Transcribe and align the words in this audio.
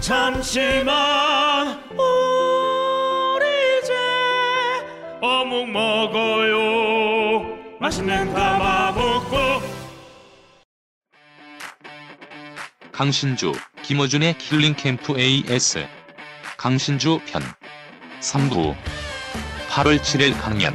잠시만 0.00 1.82
우리 1.90 3.44
이제 3.78 3.92
어묵 5.20 5.68
먹어요 5.70 7.56
맛있는 7.80 8.32
가마보꼬 8.32 9.36
강신주, 12.92 13.52
김어준의 13.82 14.38
킬링 14.38 14.74
캠프 14.74 15.18
AS. 15.18 15.86
강신주 16.56 17.20
편. 17.26 17.42
3부. 18.20 18.74
8월 19.68 19.98
7일 20.00 20.32
강연. 20.40 20.74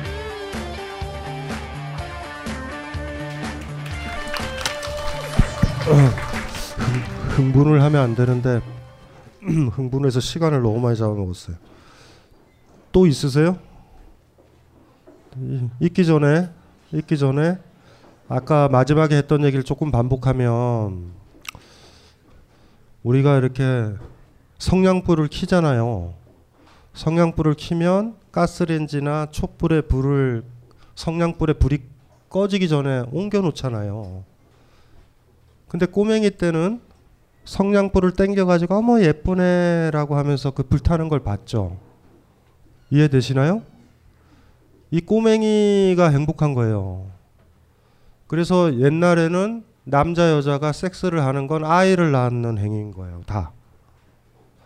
흥분을 7.30 7.82
하면 7.82 8.04
안 8.04 8.16
되는데 8.16 8.62
흥분해서 9.72 10.20
시간을 10.20 10.62
너무 10.62 10.80
많이 10.80 10.96
잡아먹었어요. 10.98 11.56
또 12.92 13.08
있으세요? 13.08 13.58
이- 15.38 15.68
있기 15.80 16.06
전에 16.06 16.50
있기 16.94 17.18
전에 17.18 17.58
아까 18.28 18.68
마지막에 18.70 19.16
했던 19.16 19.44
얘기를 19.44 19.64
조금 19.64 19.92
반복하면 19.92 21.12
우리가 23.04 23.38
이렇게 23.38 23.94
성냥불을 24.60 25.30
켜잖아요. 25.32 26.14
성냥불을 26.94 27.56
켜면 27.58 28.16
가스레인지나 28.32 29.28
촛불에 29.32 29.82
불을 29.82 30.44
성냥불에 30.96 31.54
불이 31.54 31.82
꺼지기 32.30 32.68
전에 32.70 33.04
옮겨 33.12 33.40
놓잖아요. 33.42 34.24
근데 35.68 35.86
꼬맹이 35.86 36.32
때는 36.32 36.82
성냥불을 37.46 38.14
땡겨가지고 38.14 38.76
어머 38.76 39.02
예쁘네라고 39.02 40.16
하면서 40.16 40.52
그 40.52 40.64
불타는 40.64 41.10
걸 41.10 41.22
봤죠. 41.22 41.78
이해되시나요? 42.90 43.64
이 44.92 45.02
꼬맹이가 45.02 46.10
행복한 46.10 46.54
거예요. 46.54 47.08
그래서 48.28 48.78
옛날에는 48.80 49.64
남자 49.84 50.32
여자가 50.32 50.72
섹스를 50.72 51.26
하는 51.26 51.48
건 51.48 51.66
아이를 51.66 52.12
낳는 52.12 52.58
행위인 52.58 52.92
거예요. 52.92 53.22
다. 53.26 53.52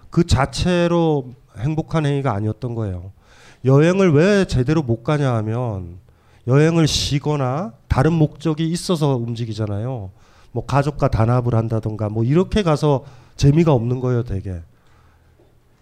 그 0.09 0.25
자체로 0.25 1.33
행복한 1.57 2.05
행위가 2.05 2.33
아니었던 2.33 2.75
거예요. 2.75 3.11
여행을 3.63 4.13
왜 4.13 4.45
제대로 4.45 4.81
못 4.81 5.03
가냐 5.03 5.33
하면 5.35 5.99
여행을 6.47 6.87
쉬거나 6.87 7.73
다른 7.87 8.13
목적이 8.13 8.69
있어서 8.69 9.15
움직이잖아요. 9.15 10.11
뭐 10.55 10.65
가족과 10.65 11.09
단합을 11.09 11.53
한다던가 11.53 12.07
뭐 12.07 12.23
이렇게 12.23 12.63
가서 12.63 13.03
재미가 13.35 13.73
없는 13.73 13.99
거예요, 13.99 14.23
되게. 14.23 14.61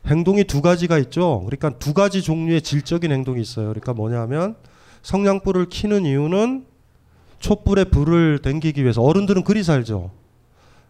행동이 0.07 0.45
두 0.45 0.63
가지가 0.63 0.97
있죠. 0.97 1.43
그러니까 1.45 1.77
두 1.77 1.93
가지 1.93 2.23
종류의 2.23 2.63
질적인 2.63 3.11
행동이 3.11 3.39
있어요. 3.39 3.67
그러니까 3.67 3.93
뭐냐면 3.93 4.55
성냥불을 5.03 5.67
켜는 5.69 6.05
이유는 6.05 6.65
촛불에 7.37 7.83
불을 7.83 8.39
땡기기 8.39 8.81
위해서 8.81 9.03
어른들은 9.03 9.43
그리 9.43 9.61
살죠. 9.61 10.09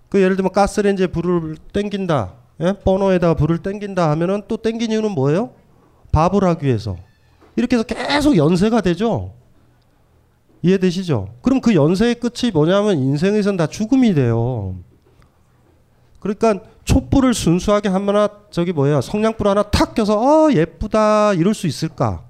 그 0.07 0.21
예를 0.21 0.37
들면 0.37 0.53
가스레인지에 0.53 1.07
불을 1.07 1.57
땡긴다. 1.73 2.35
예? 2.61 2.73
버너에다가 2.85 3.33
불을 3.33 3.57
땡긴다 3.57 4.09
하면은 4.11 4.43
또 4.47 4.55
땡긴 4.55 4.93
이유는 4.93 5.11
뭐예요? 5.11 5.49
밥을 6.13 6.45
하기 6.45 6.65
위해서. 6.67 6.95
이렇게 7.57 7.75
해서 7.75 7.83
계속 7.83 8.37
연세가 8.37 8.79
되죠. 8.79 9.33
이해되시죠? 10.63 11.27
그럼 11.41 11.61
그 11.61 11.75
연세의 11.75 12.15
끝이 12.15 12.51
뭐냐면 12.51 12.97
인생에선 12.97 13.57
다 13.57 13.67
죽음이 13.67 14.13
돼요. 14.13 14.75
그러니까 16.19 16.61
촛불을 16.85 17.33
순수하게 17.33 17.89
하거나 17.89 18.29
저기 18.49 18.71
뭐야 18.71 19.01
성냥불 19.01 19.47
하나 19.47 19.63
탁 19.63 19.93
껴서 19.93 20.19
어 20.19 20.51
예쁘다 20.53 21.33
이럴 21.33 21.53
수 21.53 21.67
있을까? 21.67 22.23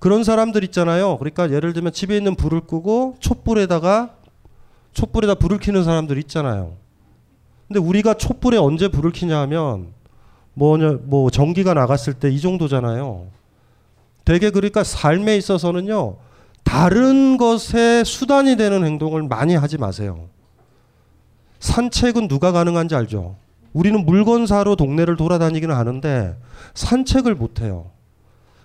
그런 0.00 0.24
사람들 0.24 0.64
있잖아요. 0.64 1.18
그러니까 1.18 1.50
예를 1.50 1.72
들면 1.74 1.92
집에 1.92 2.16
있는 2.16 2.34
불을 2.34 2.62
끄고 2.62 3.16
촛불에다가 3.20 4.14
촛불에다 4.92 5.34
불을 5.34 5.58
켜는 5.58 5.84
사람들 5.84 6.16
있잖아요. 6.18 6.76
근데 7.66 7.80
우리가 7.80 8.14
촛불에 8.14 8.56
언제 8.56 8.88
불을 8.88 9.12
켜냐 9.12 9.38
하면 9.40 9.88
뭐냐 10.54 11.00
뭐 11.04 11.30
전기가 11.30 11.74
나갔을 11.74 12.14
때 12.14 12.30
이 12.30 12.40
정도잖아요. 12.40 13.26
되게 14.24 14.50
그러니까 14.50 14.82
삶에 14.82 15.36
있어서는요. 15.36 16.16
다른 16.64 17.36
것에 17.36 18.04
수단이 18.04 18.56
되는 18.56 18.84
행동을 18.84 19.22
많이 19.22 19.54
하지 19.54 19.78
마세요. 19.78 20.28
산책은 21.60 22.28
누가 22.28 22.52
가능한지 22.52 22.94
알죠? 22.94 23.36
우리는 23.72 24.04
물건 24.04 24.46
사러 24.46 24.76
동네를 24.76 25.16
돌아다니기는 25.16 25.74
하는데 25.74 26.36
산책을 26.74 27.34
못 27.34 27.60
해요. 27.60 27.90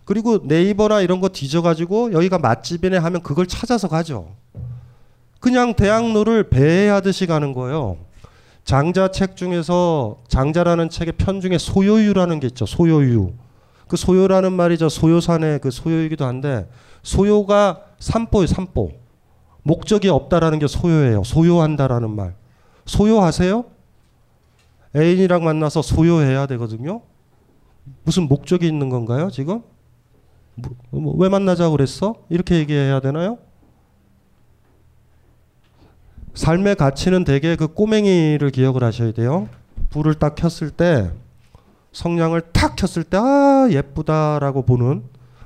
그리고 0.05 0.39
네이버나 0.43 1.01
이런 1.01 1.21
거 1.21 1.29
뒤져가지고 1.29 2.13
여기가 2.13 2.39
맛집이네 2.39 2.97
하면 2.97 3.21
그걸 3.21 3.47
찾아서 3.47 3.87
가죠. 3.87 4.35
그냥 5.39 5.75
대학로를 5.75 6.49
배회하듯이 6.49 7.25
가는 7.25 7.53
거예요. 7.53 7.97
장자 8.65 9.09
책 9.11 9.35
중에서 9.35 10.21
장자라는 10.29 10.89
책의 10.89 11.13
편 11.17 11.41
중에 11.41 11.57
소요유라는 11.57 12.39
게 12.39 12.47
있죠. 12.47 12.65
소요유. 12.65 13.33
그 13.87 13.97
소요라는 13.97 14.53
말이 14.53 14.77
저 14.77 14.87
소요산의 14.87 15.59
그 15.59 15.69
소요이기도 15.69 16.25
한데 16.25 16.67
소요가 17.03 17.83
삼보예요. 17.99 18.47
삼보. 18.47 18.91
목적이 19.63 20.09
없다라는 20.09 20.59
게 20.59 20.67
소요예요. 20.67 21.23
소요한다라는 21.23 22.09
말. 22.09 22.35
소요하세요? 22.85 23.65
애인이랑 24.95 25.43
만나서 25.43 25.81
소요해야 25.81 26.47
되거든요. 26.47 27.01
무슨 28.03 28.23
목적이 28.23 28.67
있는 28.67 28.89
건가요, 28.89 29.29
지금? 29.29 29.61
뭐, 30.55 31.01
뭐, 31.01 31.15
왜 31.17 31.29
만나자고 31.29 31.71
그랬어? 31.71 32.15
이렇게 32.29 32.55
얘기해야 32.55 32.99
되나요? 32.99 33.37
삶의 36.33 36.75
가치는 36.75 37.23
대개 37.25 37.55
그 37.55 37.67
꼬맹이를 37.67 38.49
기억을 38.51 38.83
하셔야 38.83 39.11
돼요. 39.11 39.47
불을 39.89 40.15
딱 40.15 40.35
켰을 40.35 40.71
때 40.71 41.11
성냥을 41.91 42.41
탁 42.53 42.75
켰을 42.75 43.03
때 43.03 43.17
아 43.17 43.67
예쁘다라고 43.69 44.63
보는 44.63 45.03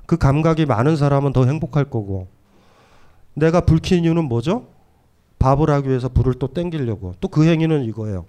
그 0.08 0.18
감각이 0.18 0.66
많은 0.66 0.96
사람은 0.96 1.34
더 1.34 1.46
행복할 1.46 1.86
거고 1.86 2.28
내가 3.36 3.62
불킨 3.62 4.04
이유는 4.04 4.24
뭐죠? 4.24 4.66
밥을 5.38 5.70
하기 5.70 5.90
위해서 5.90 6.10
불을 6.10 6.34
또 6.36 6.48
땡기려고 6.48 7.14
또 7.22 7.28
그 7.28 7.46
행위는 7.46 7.84
이거예요. 7.84 8.26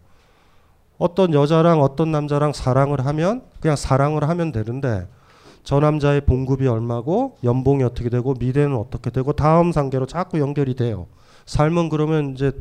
어떤 0.99 1.33
여자랑 1.33 1.81
어떤 1.81 2.11
남자랑 2.13 2.53
사랑을 2.53 3.07
하면 3.07 3.43
그냥 3.61 3.77
사랑을 3.77 4.29
하면 4.29 4.53
되는데 4.53 5.07
저 5.63 5.81
남자의 5.81 6.23
봉급이 6.23 6.67
얼마고 6.67 7.37
연봉이 7.45 7.85
어떻게 7.85 8.09
되고 8.11 8.35
미래는 8.35 8.77
어떻게 8.77 9.11
되고 9.11 9.33
다음 9.33 9.71
단계로 9.71 10.07
자꾸 10.07 10.41
연결이 10.41 10.75
돼요. 10.75 11.07
삶은 11.47 11.89
그러면 11.89 12.33
이제 12.33 12.53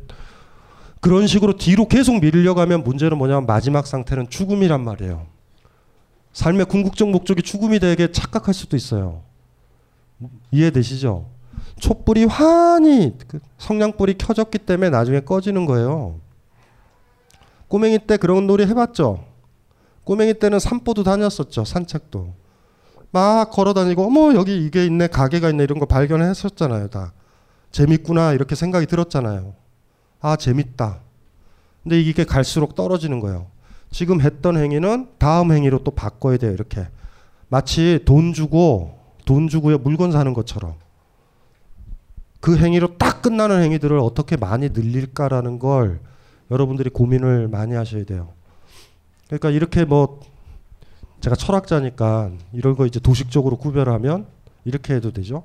그런 1.01 1.27
식으로 1.27 1.53
뒤로 1.57 1.87
계속 1.87 2.19
밀려가면 2.19 2.83
문제는 2.83 3.17
뭐냐면 3.17 3.45
마지막 3.45 3.87
상태는 3.87 4.29
죽음이란 4.29 4.83
말이에요. 4.83 5.25
삶의 6.37 6.67
궁극적 6.67 7.09
목적이 7.09 7.41
죽음이 7.41 7.79
되게 7.79 8.11
착각할 8.11 8.53
수도 8.53 8.77
있어요. 8.77 9.23
이해되시죠? 10.51 11.25
촛불이 11.79 12.25
환히 12.25 13.17
그 13.27 13.39
성냥불이 13.57 14.19
켜졌기 14.19 14.59
때문에 14.59 14.91
나중에 14.91 15.21
꺼지는 15.21 15.65
거예요. 15.65 16.19
꼬맹이 17.67 18.05
때 18.05 18.17
그런 18.17 18.45
놀이 18.45 18.67
해봤죠? 18.67 19.25
꼬맹이 20.03 20.35
때는 20.35 20.59
산보도 20.59 21.01
다녔었죠. 21.01 21.65
산책도. 21.65 22.31
막 23.09 23.49
걸어 23.49 23.73
다니고 23.73 24.05
어머 24.05 24.35
여기 24.35 24.63
이게 24.63 24.85
있네 24.85 25.07
가게가 25.07 25.49
있네 25.49 25.63
이런 25.63 25.79
거 25.79 25.87
발견했었잖아요. 25.87 26.89
다. 26.89 27.13
재밌구나 27.71 28.33
이렇게 28.33 28.53
생각이 28.53 28.85
들었잖아요. 28.85 29.55
아 30.21 30.35
재밌다. 30.35 30.99
근데 31.81 31.99
이게 31.99 32.25
갈수록 32.25 32.75
떨어지는 32.75 33.21
거예요. 33.21 33.47
지금 33.91 34.21
했던 34.21 34.57
행위는 34.57 35.09
다음 35.17 35.51
행위로 35.51 35.83
또 35.83 35.91
바꿔야 35.91 36.37
돼요. 36.37 36.51
이렇게 36.51 36.87
마치 37.49 37.99
돈 38.05 38.33
주고 38.33 38.97
돈 39.25 39.47
주고요 39.47 39.77
물건 39.77 40.11
사는 40.11 40.33
것처럼 40.33 40.75
그 42.39 42.57
행위로 42.57 42.97
딱 42.97 43.21
끝나는 43.21 43.61
행위들을 43.61 43.97
어떻게 43.99 44.37
많이 44.37 44.69
늘릴까라는 44.69 45.59
걸 45.59 45.99
여러분들이 46.51 46.89
고민을 46.89 47.47
많이 47.47 47.73
하셔야 47.73 48.05
돼요. 48.05 48.29
그러니까 49.27 49.49
이렇게 49.49 49.85
뭐 49.85 50.21
제가 51.19 51.35
철학자니까 51.35 52.31
이런 52.53 52.75
거 52.75 52.85
이제 52.85 52.99
도식적으로 52.99 53.57
구별하면 53.57 54.27
이렇게 54.63 54.93
해도 54.95 55.11
되죠. 55.11 55.43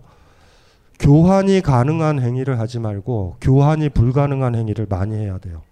교환이 0.99 1.61
가능한 1.61 2.21
행위를 2.21 2.61
하지 2.61 2.79
말고 2.79 3.37
교환이 3.41 3.89
불가능한 3.89 4.55
행위를 4.55 4.87
많이 4.89 5.17
해야 5.17 5.39
돼요. 5.39 5.63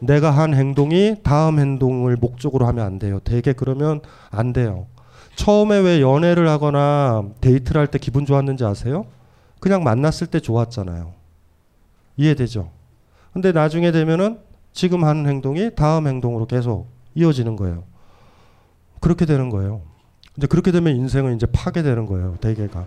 내가 0.00 0.30
한 0.30 0.54
행동이 0.54 1.16
다음 1.22 1.58
행동을 1.58 2.16
목적으로 2.16 2.66
하면 2.66 2.84
안 2.84 2.98
돼요. 2.98 3.20
되게 3.24 3.52
그러면 3.52 4.00
안 4.30 4.52
돼요. 4.52 4.86
처음에 5.36 5.78
왜 5.78 6.00
연애를 6.00 6.48
하거나 6.48 7.24
데이트를 7.40 7.80
할 7.80 7.86
때 7.88 7.98
기분 7.98 8.26
좋았는지 8.26 8.64
아세요? 8.64 9.06
그냥 9.60 9.82
만났을 9.84 10.26
때 10.28 10.40
좋았잖아요. 10.40 11.12
이해되죠? 12.16 12.70
근데 13.32 13.52
나중에 13.52 13.92
되면은 13.92 14.38
지금 14.72 15.04
하는 15.04 15.26
행동이 15.28 15.74
다음 15.74 16.06
행동으로 16.06 16.46
계속 16.46 16.88
이어지는 17.14 17.56
거예요. 17.56 17.84
그렇게 19.00 19.26
되는 19.26 19.50
거예요. 19.50 19.82
이제 20.36 20.46
그렇게 20.46 20.70
되면 20.72 20.94
인생은 20.96 21.34
이제 21.36 21.46
파괴되는 21.46 22.06
거예요. 22.06 22.36
대개가. 22.40 22.86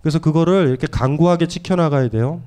그래서 0.00 0.18
그거를 0.20 0.68
이렇게 0.68 0.86
강구하게 0.86 1.46
지켜나가야 1.46 2.08
돼요. 2.08 2.40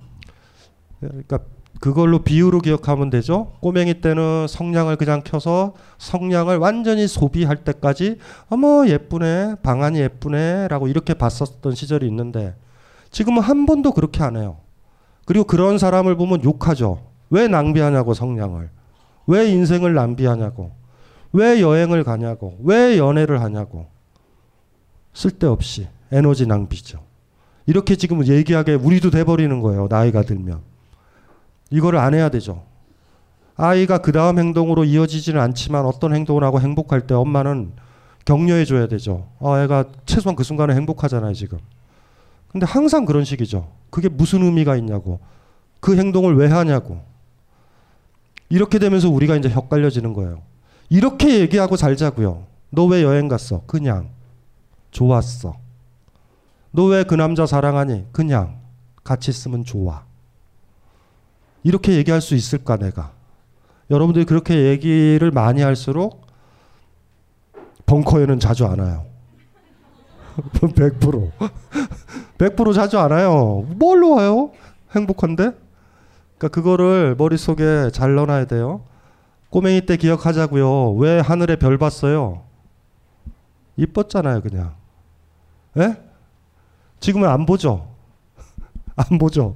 그러니까 1.00 1.40
그걸로 1.80 2.20
비유로 2.20 2.60
기억하면 2.60 3.10
되죠. 3.10 3.54
꼬맹이 3.62 4.02
때는 4.02 4.48
성냥을 4.48 4.98
그냥 4.98 5.22
켜서 5.24 5.74
성냥을 5.98 6.58
완전히 6.58 7.08
소비할 7.08 7.64
때까지 7.64 8.18
어머 8.50 8.86
예쁘네 8.88 9.56
방안이 9.64 10.00
예쁘네라고 10.00 10.90
이렇게 10.90 11.14
봤었던 11.14 11.76
시절이 11.76 12.06
있는데 12.08 12.56
지금은 13.12 13.42
한 13.42 13.66
번도 13.66 13.94
그렇게 13.94 14.24
안 14.24 14.36
해요. 14.36 14.58
그리고 15.26 15.46
그런 15.46 15.78
사람을 15.78 16.16
보면 16.18 16.44
욕하죠. 16.44 17.02
왜 17.30 17.48
낭비하냐고 17.48 18.14
성냥을. 18.14 18.70
왜 19.28 19.50
인생을 19.50 19.94
낭비하냐고. 19.94 20.72
왜 21.32 21.62
여행을 21.62 22.04
가냐고. 22.04 22.58
왜 22.64 22.98
연애를 22.98 23.42
하냐고. 23.42 23.88
쓸데없이 25.14 25.88
에너지 26.12 26.46
낭비죠. 26.48 27.00
이렇게 27.68 27.96
지금 27.96 28.26
얘기하게 28.26 28.74
우리도 28.74 29.12
돼버리는 29.12 29.60
거예요. 29.62 29.88
나이가 29.90 30.24
들면. 30.24 30.69
이거를 31.70 32.00
안 32.00 32.14
해야 32.14 32.30
되죠. 32.30 32.64
아이가 33.56 33.98
그 34.00 34.12
다음 34.12 34.40
행동으로 34.40 34.86
이어지지는 34.86 35.40
않지만 35.42 35.86
어떤 35.86 36.14
행동을 36.16 36.44
하고 36.44 36.62
행복할 36.62 37.02
때 37.08 37.14
엄마는 37.14 37.74
격려해 38.26 38.66
줘야 38.66 38.88
되죠. 38.88 39.28
아, 39.40 39.62
애가 39.64 39.86
최소한 40.06 40.36
그 40.36 40.44
순간에 40.44 40.74
행복하잖아요, 40.76 41.34
지금. 41.34 41.58
근데 42.52 42.66
항상 42.66 43.06
그런 43.06 43.26
식이죠. 43.26 43.70
그게 43.90 44.08
무슨 44.10 44.44
의미가 44.44 44.76
있냐고. 44.78 45.20
그 45.80 45.98
행동을 45.98 46.36
왜 46.36 46.48
하냐고. 46.48 47.02
이렇게 48.50 48.80
되면서 48.80 49.10
우리가 49.10 49.36
이제 49.36 49.50
헷갈려지는 49.50 50.14
거예요. 50.14 50.42
이렇게 50.90 51.40
얘기하고 51.42 51.76
살자고요. 51.76 52.46
너 52.72 52.86
왜 52.88 53.04
여행 53.04 53.28
갔어? 53.28 53.62
그냥. 53.68 54.10
좋았어. 54.92 55.56
너 56.72 56.86
왜 56.92 57.04
그 57.04 57.16
남자 57.16 57.46
사랑하니? 57.46 58.06
그냥. 58.12 58.58
같이 59.04 59.32
있으면 59.32 59.64
좋아. 59.64 60.04
이렇게 61.64 61.94
얘기할 61.94 62.22
수 62.22 62.36
있을까, 62.36 62.78
내가? 62.78 63.12
여러분들이 63.90 64.26
그렇게 64.26 64.68
얘기를 64.68 65.32
많이 65.32 65.62
할수록 65.62 66.28
벙커에는 67.86 68.40
자주 68.40 68.66
안 68.66 68.80
와요. 68.80 69.06
100%. 70.54 71.32
100% 72.38 72.74
자주 72.76 73.00
안 73.00 73.12
와요. 73.12 73.66
뭘로 73.76 74.16
와요? 74.16 74.52
행복한데? 74.96 75.52
그러니까 76.38 76.48
그거를 76.50 77.16
머릿속에 77.18 77.90
잘 77.92 78.16
넣어놔야 78.16 78.46
돼요. 78.46 78.82
꼬맹이 79.50 79.86
때 79.86 79.98
기억하자고요. 79.98 80.94
왜 80.94 81.20
하늘에 81.20 81.56
별 81.56 81.78
봤어요? 81.78 82.44
이뻤잖아요, 83.76 84.42
그냥. 84.42 84.76
예? 85.78 85.98
지금은 87.00 87.28
안 87.28 87.46
보죠. 87.46 87.90
안 88.96 89.18
보죠. 89.18 89.56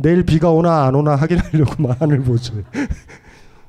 내일 0.00 0.24
비가 0.24 0.50
오나 0.50 0.84
안 0.84 0.94
오나 0.94 1.14
확인하려고만 1.14 1.96
하늘 2.00 2.22
보죠. 2.24 2.54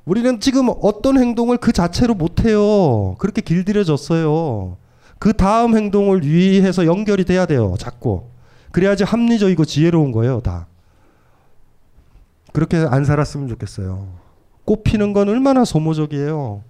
우리는 0.05 0.39
지금 0.39 0.69
어떤 0.81 1.17
행동을 1.19 1.57
그 1.57 1.73
자체로 1.73 2.13
못 2.13 2.45
해요. 2.45 3.15
그렇게 3.19 3.41
길들여졌어요. 3.41 4.77
그 5.19 5.33
다음 5.33 5.75
행동을 5.77 6.25
위해서 6.25 6.85
연결이 6.85 7.25
돼야 7.25 7.45
돼요. 7.45 7.75
자꾸. 7.77 8.23
그래야지 8.71 9.03
합리적이고 9.03 9.65
지혜로운 9.65 10.11
거예요, 10.13 10.39
다. 10.39 10.67
그렇게 12.53 12.77
안 12.77 13.03
살았으면 13.03 13.49
좋겠어요. 13.49 14.07
꽃 14.63 14.83
피는 14.83 15.13
건 15.13 15.27
얼마나 15.27 15.65
소모적이에요. 15.65 16.63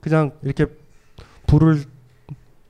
그냥 0.00 0.30
이렇게 0.42 0.66
불을 1.48 1.82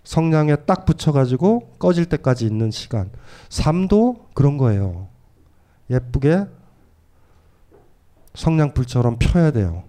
성냥에 0.05 0.57
딱 0.67 0.87
붙여가지고 0.87 1.75
꺼질 1.79 2.07
때까지 2.07 2.47
있는 2.47 2.71
시간. 2.71 3.11
삶도 3.51 4.29
그런 4.35 4.57
거예요. 4.57 5.10
예쁘게 5.91 6.47
성냥불처럼 8.35 9.19
펴야 9.19 9.51
돼요. 9.51 9.83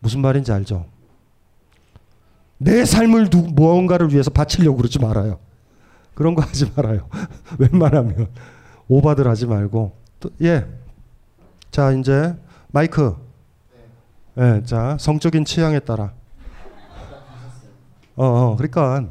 무슨 0.00 0.20
말인지 0.20 0.52
알죠? 0.52 0.86
내 2.58 2.84
삶을 2.84 3.30
누, 3.30 3.38
무언가를 3.38 4.12
위해서 4.12 4.30
바치려고 4.30 4.76
그러지 4.78 4.98
말아요. 4.98 5.38
그런 6.14 6.34
거 6.34 6.42
하지 6.42 6.70
말아요. 6.76 7.08
웬만하면 7.58 8.28
오바들 8.88 9.28
하지 9.28 9.46
말고 9.46 9.96
또, 10.18 10.30
예. 10.42 10.66
자 11.70 11.92
이제 11.92 12.36
마이크. 12.68 13.16
예, 14.36 14.62
자 14.64 14.96
성적인 14.98 15.44
취향에 15.44 15.80
따라. 15.80 16.12
어, 18.16 18.24
어 18.26 18.56
그러니까 18.56 19.08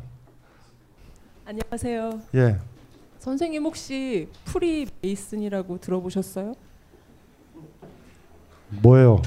안녕하세요. 1.45 2.19
예. 2.35 2.59
선생님 3.19 3.63
혹시 3.65 4.29
프리 4.45 4.87
메이슨이라고 5.01 5.79
들어보셨어요? 5.79 6.53
뭐예요? 8.81 9.21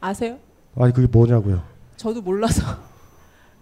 아세요? 0.00 0.38
아니 0.76 0.92
그게 0.92 1.08
뭐냐고요? 1.10 1.62
저도 1.96 2.22
몰라서 2.22 2.62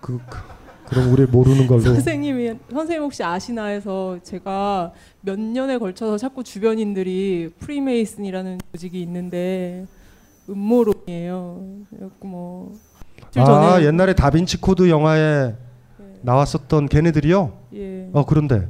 그, 0.01 0.19
그 0.29 0.57
그 0.87 0.95
럼 0.95 1.13
우리 1.13 1.27
모르는 1.27 1.67
걸로. 1.67 1.81
선생님이 1.81 2.55
선생님 2.71 3.03
혹시 3.03 3.25
아시나 3.25 3.65
해서 3.65 4.21
제가 4.23 4.93
몇 5.21 5.37
년에 5.37 5.79
걸쳐서 5.79 6.17
자꾸 6.17 6.45
주변인들이 6.45 7.55
프리메이슨이라는 7.59 8.61
조직이 8.73 9.03
있는데 9.03 9.85
음모론이에요. 10.49 11.67
그래갖고 11.91 12.29
뭐 12.29 12.73
아 13.37 13.45
전에 13.45 13.85
옛날에 13.87 14.15
다빈치 14.15 14.61
코드 14.61 14.89
영화에 14.89 15.55
나왔었던 16.23 16.89
걔네들이요? 16.89 17.53
예. 17.77 18.09
어 18.13 18.25
그런데 18.25 18.69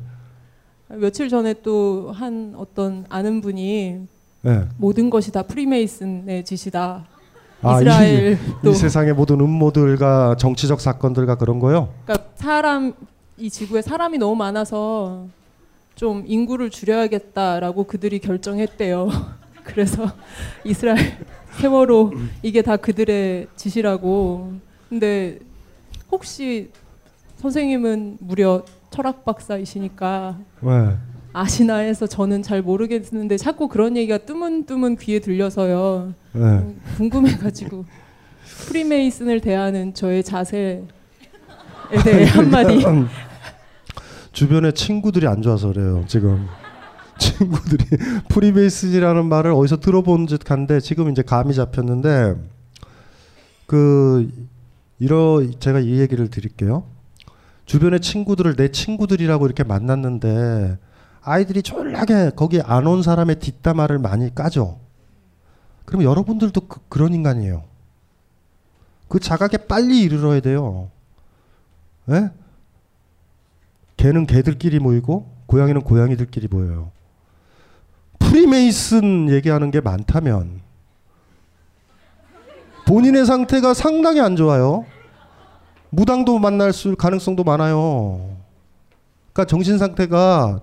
며칠 0.88 1.28
전에 1.28 1.54
또 1.62 2.12
한 2.14 2.54
어떤 2.56 3.04
아는 3.08 3.40
분이 3.40 4.00
예. 4.46 4.68
모든 4.78 5.10
것이 5.10 5.32
다 5.32 5.42
프리메이슨의 5.42 6.44
짓이다. 6.44 7.04
아, 7.62 7.76
이스라엘 7.76 8.38
이, 8.64 8.72
세상의 8.74 9.14
모든 9.14 9.40
음모들과 9.40 10.36
정치적 10.38 10.80
사건들과 10.80 11.36
그런 11.36 11.58
거요? 11.58 11.92
그러니까 12.04 12.28
사람 12.36 12.92
이 13.38 13.50
지구에 13.50 13.82
사람이 13.82 14.18
너무 14.18 14.36
많아서 14.36 15.26
좀 15.94 16.24
인구를 16.26 16.70
줄여야겠다라고 16.70 17.84
그들이 17.84 18.18
결정했대요. 18.20 19.08
그래서 19.64 20.06
이스라엘 20.64 20.98
세월호 21.58 22.12
이게 22.42 22.62
다 22.62 22.76
그들의 22.76 23.48
짓이라고. 23.56 24.52
근데 24.88 25.38
혹시 26.12 26.70
선생님은 27.38 28.18
무려 28.20 28.64
철학 28.90 29.24
박사이시니까 29.24 30.38
네. 30.60 30.96
아시나 31.32 31.76
해서 31.76 32.06
저는 32.06 32.42
잘 32.42 32.62
모르겠는데 32.62 33.36
자꾸 33.36 33.68
그런 33.68 33.96
얘기가 33.96 34.18
뜨문뜨문 34.18 34.96
귀에 34.96 35.20
들려서요. 35.20 36.14
네. 36.32 36.40
음, 36.40 36.80
궁금해가지고 36.96 37.84
프리메이슨을 38.68 39.40
대하는 39.40 39.92
저의 39.92 40.22
자세에 40.22 40.82
대해 42.04 42.24
한마디. 42.24 42.84
주변에 44.32 44.72
친구들이 44.72 45.26
안 45.26 45.42
좋아서 45.42 45.68
그래요. 45.68 46.04
지금 46.06 46.46
친구들이 47.18 47.84
프리메이슨이라는 48.28 49.26
말을 49.26 49.52
어디서 49.52 49.80
들어본 49.80 50.26
듯한데 50.26 50.80
지금 50.80 51.10
이제 51.10 51.22
감이 51.22 51.54
잡혔는데 51.54 52.34
그 53.66 54.30
이러 54.98 55.42
제가 55.58 55.80
이 55.80 56.00
얘기를 56.00 56.28
드릴게요. 56.28 56.84
주변의 57.66 58.00
친구들을 58.00 58.56
내 58.56 58.70
친구들이라고 58.70 59.44
이렇게 59.46 59.64
만났는데 59.64 60.78
아이들이 61.20 61.62
졸라게 61.62 62.30
거기 62.36 62.60
안 62.62 62.86
온 62.86 63.02
사람의 63.02 63.40
뒷담화를 63.40 63.98
많이 63.98 64.32
까죠. 64.34 64.78
그럼 65.84 66.02
여러분들도 66.04 66.60
그, 66.68 66.80
그런 66.88 67.12
인간이에요. 67.12 67.64
그 69.08 69.20
자각에 69.20 69.56
빨리 69.68 70.00
이르러야 70.02 70.40
돼요. 70.40 70.90
예? 72.10 72.30
개는 73.96 74.26
개들끼리 74.26 74.78
모이고 74.78 75.28
고양이는 75.46 75.82
고양이들끼리 75.82 76.48
모여요. 76.48 76.90
프리메이슨 78.20 79.28
얘기하는 79.30 79.70
게 79.70 79.80
많다면 79.80 80.60
본인의 82.86 83.26
상태가 83.26 83.74
상당히 83.74 84.20
안 84.20 84.36
좋아요. 84.36 84.84
무당도 85.90 86.38
만날 86.38 86.72
수 86.72 86.96
가능성도 86.96 87.44
많아요. 87.44 88.36
그러니까 89.32 89.48
정신 89.50 89.78
상태가 89.78 90.60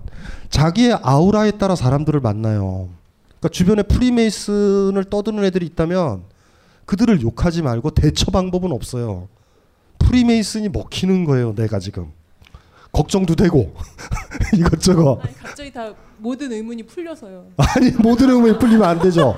자기의 0.50 0.98
아우라에 1.02 1.52
따라 1.52 1.74
사람들을 1.74 2.20
만나요. 2.20 2.88
그러니까 3.28 3.48
주변에 3.50 3.82
프리메이슨을 3.82 5.04
떠드는 5.04 5.44
애들이 5.44 5.66
있다면 5.66 6.22
그들을 6.86 7.22
욕하지 7.22 7.62
말고 7.62 7.90
대처 7.90 8.30
방법은 8.30 8.72
없어요. 8.72 9.28
프리메이슨이 9.98 10.68
먹히는 10.68 11.24
거예요, 11.24 11.54
내가 11.54 11.78
지금. 11.78 12.12
걱정도 12.92 13.34
되고 13.34 13.74
이것저것 14.54 15.18
아니, 15.20 15.34
갑자기 15.34 15.72
다 15.72 15.92
모든 16.18 16.52
의문이 16.52 16.84
풀려서요. 16.84 17.46
아니 17.56 17.90
모든 17.90 18.30
의문이 18.30 18.58
풀리면 18.58 18.84
안 18.84 18.98
되죠. 19.00 19.34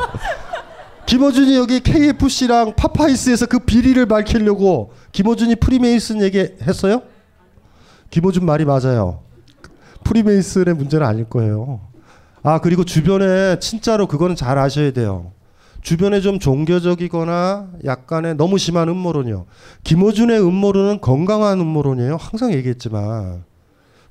김어준이 1.06 1.54
여기 1.56 1.80
KFC랑 1.80 2.74
파파이스에서 2.74 3.46
그 3.46 3.60
비리를 3.60 4.04
밝히려고 4.06 4.92
김어준이 5.12 5.56
프리메이슨 5.56 6.20
얘기했어요? 6.22 7.02
김어준 8.10 8.44
말이 8.44 8.64
맞아요. 8.64 9.22
프리메이슨의 10.04 10.74
문제는 10.74 11.06
아닐 11.06 11.24
거예요. 11.24 11.80
아 12.42 12.60
그리고 12.60 12.84
주변에 12.84 13.58
진짜로 13.60 14.06
그거는 14.06 14.36
잘 14.36 14.58
아셔야 14.58 14.92
돼요. 14.92 15.32
주변에 15.82 16.20
좀 16.20 16.40
종교적이거나 16.40 17.70
약간의 17.84 18.34
너무 18.34 18.58
심한 18.58 18.88
음모론이요. 18.88 19.46
김어준의 19.84 20.40
음모론은 20.40 21.00
건강한 21.00 21.60
음모론이에요. 21.60 22.16
항상 22.16 22.52
얘기했지만 22.52 23.44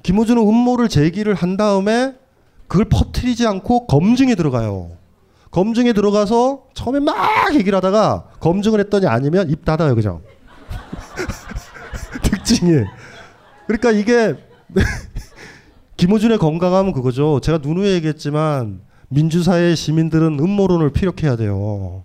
김어준은 0.03 0.41
음모를 0.41 0.87
제기를 0.87 1.33
한 1.33 1.57
다음에 1.57 2.13
그걸 2.67 2.85
퍼뜨리지 2.85 3.45
않고 3.47 3.87
검증에 3.87 4.35
들어가요. 4.35 4.91
검증에 5.55 5.93
들어가서 5.93 6.63
처음에 6.73 6.99
막 6.99 7.15
얘기를 7.55 7.77
하다가 7.77 8.25
검증을 8.41 8.81
했더니 8.81 9.07
아니면 9.07 9.49
입 9.49 9.63
닫아요, 9.63 9.95
그죠? 9.95 10.19
특징이. 12.23 12.83
그러니까 13.65 13.91
이게 13.91 14.35
김호준의 15.95 16.39
건강함은 16.39 16.91
그거죠. 16.91 17.39
제가 17.39 17.59
누누이 17.59 17.87
얘기했지만 17.93 18.81
민주사회 19.07 19.75
시민들은 19.75 20.39
음모론을 20.41 20.89
피력해야 20.89 21.37
돼요. 21.37 22.03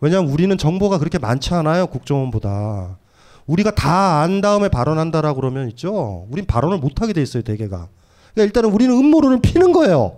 왜냐하면 0.00 0.32
우리는 0.32 0.58
정보가 0.58 0.98
그렇게 0.98 1.18
많지 1.18 1.54
않아요. 1.54 1.86
국정원보다. 1.86 2.98
우리가 3.46 3.70
다 3.76 4.22
안 4.22 4.40
다음에 4.40 4.68
발언한다라고 4.68 5.40
그러면 5.40 5.68
있죠. 5.68 6.26
우린 6.32 6.46
발언을 6.46 6.78
못하게 6.78 7.12
돼 7.12 7.22
있어요. 7.22 7.44
대개가. 7.44 7.86
그러니까 8.34 8.42
일단은 8.42 8.72
우리는 8.72 8.92
음모론을 8.92 9.40
피는 9.40 9.70
거예요. 9.72 10.16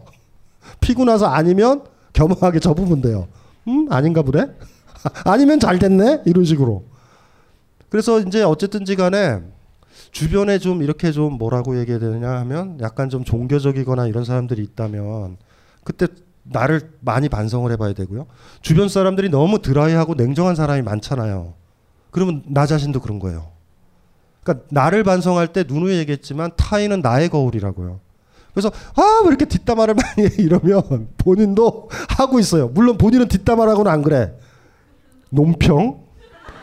피고 0.81 1.05
나서 1.05 1.27
아니면 1.27 1.93
겸허하게 2.15 2.61
접으면 2.61 3.03
돼요. 3.03 3.29
음 3.69 3.87
아닌가 3.91 4.23
보네. 4.23 4.47
아니면 5.25 5.61
잘 5.61 5.79
됐네 5.79 6.23
이런 6.25 6.45
식으로. 6.45 6.85
그래서 7.91 8.21
이제 8.21 8.43
어쨌든지 8.43 8.97
간에 8.97 9.43
주변에 10.11 10.59
좀 10.59 10.83
이렇게 10.83 11.13
좀 11.13 11.35
뭐라고 11.35 11.79
얘기해야 11.79 12.01
되느냐 12.01 12.31
하면 12.41 12.79
약간 12.81 13.11
좀 13.11 13.25
종교적이거나 13.25 14.07
이런 14.07 14.25
사람들이 14.25 14.63
있다면 14.63 15.37
그때 15.85 16.07
나를 16.45 16.93
많이 17.01 17.29
반성을 17.29 17.71
해봐야 17.73 17.93
되고요. 17.93 18.27
주변 18.61 18.89
사람들이 18.89 19.29
너무 19.29 19.61
드라이하고 19.61 20.15
냉정한 20.15 20.55
사람이 20.55 20.83
많잖아요. 20.83 21.55
그러면 22.11 22.43
나 22.47 22.67
자신도 22.67 23.01
그런 23.01 23.19
거예요. 23.19 23.49
그러니까 24.43 24.67
나를 24.71 25.05
반성할 25.05 25.53
때 25.53 25.65
누누이 25.67 25.97
얘기했지만 25.99 26.53
타인은 26.57 27.01
나의 27.01 27.29
거울이라고요. 27.29 27.99
그래서 28.55 28.71
아 28.95 29.21
왜 29.23 29.29
이렇게 29.29 29.45
뒷담화를 29.47 29.95
많이 29.95 30.29
해 30.29 30.35
이러면 30.39 31.09
본인도 31.19 31.89
하고 32.09 32.39
있어요. 32.39 32.69
물론 32.69 32.97
본인은 32.97 33.29
뒷담화라고는 33.29 33.91
안 33.91 34.03
그래. 34.03 34.33
논평, 35.31 36.01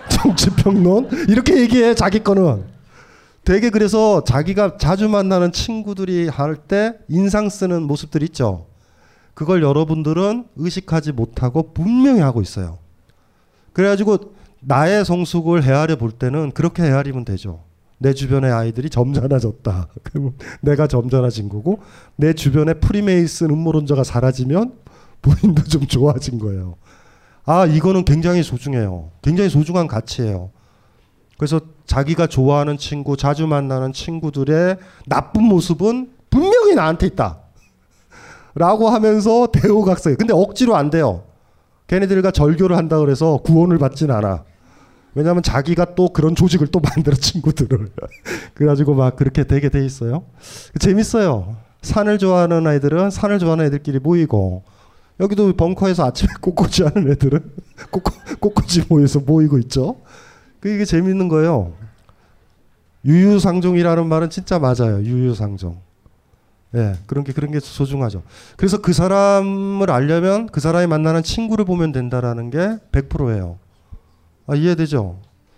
정치평론 0.10 1.10
이렇게 1.28 1.60
얘기해 1.60 1.96
자기 1.96 2.20
거는. 2.20 2.64
되게 3.44 3.70
그래서 3.70 4.24
자기가 4.24 4.78
자주 4.78 5.10
만나는 5.10 5.52
친구들이 5.52 6.28
할 6.30 6.56
때 6.68 6.94
인상 7.10 7.50
쓰는 7.50 7.84
모습들 7.84 8.22
있죠. 8.24 8.68
그걸 9.34 9.64
여러분들은 9.64 10.46
의식하지 10.56 11.12
못하고 11.14 11.74
분명히 11.74 12.20
하고 12.22 12.42
있어요. 12.42 12.78
그래가지고 13.74 14.36
나의 14.60 15.04
성숙을 15.04 15.64
헤아려 15.64 15.96
볼 15.96 16.12
때는 16.12 16.52
그렇게 16.52 16.84
헤아리면 16.84 17.26
되죠. 17.26 17.64
내 18.02 18.14
주변의 18.14 18.52
아이들이 18.52 18.90
점잖아졌다. 18.90 19.88
그러면 20.02 20.34
내가 20.62 20.88
점잖아진 20.88 21.50
거고 21.50 21.80
내 22.16 22.34
주변의 22.34 22.80
프리메이슨 22.80 23.52
음모론자가 23.52 24.04
사라지면 24.04 24.74
본인도 25.22 25.64
좀 25.66 25.86
좋아진 25.86 26.40
거예요. 26.40 26.78
아 27.46 27.68
이거는 27.68 28.04
굉장히 28.04 28.42
소중해요. 28.42 29.12
굉장히 29.22 29.52
소중한 29.52 29.86
가치예요. 29.86 30.50
그래서 31.38 31.62
자기가 31.86 32.26
좋아하는 32.26 32.78
친구, 32.78 33.16
자주 33.18 33.46
만나는 33.46 33.94
친구들의 33.94 34.78
나쁜 35.06 35.44
모습은 35.44 36.12
분명히 36.32 36.74
나한테 36.74 37.06
있다. 37.06 37.38
라고 38.56 38.90
하면서 38.90 39.48
대우각성이. 39.52 40.16
근데 40.16 40.34
억지로 40.34 40.76
안 40.76 40.90
돼요. 40.90 41.24
걔네들과 41.86 42.32
절교를 42.32 42.78
한다 42.78 42.98
그래서 42.98 43.38
구원을 43.44 43.78
받진 43.78 44.10
않아. 44.10 44.44
왜냐하면 45.14 45.44
자기가 45.44 45.96
또 45.96 46.10
그런 46.10 46.36
조직을 46.36 46.68
또 46.68 46.80
만들어 46.96 47.16
친구들을. 47.16 47.90
그래가지고 48.54 48.96
막 48.96 49.16
그렇게 49.16 49.44
되게 49.44 49.70
돼 49.70 49.86
있어요. 49.86 50.24
재밌어요. 50.80 51.58
산을 51.82 52.20
좋아하는 52.20 52.66
아이들은 52.68 53.10
산을 53.10 53.40
좋아하는 53.40 53.66
애들끼리 53.66 54.00
모이고 54.00 54.64
여기도 55.20 55.52
벙커에서 55.54 56.06
아침에 56.06 56.30
꽃꽂이 56.42 56.84
하는 56.84 57.12
애들은 57.12 57.52
꽃, 57.92 58.04
꽃꽂이 58.40 58.86
모여서 58.90 59.20
모이고 59.20 59.58
있죠. 59.60 59.98
그게 60.60 60.86
재밌는 60.86 61.28
거예요. 61.28 61.74
유유상종이라는 63.06 64.08
말은 64.08 64.30
진짜 64.30 64.60
맞아요. 64.60 65.02
유유상종. 65.02 65.80
예, 66.76 66.96
그런 67.06 67.24
게 67.24 67.34
그런 67.34 67.52
게 67.52 67.60
소중하죠. 67.60 68.24
그래서 68.56 68.80
그 68.80 68.94
사람을 68.94 69.92
알려면 69.92 70.48
그 70.48 70.60
사람이 70.62 70.88
만나는 70.88 71.24
친구를 71.24 71.66
보면 71.66 71.92
된다라는 71.92 72.50
게 72.50 72.78
100%예요. 72.92 73.58
아, 74.52 74.56
이해되죠? 74.56 75.18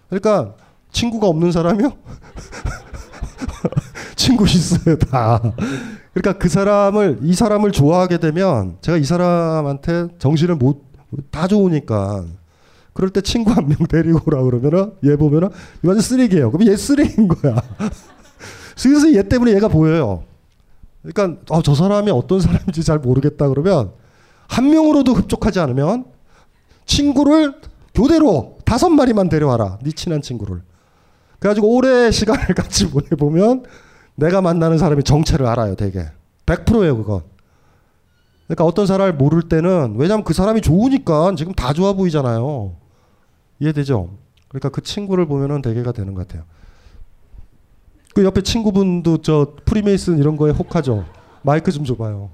그러니까 0.09 0.53
친구가 0.91 1.27
없는 1.27 1.51
사람이요? 1.51 1.91
친구 4.15 4.45
있어요, 4.45 4.97
다. 4.97 5.41
그러니까 6.13 6.37
그 6.37 6.47
사람을 6.47 7.19
이 7.23 7.33
사람을 7.33 7.71
좋아하게 7.71 8.19
되면 8.19 8.77
제가 8.81 8.97
이 8.97 9.03
사람한테 9.03 10.09
정신을 10.19 10.55
못 10.55 10.93
다 11.29 11.47
좋으니까 11.47 12.25
그럴 12.93 13.11
때 13.11 13.21
친구 13.21 13.51
한 13.51 13.67
명 13.67 13.77
데리고 13.87 14.19
오라 14.25 14.41
그러면은 14.41 14.93
얘 15.03 15.15
보면은 15.15 15.49
이 15.83 15.87
완전 15.87 16.01
쓰레기예요. 16.01 16.49
그럼 16.51 16.67
얘 16.67 16.75
쓰레기인 16.75 17.27
거야. 17.27 17.61
그래서 18.81 19.13
얘 19.13 19.21
때문에 19.21 19.53
얘가 19.53 19.67
보여요. 19.67 20.23
그러니까 21.03 21.39
어, 21.49 21.61
저 21.61 21.75
사람이 21.75 22.09
어떤 22.09 22.41
사람인지 22.41 22.83
잘 22.83 22.97
모르겠다 22.97 23.47
그러면 23.47 23.91
한 24.47 24.71
명으로도 24.71 25.13
흡족하지 25.13 25.59
않으면 25.59 26.05
친구를 26.87 27.53
교대로 27.93 28.57
다섯 28.73 28.89
마리만 28.89 29.29
데려와라. 29.29 29.77
네 29.83 29.91
친한 29.91 30.19
친구를. 30.23 30.63
그래가지고 31.37 31.75
오래 31.75 32.09
시간을 32.09 32.55
같이 32.55 32.89
보내보면 32.89 33.65
내가 34.15 34.41
만나는 34.41 34.79
사람의 34.79 35.03
정체를 35.03 35.45
알아요, 35.45 35.75
되게. 35.75 36.07
100%예요, 36.47 36.97
그건. 36.97 37.21
그러니까 38.47 38.65
어떤 38.65 38.87
사람을 38.87 39.13
모를 39.13 39.43
때는 39.43 39.93
왜냐면 39.97 40.23
그 40.23 40.33
사람이 40.33 40.61
좋으니까 40.61 41.35
지금 41.37 41.53
다 41.53 41.71
좋아 41.71 41.93
보이잖아요. 41.93 42.75
이해되죠? 43.59 44.09
그러니까 44.47 44.69
그 44.69 44.81
친구를 44.81 45.27
보면은 45.27 45.61
대개가 45.61 45.91
되는 45.91 46.15
것 46.15 46.27
같아요. 46.27 46.45
그 48.15 48.23
옆에 48.25 48.41
친구분도 48.41 49.21
저 49.21 49.53
프리메이슨 49.65 50.17
이런 50.17 50.35
거에 50.35 50.51
혹하죠. 50.51 51.05
마이크 51.43 51.71
좀 51.71 51.85
줘봐요. 51.85 52.31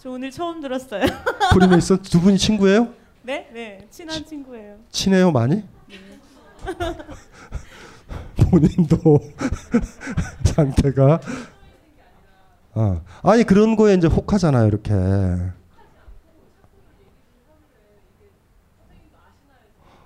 저 0.00 0.10
오늘 0.10 0.32
처음 0.32 0.60
들었어요. 0.60 1.04
프리메이슨 1.52 1.98
두 2.02 2.20
분이 2.20 2.38
친구예요? 2.38 3.03
네, 3.24 3.48
네, 3.54 3.86
친한 3.90 4.22
친구예요. 4.24 4.76
친해요 4.90 5.30
많이? 5.32 5.64
본인도 8.50 9.20
상태가. 10.44 11.20
아 12.74 13.00
아니 13.22 13.44
그런 13.44 13.76
거에 13.76 13.94
이제 13.94 14.06
혹하잖아요 14.06 14.66
이렇게. 14.66 14.92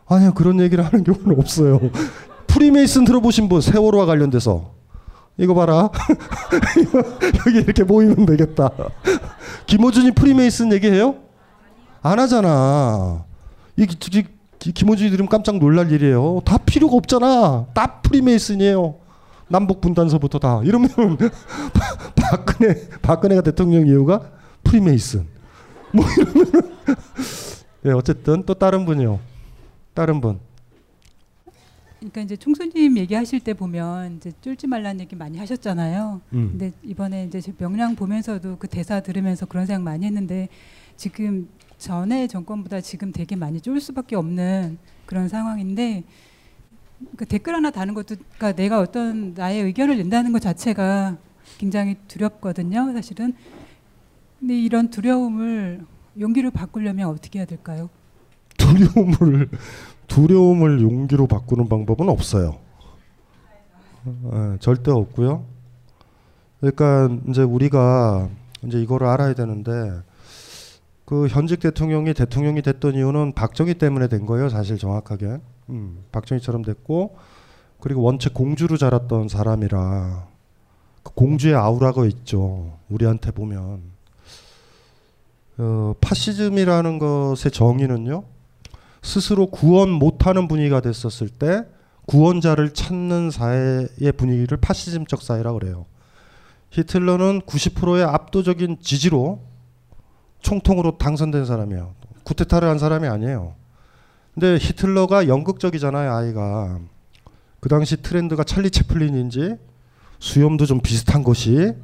아니요 0.07 0.33
그런 0.35 0.61
얘기를 0.61 0.85
하는 0.85 1.03
경우는 1.03 1.39
없어요. 1.41 1.81
프리메이슨 2.47 3.05
들어보신 3.05 3.49
분 3.49 3.61
세월호와 3.61 4.07
관련돼서. 4.07 4.75
이거 5.37 5.55
봐라. 5.55 5.91
여기 7.47 7.59
이렇게 7.59 7.83
모이면 7.85 8.27
되겠다. 8.27 8.71
김호준이 9.67 10.13
프리메이슨 10.13 10.73
얘기해요? 10.73 11.28
안 12.03 12.19
하잖아. 12.19 13.25
이 13.77 13.87
기- 13.87 14.25
기- 14.59 14.73
김호준이 14.73 15.11
들으면 15.11 15.29
깜짝 15.29 15.59
놀랄 15.59 15.91
일이에요. 15.93 16.41
다 16.45 16.59
필요가 16.59 16.97
없잖아. 16.97 17.67
다 17.75 18.01
프리메이슨이에요. 18.03 18.97
남북 19.49 19.81
분단서부터 19.81 20.39
다. 20.39 20.61
이러면 20.65 20.89
박근혜 22.17 22.89
박근혜가 23.01 23.43
대통령 23.43 23.87
이유가 23.87 24.31
프리메이슨. 24.65 25.27
뭐 25.93 26.05
이러면 26.19 26.77
네, 27.83 27.93
어쨌든 27.97 28.45
또 28.45 28.55
다른 28.55 28.85
분이요. 28.85 29.19
다른 29.95 30.21
분. 30.21 30.39
그러니까 31.99 32.21
이제 32.21 32.37
총수님 32.37 32.97
얘기하실 32.99 33.41
때 33.41 33.55
보면 33.55 34.17
이제 34.19 34.31
쫄지 34.41 34.67
말라는 34.69 35.01
얘기 35.01 35.17
많이 35.17 35.39
하셨잖아요. 35.39 36.21
음. 36.33 36.49
근데 36.51 36.73
이번에 36.85 37.25
이제 37.25 37.41
제 37.41 37.53
명량 37.57 37.97
보면서도 37.97 38.57
그 38.59 38.69
대사 38.69 39.01
들으면서 39.01 39.47
그런 39.47 39.67
생각 39.67 39.83
많이 39.83 40.07
했는데 40.07 40.49
지금 40.97 41.49
전에 41.79 42.27
정권보다 42.27 42.81
지금 42.81 43.13
되게 43.13 43.37
많이 43.37 43.61
쫄 43.61 43.81
수밖에 43.81 44.17
없는 44.17 44.79
그런 45.07 45.29
상황인데 45.29 46.05
그 47.17 47.25
댓글 47.25 47.55
하나 47.55 47.71
다는 47.71 47.95
것도 47.95 48.17
그러니까 48.37 48.53
내가 48.53 48.81
어떤 48.81 49.35
나의 49.35 49.63
의견을 49.63 49.97
낸다는 49.97 50.33
것 50.33 50.41
자체가 50.41 51.17
굉장히 51.59 51.97
두렵거든요, 52.09 52.93
사실은. 52.93 53.35
근데 54.39 54.59
이런 54.59 54.91
두려움을 54.91 55.85
용기로 56.19 56.51
바꾸려면 56.51 57.09
어떻게 57.09 57.39
해야 57.39 57.47
될까요? 57.47 57.89
두려움을 58.59 59.49
두려움을 60.09 60.81
용기로 60.81 61.27
바꾸는 61.27 61.69
방법은 61.69 62.09
없어요. 62.09 62.59
예, 64.07 64.59
절대 64.59 64.91
없고요. 64.91 65.45
그러니까 66.61 67.09
이제 67.29 67.43
우리가 67.43 68.29
이제 68.65 68.81
이거를 68.81 69.07
알아야 69.07 69.35
되는데 69.35 69.71
그 71.09 71.27
현직 71.27 71.61
대통령이 71.61 72.13
대통령이 72.13 72.61
됐던 72.61 72.95
이유는 72.95 73.33
박정희 73.33 73.77
때문에 73.77 74.09
된 74.09 74.27
거예요. 74.27 74.51
사실 74.51 74.77
정확하게. 74.77 75.39
음, 75.71 76.05
박정희처럼 76.13 76.61
됐고 76.61 77.17
그리고 77.81 78.03
원체 78.03 78.29
공주로 78.29 78.77
자랐던 78.77 79.29
사람이라 79.29 80.27
그 81.03 81.13
공주의 81.15 81.55
아우라가 81.55 82.05
있죠. 82.05 82.77
우리한테 82.91 83.31
보면 83.31 83.81
어, 85.57 85.95
파시즘이라는 85.99 86.99
것의 86.99 87.53
정의는요. 87.55 88.25
스스로 89.01 89.47
구원 89.47 89.89
못하는 89.89 90.47
분위기가 90.47 90.83
됐었을 90.83 91.31
때 91.31 91.65
구원자를 92.05 92.75
찾는 92.75 93.31
사회의 93.31 94.13
분위기를 94.15 94.59
파시즘적 94.59 95.23
사회라고 95.23 95.59
그래요. 95.59 95.87
히틀러는 96.69 97.41
90%의 97.47 98.05
압도적인 98.05 98.81
지지로 98.83 99.48
총통으로 100.41 100.99
당선된 100.99 101.45
사람이에요. 101.45 101.95
쿠데타를 102.25 102.69
한 102.69 102.79
사람이 102.79 103.07
아니에요. 103.09 103.55
근데 104.35 104.57
히틀러가 104.57 105.29
연극적이잖아요, 105.29 106.15
아이가. 106.15 106.79
그 107.61 107.69
당시 107.69 108.01
트렌드가 108.01 108.45
찰리 108.45 108.71
채플린인지 108.71 109.57
수염도 110.21 110.67
좀 110.67 110.81
비슷한 110.81 111.25
것이 111.25 111.75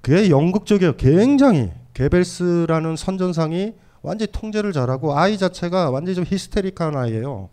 그게 0.00 0.30
연극적이에요. 0.30 0.96
굉장히 0.96 1.70
게벨스라는 1.94 2.96
선전상이 2.96 3.74
완전히 4.02 4.32
통제를 4.32 4.72
잘하고 4.72 5.16
아이 5.16 5.36
자체가 5.36 5.90
완전히 5.90 6.16
좀 6.16 6.24
히스테릭한 6.26 6.96
아이예요. 6.96 7.50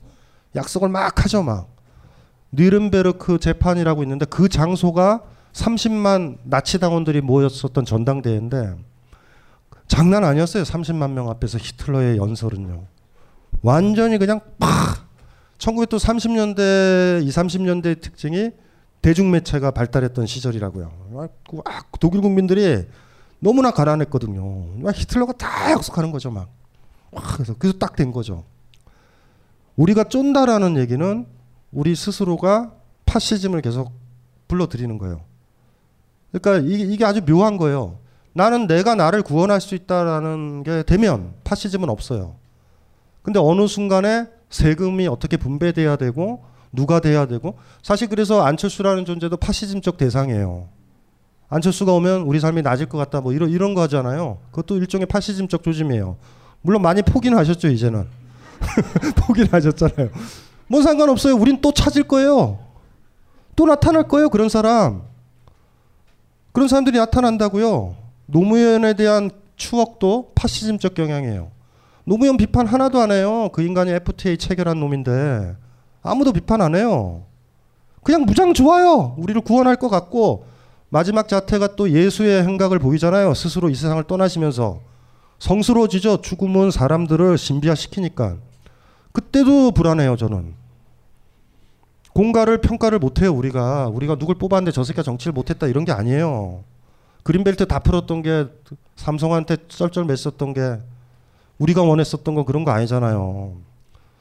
약속을 0.56 0.90
막 0.90 1.24
하죠, 1.24 1.44
막. 1.44 1.68
뉘른베르크 2.52 3.40
재판이라고 3.40 4.04
있는데 4.04 4.26
그 4.26 4.48
장소가 4.48 5.22
30만 5.52 6.38
나치 6.44 6.80
당원들이 6.80 7.22
모였었던 7.22 7.84
전당대회인데 7.84 8.76
장난 9.88 10.24
아니었어요. 10.24 10.64
30만 10.64 11.12
명 11.12 11.30
앞에서 11.30 11.58
히틀러의 11.58 12.18
연설은요. 12.18 12.86
완전히 13.62 14.18
그냥 14.18 14.42
팍 14.60 15.08
1930년대, 15.58 17.24
2, 17.24 17.30
30년대의 17.30 18.02
특징이 18.02 18.52
대중매체가 19.02 19.72
발달했던 19.72 20.26
시절이라고요. 20.26 20.92
막 21.12 21.32
독일 22.00 22.22
국민들이 22.22 22.86
너무나 23.40 23.72
가난했거든요. 23.72 24.82
막 24.82 24.96
히틀러가 24.96 25.34
다 25.34 25.72
약속하는 25.72 26.12
거죠, 26.12 26.32
막. 26.32 26.50
와, 27.12 27.22
그래서 27.34 27.56
그래서 27.58 27.78
딱 27.78 27.96
된 27.96 28.12
거죠. 28.12 28.44
우리가 29.76 30.06
쫀다라는 30.06 30.78
얘기는 30.78 31.26
우리 31.72 31.96
스스로가 31.96 32.74
파시즘을 33.06 33.62
계속 33.62 33.92
불러들이는 34.48 34.98
거예요. 34.98 35.22
그러니까 36.32 36.68
이게, 36.68 36.84
이게 36.84 37.06
아주 37.06 37.24
묘한 37.24 37.58
거예요. 37.58 38.00
나는 38.38 38.68
내가 38.68 38.94
나를 38.94 39.24
구원할 39.24 39.60
수 39.60 39.74
있다라는 39.74 40.62
게 40.62 40.84
되면 40.84 41.34
파시즘은 41.44 41.90
없어요. 41.90 42.36
근데 43.24 43.40
어느 43.40 43.66
순간에 43.66 44.28
세금이 44.52 45.08
어떻게 45.08 45.38
분배돼야 45.38 45.96
되고 45.96 46.46
누가 46.72 47.00
돼야 47.00 47.26
되고 47.26 47.58
사실 47.82 48.08
그래서 48.08 48.44
안철수라는 48.44 49.06
존재도 49.06 49.38
파시즘적 49.38 49.98
대상이에요. 49.98 50.68
안철수가 51.50 51.92
오면 51.94 52.22
우리 52.22 52.40
삶이 52.40 52.62
나아질 52.62 52.86
것 52.90 53.00
같다 53.00 53.22
뭐 53.22 53.34
이런 53.34 53.50
이런 53.50 53.74
거 53.74 53.82
하잖아요. 53.82 54.38
그것도 54.52 54.78
일종의 54.78 55.08
파시즘적 55.08 55.64
조짐이에요. 55.64 56.18
물론 56.62 56.84
많이 56.84 57.02
포기는 57.02 57.36
하셨죠 57.36 57.70
이제는 57.70 58.06
포기는 59.18 59.50
하셨잖아요. 59.52 60.10
뭔 60.68 60.84
상관없어요. 60.84 61.36
우린 61.36 61.60
또 61.60 61.72
찾을 61.72 62.04
거예요. 62.04 62.60
또 63.56 63.66
나타날 63.66 64.08
거예요. 64.08 64.30
그런 64.30 64.48
사람. 64.48 65.02
그런 66.52 66.68
사람들이 66.68 67.00
나타난다고요. 67.00 68.07
노무현에 68.28 68.94
대한 68.94 69.32
추억도 69.56 70.32
파시즘적 70.36 70.94
경향이에요. 70.94 71.52
노무현 72.06 72.38
비판 72.38 72.68
하나도 72.68 73.02
안 73.02 73.12
해요. 73.12 73.50
그 73.52 73.62
인간이 73.62 73.92
FTA 73.92 74.38
체결한 74.38 74.80
놈인데 74.80 75.56
아무도 76.02 76.32
비판 76.32 76.62
안 76.62 76.76
해요. 76.76 77.24
그냥 78.04 78.26
무장 78.26 78.54
좋아요. 78.54 79.16
우리를 79.18 79.42
구원할 79.42 79.76
것 79.76 79.90
같고 79.90 80.46
마지막 80.90 81.28
자태가 81.28 81.76
또 81.76 81.90
예수의 81.90 82.44
행각을 82.44 82.80
보이잖아요. 82.80 83.34
스스로 83.34 83.70
이 83.70 83.76
세상을 83.76 84.02
떠나시면서 84.06 84.80
성스러워지죠. 85.40 86.22
죽음은 86.22 86.72
사람들을 86.72 87.38
신비화시키니까. 87.38 88.38
그때도 89.12 89.72
불안해요. 89.72 90.16
저는 90.16 90.54
공가를 92.14 92.62
평가를 92.62 93.00
못해요 93.00 93.32
우리가 93.34 93.88
우리가 93.90 94.16
누굴 94.16 94.36
뽑았는데 94.36 94.72
저 94.72 94.84
새끼가 94.84 95.04
정치를 95.04 95.34
못했다 95.34 95.68
이런 95.68 95.86
게 95.86 95.92
아니에요. 95.92 96.64
그린벨트 97.28 97.68
다 97.68 97.80
풀었던 97.80 98.22
게 98.22 98.48
삼성한테 98.96 99.58
쩔쩔맸었던 99.68 100.54
게 100.56 100.82
우리가 101.58 101.84
원했었던 101.84 102.34
건 102.34 102.46
그런 102.46 102.64
거 102.64 102.72
아니잖아요. 102.72 103.58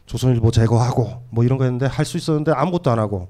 조선일보 0.07 0.51
제거하고 0.51 1.23
뭐 1.31 1.45
이런 1.45 1.57
거 1.57 1.62
했는데 1.62 1.87
할 1.87 2.05
수 2.05 2.16
있었는데 2.16 2.51
아무것도 2.51 2.90
안 2.90 2.99
하고 2.99 3.29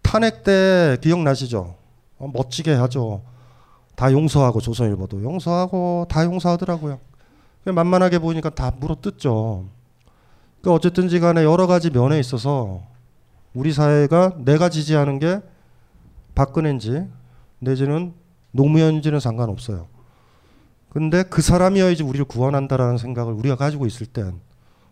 탄핵 0.00 0.44
때 0.44 0.96
기억나시죠? 1.00 1.74
어, 2.20 2.30
멋지게 2.32 2.72
하죠. 2.74 3.22
다 3.96 4.12
용서하고 4.12 4.60
조선일보도 4.60 5.24
용서하고 5.24 6.06
다 6.08 6.24
용서하더라고요. 6.24 7.00
만만하게 7.64 8.20
보니까 8.20 8.50
다 8.50 8.72
물어뜯죠. 8.78 9.64
그러니까 10.60 10.76
어쨌든지 10.76 11.18
간에 11.18 11.42
여러 11.42 11.66
가지 11.66 11.90
면에 11.90 12.20
있어서 12.20 12.82
우리 13.54 13.72
사회가 13.72 14.34
내가 14.44 14.68
지지하는 14.68 15.18
게 15.18 15.40
박근혜인지 16.36 17.08
내지는 17.58 18.19
노무현인지는 18.52 19.20
상관없어요. 19.20 19.86
근데 20.90 21.22
그 21.22 21.40
사람이어야지 21.40 22.02
우리를 22.02 22.24
구원한다라는 22.24 22.98
생각을 22.98 23.32
우리가 23.32 23.56
가지고 23.56 23.86
있을 23.86 24.06
땐 24.06 24.40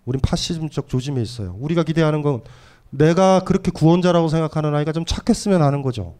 우린 0.04 0.20
파시즘적 0.20 0.88
조짐에 0.88 1.20
있어요. 1.20 1.56
우리가 1.58 1.82
기대하는 1.82 2.22
건 2.22 2.42
내가 2.90 3.40
그렇게 3.40 3.70
구원자라고 3.70 4.28
생각하는 4.28 4.74
아이가 4.74 4.92
좀 4.92 5.04
착했으면 5.04 5.60
하는 5.60 5.82
거죠. 5.82 6.14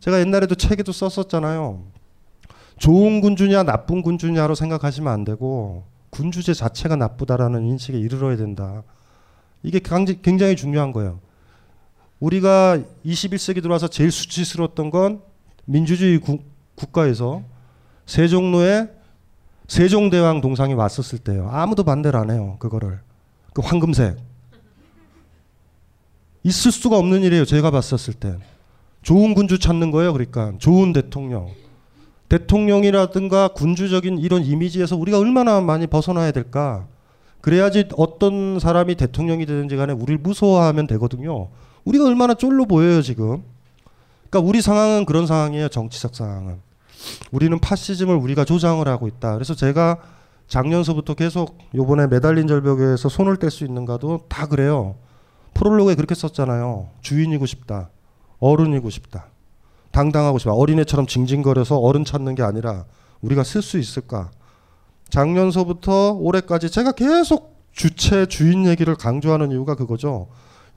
제가 0.00 0.20
옛날에도 0.20 0.54
책에도 0.54 0.92
썼었잖아요. 0.92 1.84
좋은 2.78 3.20
군주냐 3.20 3.62
나쁜 3.62 4.02
군주냐로 4.02 4.54
생각하시면 4.54 5.12
안 5.12 5.24
되고 5.24 5.84
군주제 6.10 6.52
자체가 6.52 6.96
나쁘다라는 6.96 7.64
인식에 7.64 7.98
이르러야 7.98 8.36
된다. 8.36 8.82
이게 9.62 9.78
굉장히 9.78 10.56
중요한 10.56 10.92
거예요. 10.92 11.20
우리가 12.20 12.78
21세기 13.04 13.62
들어와서 13.62 13.88
제일 13.88 14.10
수치스러웠던 14.10 14.90
건 14.90 15.22
민주주의 15.64 16.18
구, 16.18 16.40
국가에서 16.82 17.42
세종로에 18.06 18.88
세종대왕 19.68 20.40
동상이 20.40 20.74
왔었을 20.74 21.18
때요. 21.18 21.48
아무도 21.50 21.84
반대를 21.84 22.18
안 22.18 22.30
해요. 22.30 22.56
그거를. 22.58 23.00
그 23.52 23.62
황금색. 23.62 24.16
있을 26.42 26.72
수가 26.72 26.98
없는 26.98 27.22
일이에요. 27.22 27.44
제가 27.44 27.70
봤었을 27.70 28.14
때. 28.14 28.36
좋은 29.02 29.34
군주 29.34 29.58
찾는 29.58 29.90
거예요. 29.90 30.12
그러니까 30.12 30.52
좋은 30.58 30.92
대통령. 30.92 31.48
대통령이라든가 32.28 33.48
군주적인 33.48 34.18
이런 34.18 34.42
이미지에서 34.42 34.96
우리가 34.96 35.18
얼마나 35.18 35.60
많이 35.60 35.86
벗어나야 35.86 36.32
될까? 36.32 36.86
그래야지 37.40 37.88
어떤 37.96 38.58
사람이 38.58 38.94
대통령이 38.94 39.46
되든지 39.46 39.76
간에 39.76 39.92
우리를 39.92 40.18
무서워하면 40.18 40.86
되거든요. 40.86 41.48
우리가 41.84 42.06
얼마나 42.06 42.34
쫄로 42.34 42.66
보여요, 42.66 43.02
지금. 43.02 43.42
그러니까 44.30 44.48
우리 44.48 44.62
상황은 44.62 45.04
그런 45.04 45.26
상황이에요, 45.26 45.68
정치적 45.68 46.14
상황은. 46.14 46.71
우리는 47.30 47.58
파시즘을 47.58 48.14
우리가 48.16 48.44
조장을 48.44 48.86
하고 48.86 49.08
있다. 49.08 49.34
그래서 49.34 49.54
제가 49.54 49.98
작년서부터 50.48 51.14
계속 51.14 51.56
요번에 51.74 52.06
매달린 52.06 52.46
절벽에서 52.46 53.08
손을 53.08 53.36
뗄 53.36 53.50
수 53.50 53.64
있는가도 53.64 54.26
다 54.28 54.46
그래요. 54.46 54.96
프롤로그에 55.54 55.94
그렇게 55.94 56.14
썼잖아요. 56.14 56.88
주인이고 57.00 57.46
싶다. 57.46 57.90
어른이고 58.38 58.90
싶다. 58.90 59.26
당당하고 59.92 60.38
싶다. 60.38 60.52
어린애처럼 60.52 61.06
징징거려서 61.06 61.78
어른 61.78 62.04
찾는 62.04 62.34
게 62.34 62.42
아니라 62.42 62.84
우리가 63.20 63.44
쓸 63.44 63.62
수 63.62 63.78
있을까? 63.78 64.30
작년서부터 65.08 66.12
올해까지 66.12 66.70
제가 66.70 66.92
계속 66.92 67.62
주체 67.72 68.26
주인 68.26 68.66
얘기를 68.66 68.94
강조하는 68.94 69.50
이유가 69.50 69.74
그거죠. 69.74 70.28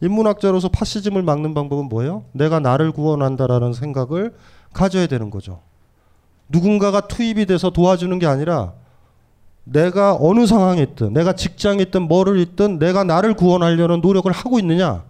인문학자로서 0.02 0.70
파시즘을 0.70 1.24
막는 1.24 1.54
방법은 1.54 1.86
뭐예요? 1.86 2.26
내가 2.34 2.60
나를 2.60 2.92
구원한다라는 2.92 3.74
생각을 3.74 4.36
가져야 4.74 5.08
되는 5.08 5.30
거죠. 5.30 5.62
누군가가 6.50 7.02
투입이 7.02 7.46
돼서 7.46 7.70
도와주는 7.70 8.18
게 8.20 8.28
아니라 8.28 8.74
내가 9.64 10.16
어느 10.20 10.46
상황에 10.46 10.82
있든 10.82 11.14
내가 11.14 11.34
직장에 11.34 11.82
있든 11.84 12.04
뭐를 12.04 12.40
있든 12.40 12.78
내가 12.80 13.04
나를 13.04 13.34
구원하려는 13.36 14.02
노력을 14.02 14.32
하고 14.32 14.60
있느냐? 14.60 15.04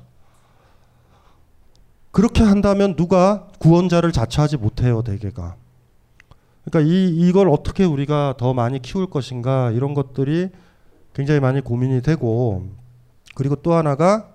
그렇게 2.12 2.44
한다면 2.44 2.96
누가 2.96 3.48
구원자를 3.60 4.14
자처하지 4.14 4.58
못해요 4.58 5.02
대개가. 5.02 5.56
그러니까 6.64 6.90
이 6.90 7.10
이걸 7.10 7.50
어떻게 7.50 7.84
우리가 7.84 8.36
더 8.38 8.54
많이 8.54 8.82
키울 8.82 9.10
것인가 9.10 9.72
이런 9.72 9.94
것들이 9.94 10.50
굉장히 11.14 11.42
많이 11.42 11.60
고민이 11.62 12.02
되고 12.02 12.70
그리고 13.36 13.56
또 13.58 13.74
하나가 13.74 14.30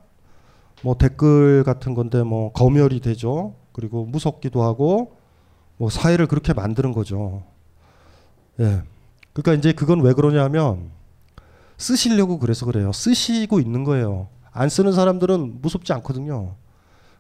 뭐 0.82 0.96
댓글 0.96 1.64
같은 1.64 1.94
건데 1.94 2.22
뭐 2.22 2.52
검열이 2.52 3.00
되죠. 3.00 3.54
그리고 3.72 4.04
무섭기도 4.04 4.62
하고 4.62 5.16
뭐 5.80 5.88
사회를 5.88 6.26
그렇게 6.26 6.52
만드는 6.52 6.92
거죠 6.92 7.42
예. 8.60 8.82
그러니까 9.32 9.54
이제 9.54 9.72
그건 9.72 10.02
왜 10.02 10.12
그러냐면 10.12 10.90
쓰시려고 11.78 12.38
그래서 12.38 12.66
그래요. 12.66 12.92
쓰시고 12.92 13.60
있는 13.60 13.84
거예요. 13.84 14.28
안 14.52 14.68
쓰는 14.68 14.92
사람들은 14.92 15.62
무섭지 15.62 15.94
않거든요. 15.94 16.54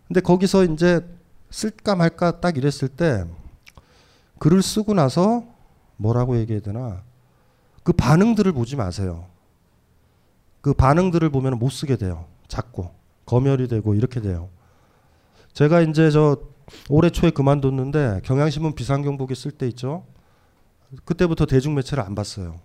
근데 0.06 0.20
거기서 0.20 0.64
이제 0.64 1.00
쓸까 1.48 1.96
말까 1.96 2.40
딱 2.40 2.58
이랬을 2.58 2.88
때 2.88 3.24
글을 4.38 4.62
쓰고 4.62 4.92
나서 4.92 5.44
뭐라고 5.96 6.36
얘기해야 6.36 6.60
되나 6.60 7.02
그 7.82 7.94
반응들을 7.94 8.52
보지 8.52 8.76
마세요. 8.76 9.24
그 10.60 10.74
반응들을 10.74 11.30
보면 11.30 11.58
못 11.58 11.70
쓰게 11.70 11.96
돼요. 11.96 12.26
자꾸 12.46 12.90
검열이 13.24 13.68
되고 13.68 13.94
이렇게 13.94 14.20
돼요. 14.20 14.50
제가 15.54 15.80
이제 15.80 16.10
저 16.10 16.36
올해 16.88 17.10
초에 17.10 17.30
그만뒀는데 17.30 18.20
경향신문 18.24 18.74
비상경보기 18.74 19.34
쓸 19.34 19.50
때 19.50 19.66
있죠. 19.68 20.04
그때부터 21.04 21.46
대중매체를 21.46 22.02
안 22.02 22.14
봤어요. 22.14 22.60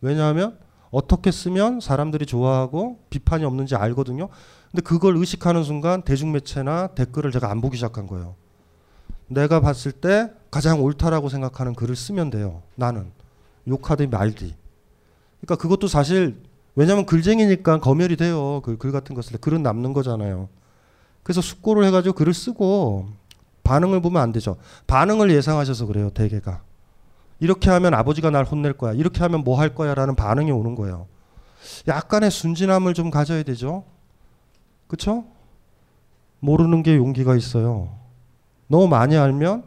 왜냐하면 0.00 0.58
어떻게 0.90 1.30
쓰면 1.30 1.80
사람들이 1.80 2.26
좋아하고 2.26 2.98
비판이 3.08 3.44
없는지 3.44 3.74
알거든요. 3.76 4.28
근데 4.70 4.82
그걸 4.82 5.16
의식하는 5.16 5.64
순간 5.64 6.02
대중매체나 6.02 6.88
댓글을 6.88 7.32
제가 7.32 7.50
안 7.50 7.60
보기 7.60 7.76
시작한 7.76 8.06
거예요. 8.06 8.34
내가 9.28 9.60
봤을 9.60 9.92
때 9.92 10.30
가장 10.50 10.82
옳다라고 10.82 11.30
생각하는 11.30 11.74
글을 11.74 11.96
쓰면 11.96 12.30
돼요. 12.30 12.62
나는 12.74 13.10
욕하든 13.66 14.10
말디. 14.10 14.54
그러니까 15.40 15.56
그것도 15.56 15.88
사실 15.88 16.42
왜냐하면 16.74 17.06
글쟁이니까 17.06 17.80
검열이 17.80 18.16
돼요. 18.16 18.60
그글 18.62 18.92
같은 18.92 19.16
때 19.16 19.38
글은 19.38 19.62
남는 19.62 19.92
거잖아요. 19.92 20.48
그래서 21.22 21.40
숙고를 21.40 21.84
해가지고 21.84 22.14
글을 22.14 22.34
쓰고 22.34 23.08
반응을 23.64 24.00
보면 24.02 24.20
안 24.20 24.32
되죠. 24.32 24.56
반응을 24.86 25.30
예상하셔서 25.30 25.86
그래요. 25.86 26.10
대개가. 26.10 26.62
이렇게 27.40 27.70
하면 27.70 27.94
아버지가 27.94 28.30
날 28.30 28.44
혼낼 28.44 28.72
거야. 28.74 28.92
이렇게 28.92 29.20
하면 29.22 29.42
뭐 29.44 29.58
할 29.58 29.74
거야. 29.74 29.94
라는 29.94 30.14
반응이 30.14 30.50
오는 30.52 30.74
거예요. 30.74 31.06
약간의 31.88 32.30
순진함을 32.30 32.94
좀 32.94 33.10
가져야 33.10 33.42
되죠. 33.42 33.84
그쵸? 34.88 35.24
모르는 36.40 36.82
게 36.82 36.96
용기가 36.96 37.36
있어요. 37.36 37.96
너무 38.66 38.88
많이 38.88 39.16
알면 39.16 39.64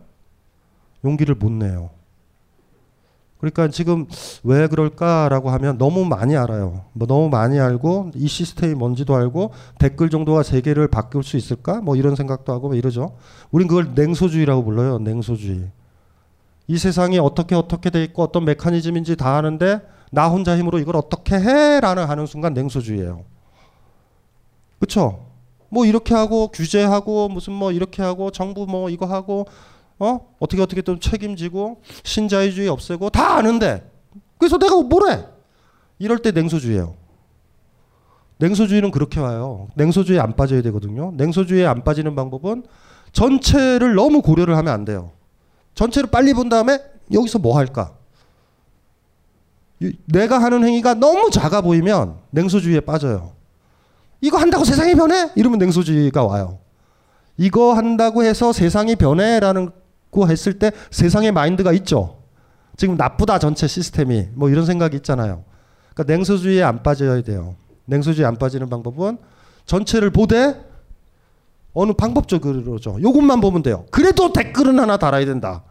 용기를 1.03 1.35
못 1.35 1.51
내요. 1.51 1.91
그러니까 3.39 3.67
지금 3.67 4.07
왜 4.43 4.67
그럴까라고 4.67 5.49
하면 5.51 5.77
너무 5.77 6.05
많이 6.05 6.35
알아요. 6.35 6.85
뭐 6.93 7.07
너무 7.07 7.29
많이 7.29 7.59
알고 7.59 8.11
이 8.15 8.27
시스템이 8.27 8.75
뭔지도 8.75 9.15
알고 9.15 9.51
댓글 9.77 10.09
정도가 10.09 10.43
세계를 10.43 10.87
바꿀 10.87 11.23
수 11.23 11.37
있을까? 11.37 11.81
뭐 11.81 11.95
이런 11.95 12.15
생각도 12.15 12.53
하고 12.53 12.73
이러죠. 12.73 13.15
우린 13.51 13.67
그걸 13.67 13.93
냉소주의라고 13.93 14.63
불러요. 14.63 14.99
냉소주의. 14.99 15.69
이 16.67 16.77
세상이 16.77 17.19
어떻게 17.19 17.53
어떻게 17.55 17.89
돼 17.89 18.03
있고 18.05 18.23
어떤 18.23 18.45
메커니즘인지 18.45 19.17
다 19.17 19.37
아는데 19.37 19.81
나 20.11 20.27
혼자 20.29 20.57
힘으로 20.57 20.79
이걸 20.79 20.95
어떻게 20.95 21.35
해라는 21.35 22.05
하는 22.05 22.25
순간 22.25 22.53
냉소주의예요. 22.53 23.23
그렇죠? 24.79 25.25
뭐 25.69 25.85
이렇게 25.85 26.15
하고 26.15 26.47
규제하고 26.47 27.27
무슨 27.27 27.53
뭐 27.53 27.71
이렇게 27.71 28.01
하고 28.01 28.31
정부 28.31 28.65
뭐 28.65 28.89
이거 28.89 29.05
하고 29.05 29.45
어 29.99 30.35
어떻게 30.39 30.61
어떻게 30.61 30.81
또 30.81 30.99
책임지고 30.99 31.81
신자유주의 32.03 32.67
없애고 32.67 33.09
다 33.11 33.35
아는데 33.37 33.89
그래서 34.37 34.57
내가 34.57 34.81
뭐래? 34.81 35.25
이럴 35.99 36.19
때 36.19 36.31
냉소주의예요. 36.31 36.95
냉소주의는 38.37 38.91
그렇게 38.91 39.19
와요. 39.19 39.69
냉소주의에 39.75 40.19
안 40.19 40.35
빠져야 40.35 40.61
되거든요. 40.63 41.13
냉소주의에 41.15 41.65
안 41.65 41.83
빠지는 41.83 42.15
방법은 42.15 42.63
전체를 43.13 43.95
너무 43.95 44.21
고려를 44.21 44.57
하면 44.57 44.73
안 44.73 44.83
돼요. 44.83 45.11
전체를 45.73 46.09
빨리 46.09 46.33
본 46.33 46.49
다음에 46.49 46.79
여기서 47.13 47.39
뭐 47.39 47.57
할까? 47.57 47.93
내가 50.05 50.41
하는 50.41 50.65
행위가 50.65 50.95
너무 50.95 51.29
작아 51.29 51.61
보이면 51.61 52.17
냉소주의에 52.31 52.81
빠져요. 52.81 53.33
이거 54.21 54.37
한다고 54.37 54.65
세상이 54.65 54.95
변해? 54.95 55.31
이러면 55.35 55.59
냉소주의가 55.59 56.23
와요. 56.25 56.59
이거 57.37 57.73
한다고 57.73 58.23
해서 58.23 58.53
세상이 58.53 58.95
변해라는 58.95 59.71
거 60.15 60.27
했을 60.27 60.57
때 60.57 60.71
세상의 60.91 61.33
마인드가 61.33 61.73
있죠. 61.73 62.23
지금 62.77 62.95
나쁘다 62.95 63.37
전체 63.39 63.67
시스템이 63.67 64.29
뭐 64.33 64.49
이런 64.49 64.65
생각이 64.65 64.95
있잖아요. 64.97 65.43
그러니까 65.93 66.13
냉소주의에 66.13 66.63
안 66.63 66.81
빠져야 66.83 67.21
돼요. 67.21 67.55
냉소주의에 67.85 68.25
안 68.25 68.37
빠지는 68.37 68.69
방법은 68.69 69.17
전체를 69.65 70.09
보되 70.11 70.63
어느 71.73 71.91
방법적으로죠. 71.91 72.99
요것만 73.01 73.41
보면 73.41 73.61
돼요. 73.61 73.85
그래도 73.91 74.31
댓글은 74.31 74.79
하나 74.79 74.95
달아야 74.97 75.25
된다. 75.25 75.63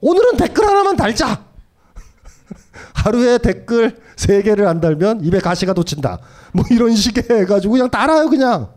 오늘은 0.00 0.36
댓글 0.36 0.66
하나만 0.66 0.96
달자. 0.96 1.44
하루에 2.94 3.38
댓글 3.38 3.96
세 4.16 4.42
개를 4.42 4.66
안 4.66 4.80
달면 4.80 5.24
입에 5.24 5.38
가시가 5.38 5.72
돋친다. 5.72 6.18
뭐 6.52 6.64
이런 6.70 6.94
식의 6.94 7.24
해가지고 7.40 7.72
그냥 7.72 7.90
달아요 7.90 8.28
그냥. 8.28 8.68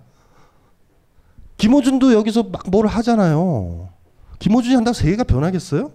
김호준도 1.57 2.13
여기서 2.13 2.43
막 2.43 2.67
뭘 2.69 2.87
하잖아요. 2.87 3.89
김호준이 4.39 4.75
한다고 4.75 4.93
세계가 4.93 5.23
변하겠어요? 5.23 5.91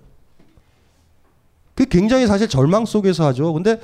그 1.74 1.84
굉장히 1.86 2.26
사실 2.26 2.48
절망 2.48 2.84
속에서 2.84 3.26
하죠. 3.26 3.52
근데 3.52 3.80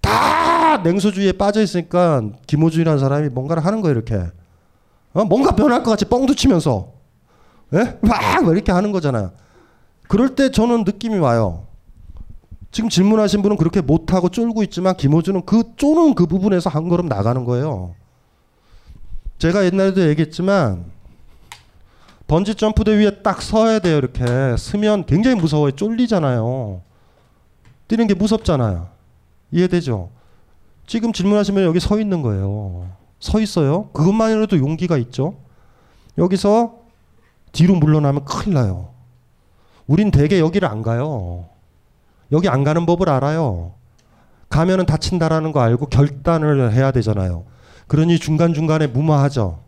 다 0.00 0.78
냉소주의에 0.78 1.32
빠져 1.32 1.62
있으니까 1.62 2.22
김호준이라는 2.46 2.98
사람이 2.98 3.28
뭔가를 3.28 3.64
하는 3.64 3.80
거예요 3.80 3.94
이렇게. 3.94 4.16
어? 5.12 5.24
뭔가 5.24 5.54
변할 5.54 5.82
것 5.82 5.90
같이 5.90 6.04
뻥도 6.06 6.34
치면서 6.34 6.92
예? 7.74 7.98
막 8.00 8.46
이렇게 8.48 8.72
하는 8.72 8.92
거잖아요. 8.92 9.32
그럴 10.08 10.34
때 10.34 10.50
저는 10.50 10.84
느낌이 10.84 11.18
와요. 11.18 11.66
지금 12.70 12.88
질문하신 12.88 13.42
분은 13.42 13.56
그렇게 13.58 13.80
못하고 13.80 14.30
쫄고 14.30 14.62
있지만 14.64 14.96
김호준은 14.96 15.44
그 15.44 15.62
쪼는 15.76 16.14
그 16.14 16.26
부분에서 16.26 16.70
한 16.70 16.88
걸음 16.88 17.06
나가는 17.06 17.44
거예요. 17.44 17.94
제가 19.38 19.64
옛날에도 19.64 20.08
얘기했지만 20.08 20.84
번지 22.32 22.54
점프대 22.54 22.92
위에 22.96 23.10
딱 23.22 23.42
서야 23.42 23.78
돼요. 23.80 23.98
이렇게 23.98 24.24
서면 24.56 25.04
굉장히 25.04 25.36
무서워요. 25.36 25.72
쫄리잖아요. 25.72 26.80
뛰는 27.88 28.06
게 28.06 28.14
무섭잖아요. 28.14 28.88
이해되죠? 29.50 30.08
지금 30.86 31.12
질문하시면 31.12 31.64
여기 31.64 31.78
서 31.78 32.00
있는 32.00 32.22
거예요. 32.22 32.88
서 33.20 33.38
있어요. 33.38 33.90
그것만으로도 33.92 34.56
용기가 34.56 34.96
있죠. 34.96 35.34
여기서 36.16 36.76
뒤로 37.52 37.74
물러나면 37.74 38.24
큰일 38.24 38.54
나요. 38.54 38.94
우린 39.86 40.10
대개 40.10 40.40
여기를 40.40 40.66
안 40.66 40.80
가요. 40.80 41.50
여기 42.32 42.48
안 42.48 42.64
가는 42.64 42.86
법을 42.86 43.10
알아요. 43.10 43.74
가면은 44.48 44.86
다친다라는 44.86 45.52
거 45.52 45.60
알고 45.60 45.84
결단을 45.90 46.72
해야 46.72 46.92
되잖아요. 46.92 47.44
그러니 47.88 48.18
중간중간에 48.18 48.86
무마하죠. 48.86 49.61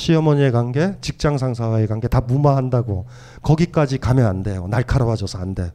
시어머니의 0.00 0.50
관계, 0.50 0.96
직장 1.00 1.36
상사와의 1.38 1.86
관계 1.86 2.08
다 2.08 2.20
무마한다고. 2.20 3.06
거기까지 3.42 3.98
가면 3.98 4.26
안 4.26 4.42
돼요. 4.42 4.66
날카로워져서 4.68 5.38
안 5.38 5.54
돼. 5.54 5.72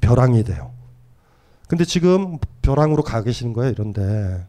벼랑이 0.00 0.44
돼요. 0.44 0.72
근데 1.68 1.84
지금 1.84 2.38
벼랑으로 2.62 3.02
가 3.02 3.22
계시는 3.22 3.52
거예요, 3.52 3.72
이런데. 3.72 4.46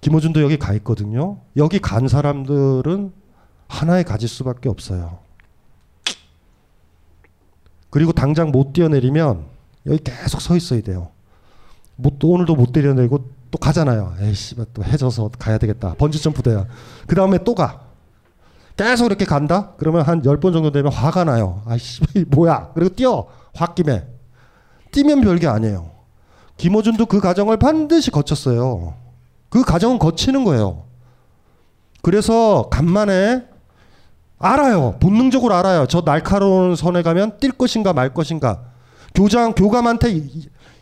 김호준도 0.00 0.42
여기 0.42 0.58
가 0.58 0.74
있거든요. 0.74 1.38
여기 1.56 1.78
간 1.78 2.08
사람들은 2.08 3.12
하나에 3.68 4.02
가질 4.02 4.28
수밖에 4.28 4.68
없어요. 4.68 5.18
그리고 7.90 8.12
당장 8.12 8.50
못 8.50 8.72
뛰어내리면 8.72 9.46
여기 9.86 9.98
계속 10.02 10.40
서 10.40 10.56
있어야 10.56 10.80
돼요. 10.80 11.10
못, 11.96 12.18
또 12.18 12.30
오늘도 12.30 12.56
못 12.56 12.72
뛰어내리고 12.72 13.30
또 13.50 13.58
가잖아요. 13.58 14.14
에이씨, 14.20 14.56
또 14.72 14.82
해져서 14.82 15.30
가야 15.38 15.58
되겠다. 15.58 15.94
번지점프 15.94 16.42
돼야. 16.42 16.66
그 17.06 17.14
다음에 17.14 17.38
또 17.44 17.54
가. 17.54 17.89
계속 18.76 19.06
이렇게 19.06 19.24
간다? 19.24 19.72
그러면 19.76 20.02
한열번 20.02 20.52
정도 20.52 20.70
되면 20.72 20.90
화가 20.92 21.24
나요. 21.24 21.62
아이씨, 21.66 22.00
뭐야. 22.28 22.70
그리고 22.74 22.94
뛰어. 22.94 23.26
홧김에. 23.58 24.04
뛰면 24.92 25.20
별게 25.20 25.46
아니에요. 25.46 25.90
김호준도 26.56 27.06
그 27.06 27.20
과정을 27.20 27.58
반드시 27.58 28.10
거쳤어요. 28.10 28.94
그 29.50 29.62
과정은 29.62 29.98
거치는 29.98 30.44
거예요. 30.44 30.84
그래서 32.02 32.68
간만에 32.70 33.44
알아요. 34.38 34.96
본능적으로 35.00 35.54
알아요. 35.54 35.86
저 35.86 36.00
날카로운 36.00 36.74
선에 36.74 37.02
가면 37.02 37.38
뛸 37.38 37.52
것인가 37.52 37.92
말 37.92 38.14
것인가. 38.14 38.62
교장 39.14 39.52
교감한테 39.54 40.08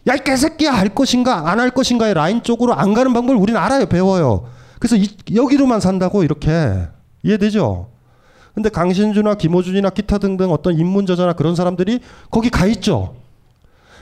야 0.06 0.14
이 0.14 0.18
개새끼야 0.24 0.72
할 0.72 0.94
것인가 0.94 1.50
안 1.50 1.58
할 1.58 1.70
것인가의 1.70 2.14
라인 2.14 2.42
쪽으로 2.42 2.74
안 2.74 2.94
가는 2.94 3.12
방법을 3.12 3.40
우리는 3.40 3.60
알아요. 3.60 3.86
배워요. 3.86 4.46
그래서 4.78 4.96
이, 4.96 5.08
여기로만 5.34 5.80
산다고 5.80 6.22
이렇게 6.22 6.86
이해되죠? 7.28 7.88
근데 8.54 8.70
강신주나 8.70 9.34
김어준이나 9.34 9.90
기타 9.90 10.18
등등 10.18 10.50
어떤 10.50 10.78
인문 10.78 11.06
저자나 11.06 11.34
그런 11.34 11.54
사람들이 11.54 12.00
거기 12.30 12.50
가 12.50 12.66
있죠. 12.66 13.14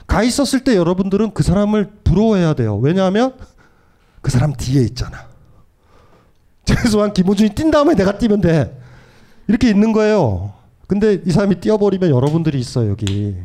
가 0.06 0.22
있었을 0.22 0.64
때 0.64 0.76
여러분들은 0.76 1.34
그 1.34 1.42
사람을 1.42 1.90
부러워해야 2.04 2.54
돼요. 2.54 2.76
왜냐하면 2.78 3.34
그 4.22 4.30
사람 4.30 4.52
뒤에 4.54 4.82
있잖아. 4.82 5.26
최소한 6.64 7.12
김어준이 7.12 7.50
뛴 7.50 7.70
다음에 7.70 7.94
내가 7.94 8.16
뛰면 8.16 8.40
돼. 8.40 8.80
이렇게 9.48 9.68
있는 9.68 9.92
거예요. 9.92 10.52
근데 10.86 11.20
이 11.26 11.30
사람이 11.30 11.60
뛰어버리면 11.60 12.10
여러분들이 12.10 12.58
있어 12.58 12.88
여기. 12.88 13.36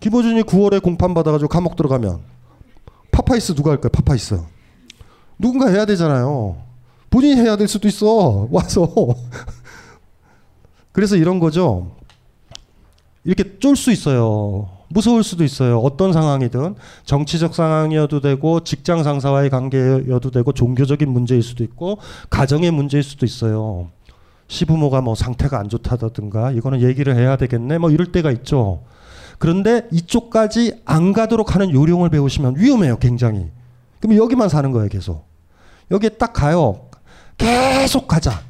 김어준이 0.00 0.42
9월에 0.42 0.82
공판 0.82 1.14
받아가지고 1.14 1.48
감옥 1.48 1.76
들어가면 1.76 2.20
파파이스 3.12 3.54
누가 3.54 3.70
할 3.70 3.80
거야? 3.80 3.90
파파이스. 3.90 4.40
누군가 5.38 5.68
해야 5.68 5.86
되잖아요. 5.86 6.67
본인이 7.10 7.40
해야 7.40 7.56
될 7.56 7.68
수도 7.68 7.88
있어. 7.88 8.48
와서. 8.50 8.88
그래서 10.92 11.16
이런 11.16 11.38
거죠. 11.38 11.92
이렇게 13.24 13.58
쫄 13.58 13.76
수 13.76 13.90
있어요. 13.92 14.68
무서울 14.90 15.22
수도 15.22 15.44
있어요. 15.44 15.78
어떤 15.80 16.12
상황이든 16.14 16.74
정치적 17.04 17.54
상황이어도 17.54 18.20
되고 18.20 18.60
직장 18.64 19.02
상사와의 19.02 19.50
관계여도 19.50 20.30
되고 20.30 20.52
종교적인 20.52 21.08
문제일 21.10 21.42
수도 21.42 21.62
있고 21.62 21.98
가정의 22.30 22.70
문제일 22.70 23.02
수도 23.02 23.26
있어요. 23.26 23.90
시부모가 24.48 25.02
뭐 25.02 25.14
상태가 25.14 25.58
안 25.58 25.68
좋다든가 25.68 26.52
이거는 26.52 26.80
얘기를 26.80 27.14
해야 27.14 27.36
되겠네 27.36 27.76
뭐 27.76 27.90
이럴 27.90 28.12
때가 28.12 28.30
있죠. 28.30 28.82
그런데 29.38 29.86
이쪽까지 29.92 30.80
안 30.86 31.12
가도록 31.12 31.54
하는 31.54 31.70
요령을 31.70 32.08
배우시면 32.08 32.56
위험해요, 32.56 32.96
굉장히. 32.98 33.46
그럼 34.00 34.16
여기만 34.16 34.48
사는 34.48 34.72
거예요, 34.72 34.88
계속. 34.88 35.26
여기에 35.90 36.10
딱 36.10 36.32
가요. 36.32 36.87
계속 37.38 38.06
가자. 38.08 38.42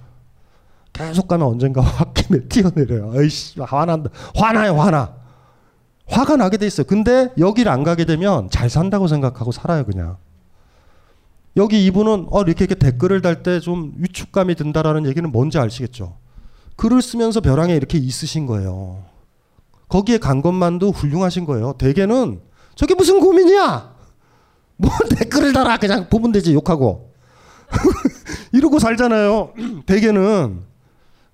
계속 0.93 1.29
가면 1.29 1.47
언젠가 1.47 1.81
홧김에 2.17 2.49
뛰어내려요. 2.49 3.13
아이씨, 3.17 3.61
화난다. 3.61 4.11
화나요, 4.35 4.75
화나. 4.81 5.15
화가 6.09 6.37
나게 6.37 6.57
돼 6.57 6.67
있어요. 6.67 6.87
근데 6.87 7.31
여기를 7.39 7.71
안 7.71 7.85
가게 7.85 8.05
되면 8.05 8.49
잘 8.51 8.69
산다고 8.71 9.07
생각하고 9.07 9.53
살아요, 9.53 9.85
그냥. 9.85 10.17
여기 11.57 11.85
이분은 11.87 12.29
어, 12.31 12.43
이렇게, 12.43 12.65
이렇게 12.65 12.75
댓글을 12.77 13.21
달 13.21 13.43
때 13.43 13.61
좀 13.61 13.93
위축감이 13.99 14.55
든다라는 14.55 15.07
얘기는 15.07 15.31
뭔지 15.31 15.59
아시겠죠? 15.59 16.17
글을 16.77 17.03
쓰면서 17.03 17.41
벼랑에 17.41 17.75
이렇게 17.75 17.99
있으신 17.99 18.47
거예요. 18.47 19.05
거기에 19.89 20.19
간 20.19 20.41
것만도 20.43 20.93
훌륭하신 20.93 21.45
거예요. 21.47 21.75
대개는 21.79 22.41
저게 22.75 22.95
무슨 22.95 23.21
고민이야? 23.21 23.95
뭐 24.77 24.91
댓글을 25.19 25.53
달아 25.53 25.77
그냥 25.79 26.09
보면 26.09 26.31
되지 26.33 26.55
욕하고 26.55 27.13
이러고 28.53 28.79
살잖아요. 28.79 29.53
대개는 29.87 30.61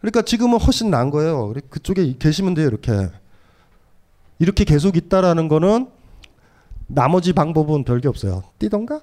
그러니까 0.01 0.23
지금은 0.23 0.59
훨씬 0.59 0.91
나은 0.91 1.11
거예요. 1.11 1.53
그쪽에 1.71 2.15
계시면 2.19 2.55
돼요 2.55 2.69
이렇게 2.69 3.09
이렇게 4.39 4.65
계속 4.65 4.97
있다라는 4.97 5.49
거는 5.49 5.89
나머지 6.87 7.33
방법은 7.33 7.85
별게 7.85 8.09
없어요. 8.09 8.43
뛰던가 8.59 9.01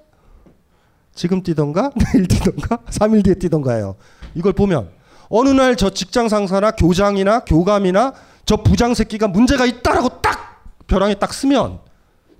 지금 1.15 1.41
뛰던가 1.41 1.91
내일 2.13 2.28
뛰던가 2.28 2.78
3일 2.91 3.24
뒤에 3.24 3.36
뛰던가예요. 3.36 3.95
이걸 4.36 4.54
보면 4.54 4.89
어느 5.30 5.50
날 5.50 5.76
저 5.76 5.89
직장 5.89 6.28
상사나 6.30 6.71
교장이나 6.71 7.45
교감이나 7.45 8.13
저 8.45 8.58
부장 8.58 8.93
새끼가 8.93 9.28
문제가 9.28 9.65
있다라고 9.65 10.21
딱 10.21 10.62
벼랑에 10.88 11.15
딱 11.15 11.34
쓰면 11.34 11.80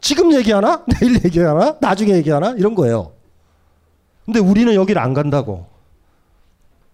지금 0.01 0.34
얘기하나? 0.34 0.84
내일 0.99 1.23
얘기하나? 1.23 1.77
나중에 1.79 2.13
얘기하나? 2.15 2.51
이런 2.57 2.75
거예요. 2.75 3.13
근데 4.25 4.39
우리는 4.39 4.73
여기를 4.73 5.01
안 5.01 5.13
간다고. 5.13 5.67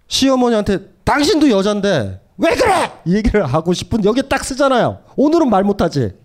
시어머니한테 0.08 0.90
당신도 1.04 1.50
여잔데 1.50 2.22
왜 2.38 2.56
그래? 2.56 2.94
이 3.06 3.16
얘기를 3.16 3.46
하고 3.46 3.74
싶은 3.74 4.06
여기 4.06 4.28
딱 4.28 4.44
쓰잖아요. 4.44 5.00
오늘은 5.16 5.50
말 5.50 5.64
못하지. 5.64 6.16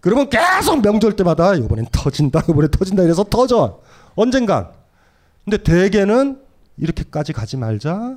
그러면 0.00 0.28
계속 0.28 0.80
명절 0.80 1.16
때마다 1.16 1.54
이번엔 1.54 1.86
터진다, 1.90 2.44
이번엔 2.48 2.70
터진다 2.70 3.02
이래서 3.02 3.24
터져. 3.24 3.80
언젠간. 4.14 4.70
근데 5.44 5.56
대개는 5.56 6.40
이렇게까지 6.76 7.32
가지 7.32 7.56
말자. 7.56 8.16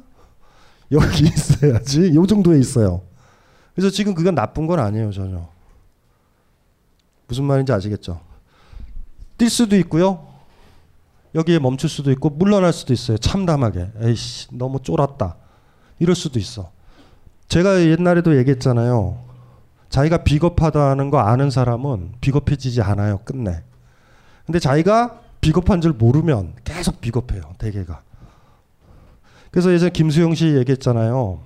여기 0.91 1.23
있어야지. 1.23 2.13
요 2.13 2.27
정도에 2.27 2.59
있어요. 2.59 3.01
그래서 3.73 3.89
지금 3.89 4.13
그건 4.13 4.35
나쁜 4.35 4.67
건 4.67 4.79
아니에요, 4.79 5.11
전혀. 5.11 5.47
무슨 7.27 7.45
말인지 7.45 7.71
아시겠죠? 7.71 8.19
뛸 9.37 9.49
수도 9.49 9.77
있고요. 9.77 10.27
여기에 11.33 11.59
멈출 11.59 11.89
수도 11.89 12.11
있고 12.11 12.29
물러날 12.29 12.73
수도 12.73 12.93
있어요. 12.93 13.17
참담하게. 13.17 13.91
에이씨, 14.01 14.49
너무 14.57 14.81
쫄았다. 14.81 15.37
이럴 15.99 16.15
수도 16.15 16.39
있어. 16.39 16.71
제가 17.47 17.81
옛날에도 17.81 18.37
얘기했잖아요. 18.37 19.17
자기가 19.89 20.23
비겁하다는 20.23 21.09
거 21.09 21.19
아는 21.19 21.49
사람은 21.49 22.13
비겁해지지 22.21 22.81
않아요. 22.81 23.19
끝내. 23.25 23.63
근데 24.45 24.59
자기가 24.59 25.19
비겁한 25.41 25.81
줄 25.81 25.93
모르면 25.93 26.53
계속 26.63 27.01
비겁해요. 27.01 27.41
대개가. 27.57 28.01
그래서 29.51 29.73
예전에 29.73 29.91
김수영 29.91 30.33
씨 30.35 30.55
얘기했잖아요. 30.55 31.39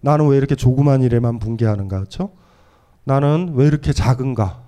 나는 0.00 0.28
왜 0.28 0.36
이렇게 0.36 0.54
조그만 0.54 1.02
일에만 1.02 1.38
붕괴하는가, 1.38 1.96
그렇죠? 1.96 2.30
나는 3.04 3.52
왜 3.54 3.66
이렇게 3.66 3.92
작은가? 3.92 4.62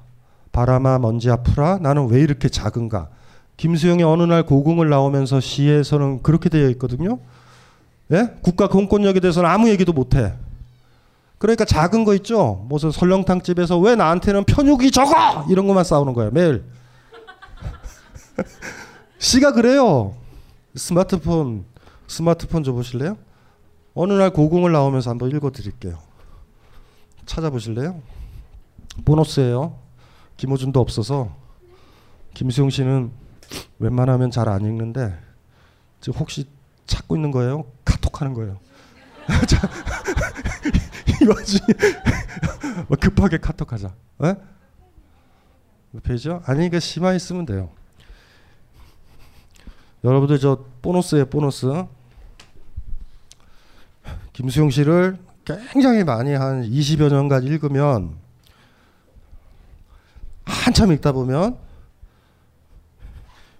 바람아 0.53 0.99
먼지야 0.99 1.37
풀아 1.37 1.79
나는 1.79 2.09
왜 2.09 2.21
이렇게 2.21 2.49
작은가? 2.49 3.09
김수영이 3.57 4.03
어느 4.03 4.23
날 4.23 4.45
고궁을 4.45 4.88
나오면서 4.88 5.40
시에서는 5.40 6.23
그렇게 6.23 6.49
되어 6.49 6.69
있거든요. 6.71 7.19
예? 8.12 8.35
국가 8.42 8.69
공권력에 8.69 9.21
대해서는 9.21 9.49
아무 9.49 9.69
얘기도 9.69 9.92
못해. 9.92 10.35
그러니까 11.38 11.64
작은 11.64 12.05
거 12.05 12.14
있죠. 12.14 12.64
무슨 12.69 12.90
설렁탕 12.90 13.42
집에서 13.42 13.79
왜 13.79 13.95
나한테는 13.95 14.45
편육이 14.45 14.90
적어 14.90 15.47
이런 15.51 15.66
것만 15.66 15.85
싸우는 15.85 16.12
거예요 16.14 16.31
매일. 16.31 16.64
씨가 19.19 19.53
그래요. 19.53 20.14
스마트폰 20.75 21.64
스마트폰 22.07 22.62
줘 22.62 22.73
보실래요? 22.73 23.16
어느 23.95 24.12
날 24.12 24.31
고궁을 24.31 24.73
나오면서 24.73 25.11
한번 25.11 25.31
읽어 25.31 25.51
드릴게요. 25.51 25.99
찾아보실래요? 27.25 28.01
보너스예요. 29.05 29.75
김호준도 30.37 30.79
없어서 30.81 31.31
김수용 32.35 32.71
씨는 32.71 33.11
웬만하면 33.78 34.30
잘 34.30 34.48
안 34.48 34.62
읽는데 34.64 35.18
지금 36.00 36.18
혹시 36.18 36.46
찾고 36.87 37.16
있는 37.16 37.30
거예요? 37.30 37.64
카톡하는 37.85 38.32
거예요. 38.35 38.59
이 41.20 41.26
와중에 41.26 41.66
뭐 42.88 42.96
급하게 43.00 43.38
카톡하자. 43.38 43.88
에? 44.24 44.35
몇 45.90 46.02
페이지요? 46.02 46.42
아니 46.46 46.66
이게 46.66 46.78
심하게 46.80 47.18
쓰면 47.18 47.46
돼요. 47.46 47.70
여러분들 50.04 50.38
저 50.38 50.64
보너스예요 50.82 51.26
보너스. 51.26 51.66
김수용 54.32 54.70
씨를 54.70 55.18
굉장히 55.72 56.04
많이 56.04 56.35
한 56.35 56.62
20여 56.62 57.09
년간 57.11 57.44
읽으면 57.44 58.16
한참 60.44 60.92
읽다 60.92 61.12
보면 61.12 61.56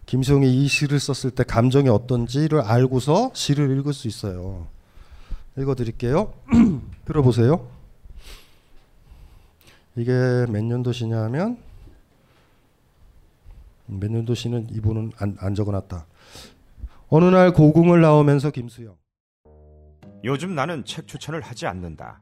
김수용이 0.07 0.65
이 0.65 0.69
시를 0.69 1.01
썼을 1.01 1.35
때 1.35 1.43
감정이 1.43 1.89
어떤지를 1.89 2.61
알고서 2.61 3.33
시를 3.35 3.77
읽을 3.77 3.93
수 3.93 4.07
있어요. 4.07 4.69
읽어드릴게요. 5.59 6.33
들어보세요. 7.05 7.69
이게 9.97 10.13
몇 10.13 10.63
년도 10.63 10.93
시냐면 10.93 11.59
몇 13.87 14.11
년도 14.11 14.35
시는 14.35 14.69
이분은 14.71 15.13
안, 15.19 15.37
안 15.41 15.55
적어놨다. 15.55 16.07
어느 17.09 17.25
날 17.25 17.53
고궁을 17.53 18.01
나오면서 18.01 18.51
김수영. 18.51 18.97
요즘 20.25 20.55
나는 20.55 20.85
책 20.85 21.07
추천을 21.07 21.41
하지 21.41 21.67
않는다. 21.67 22.21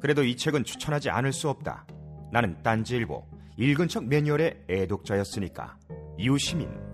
그래도 0.00 0.22
이 0.22 0.36
책은 0.36 0.64
추천하지 0.64 1.10
않을 1.10 1.32
수 1.32 1.48
없다. 1.48 1.86
나는 2.32 2.62
딴지일보 2.62 3.24
읽은 3.56 3.88
척 3.88 4.04
매뉴얼의 4.04 4.64
애독자였으니까. 4.68 5.76
이웃시민. 6.18 6.93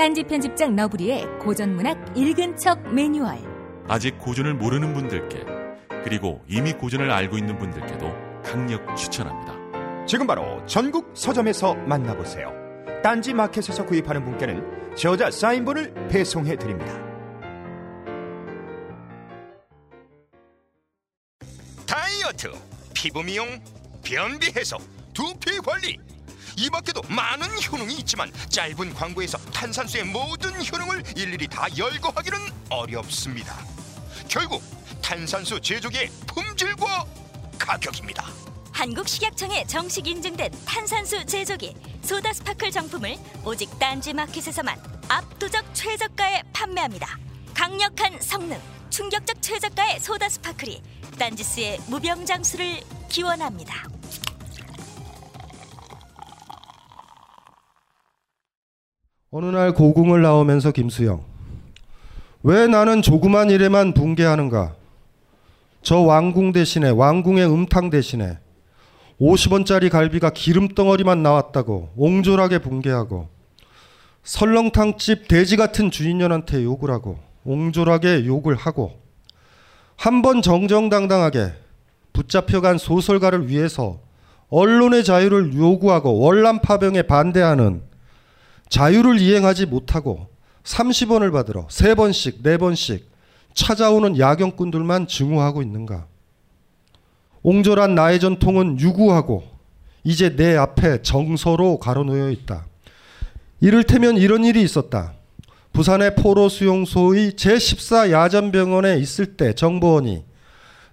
딴지 0.00 0.22
편집장 0.22 0.74
너브리의 0.76 1.26
고전문학 1.40 2.16
읽은 2.16 2.56
척 2.56 2.80
매뉴얼. 2.90 3.36
아직 3.86 4.18
고전을 4.18 4.54
모르는 4.54 4.94
분들께 4.94 5.44
그리고 6.02 6.42
이미 6.48 6.72
고전을 6.72 7.10
알고 7.10 7.36
있는 7.36 7.58
분들께도 7.58 8.10
강력 8.42 8.96
추천합니다. 8.96 10.06
지금 10.06 10.26
바로 10.26 10.64
전국 10.64 11.10
서점에서 11.12 11.74
만나보세요. 11.74 12.50
딴지 13.02 13.34
마켓에서 13.34 13.84
구입하는 13.84 14.24
분께는 14.24 14.94
저자 14.96 15.30
사인본을 15.30 16.08
배송해 16.08 16.56
드립니다. 16.56 16.94
다이어트, 21.86 22.50
피부 22.94 23.22
미용, 23.22 23.46
변비 24.02 24.46
해소, 24.56 24.78
두피 25.12 25.58
관리. 25.58 25.98
이 26.60 26.68
밖에도 26.68 27.00
많은 27.08 27.48
효능이 27.62 27.94
있지만 28.00 28.30
짧은 28.50 28.92
광고에서 28.92 29.38
탄산수의 29.50 30.04
모든 30.04 30.52
효능을 30.62 31.02
일일이 31.16 31.48
다 31.48 31.66
열거하기는 31.74 32.38
어렵습니다. 32.68 33.56
결국 34.28 34.62
탄산수 35.00 35.62
제조기의 35.62 36.10
품질과 36.26 37.06
가격입니다. 37.58 38.26
한국식약청에 38.72 39.64
정식 39.68 40.06
인증된 40.06 40.52
탄산수 40.66 41.24
제조기 41.24 41.74
소다 42.02 42.34
스파클 42.34 42.70
정품을 42.70 43.16
오직 43.42 43.78
딴지 43.78 44.12
마켓에서만 44.12 44.78
압도적 45.08 45.64
최저가에 45.74 46.42
판매합니다. 46.52 47.18
강력한 47.54 48.20
성능, 48.20 48.60
충격적 48.90 49.40
최저가의 49.40 49.98
소다 50.00 50.28
스파클이 50.28 50.82
딴지스의 51.18 51.80
무병장수를 51.86 52.82
기원합니다. 53.08 53.99
어느 59.32 59.46
날 59.46 59.72
고궁을 59.72 60.22
나오면서 60.22 60.72
김수영. 60.72 61.22
왜 62.42 62.66
나는 62.66 63.00
조그만 63.02 63.50
일에만 63.50 63.94
붕괴하는가? 63.94 64.74
저 65.82 65.98
왕궁 66.00 66.52
대신에 66.52 66.90
왕궁의 66.90 67.46
음탕 67.46 67.90
대신에 67.90 68.38
50원짜리 69.20 69.88
갈비가 69.90 70.30
기름덩어리만 70.30 71.22
나왔다고 71.22 71.90
옹졸하게 71.96 72.58
붕괴하고 72.58 73.28
설렁탕집 74.24 75.28
돼지 75.28 75.56
같은 75.56 75.90
주인년한테 75.90 76.64
욕을 76.64 76.90
하고 76.90 77.18
옹졸하게 77.44 78.26
욕을 78.26 78.56
하고 78.56 78.98
한 79.96 80.22
번 80.22 80.42
정정당당하게 80.42 81.52
붙잡혀간 82.12 82.78
소설가를 82.78 83.48
위해서 83.48 84.00
언론의 84.48 85.04
자유를 85.04 85.54
요구하고 85.54 86.18
월남 86.18 86.60
파병에 86.60 87.02
반대하는 87.02 87.82
자유를 88.70 89.20
이행하지 89.20 89.66
못하고 89.66 90.28
30원을 90.64 91.32
받으러 91.32 91.66
세 91.68 91.94
번씩 91.94 92.42
네 92.42 92.56
번씩 92.56 93.10
찾아오는 93.52 94.18
야경꾼들만 94.18 95.08
증오하고 95.08 95.60
있는가? 95.60 96.06
옹졸한 97.42 97.94
나의 97.94 98.20
전통은 98.20 98.80
유구하고 98.80 99.44
이제 100.04 100.34
내 100.36 100.56
앞에 100.56 101.02
정서로 101.02 101.78
가로놓여 101.78 102.30
있다. 102.30 102.66
이를테면 103.60 104.16
이런 104.16 104.44
일이 104.44 104.62
있었다. 104.62 105.14
부산의 105.72 106.16
포로 106.16 106.48
수용소의 106.48 107.32
제14 107.32 108.10
야전병원에 108.10 108.98
있을 108.98 109.36
때 109.36 109.54
정보원이 109.54 110.24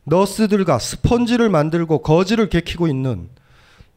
너스들과 0.04 0.80
스펀지를 0.80 1.50
만들고 1.50 2.00
거지를 2.02 2.50
개키고 2.50 2.88
있는 2.88 3.30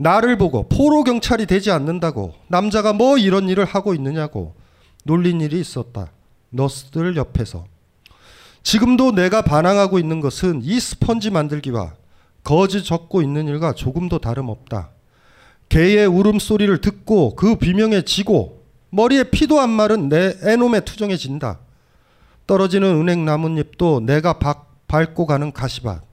나를 0.01 0.39
보고 0.39 0.67
포로 0.67 1.05
경찰이 1.05 1.45
되지 1.45 1.71
않는다고 1.71 2.33
남자가 2.49 2.95
뭐 2.95 3.19
이런 3.19 3.51
일을 3.51 3.67
하고 3.67 3.93
있느냐고 3.93 4.55
놀린 5.05 5.43
일이 5.43 5.61
있었다. 5.61 6.11
너스들 6.49 7.17
옆에서. 7.17 7.67
지금도 8.63 9.13
내가 9.13 9.42
반항하고 9.42 9.98
있는 9.98 10.21
것은 10.21 10.63
이 10.65 10.81
스펀지 10.81 11.29
만들기와 11.31 11.92
거지 12.42 12.83
적고 12.83 13.21
있는 13.21 13.46
일과 13.46 13.75
조금도 13.75 14.21
다름없다. 14.21 14.88
개의 15.69 16.07
울음소리를 16.07 16.81
듣고 16.81 17.37
그 17.37 17.57
비명에 17.57 18.01
지고 18.03 18.65
머리에 18.88 19.25
피도 19.25 19.61
안 19.61 19.69
마른 19.69 20.09
내 20.09 20.35
애놈에 20.42 20.81
투정해진다. 20.81 21.59
떨어지는 22.46 22.88
은행 22.88 23.27
나뭇잎도 23.27 24.01
내가 24.01 24.38
박, 24.38 24.87
밟고 24.88 25.27
가는 25.27 25.53
가시밭. 25.53 26.10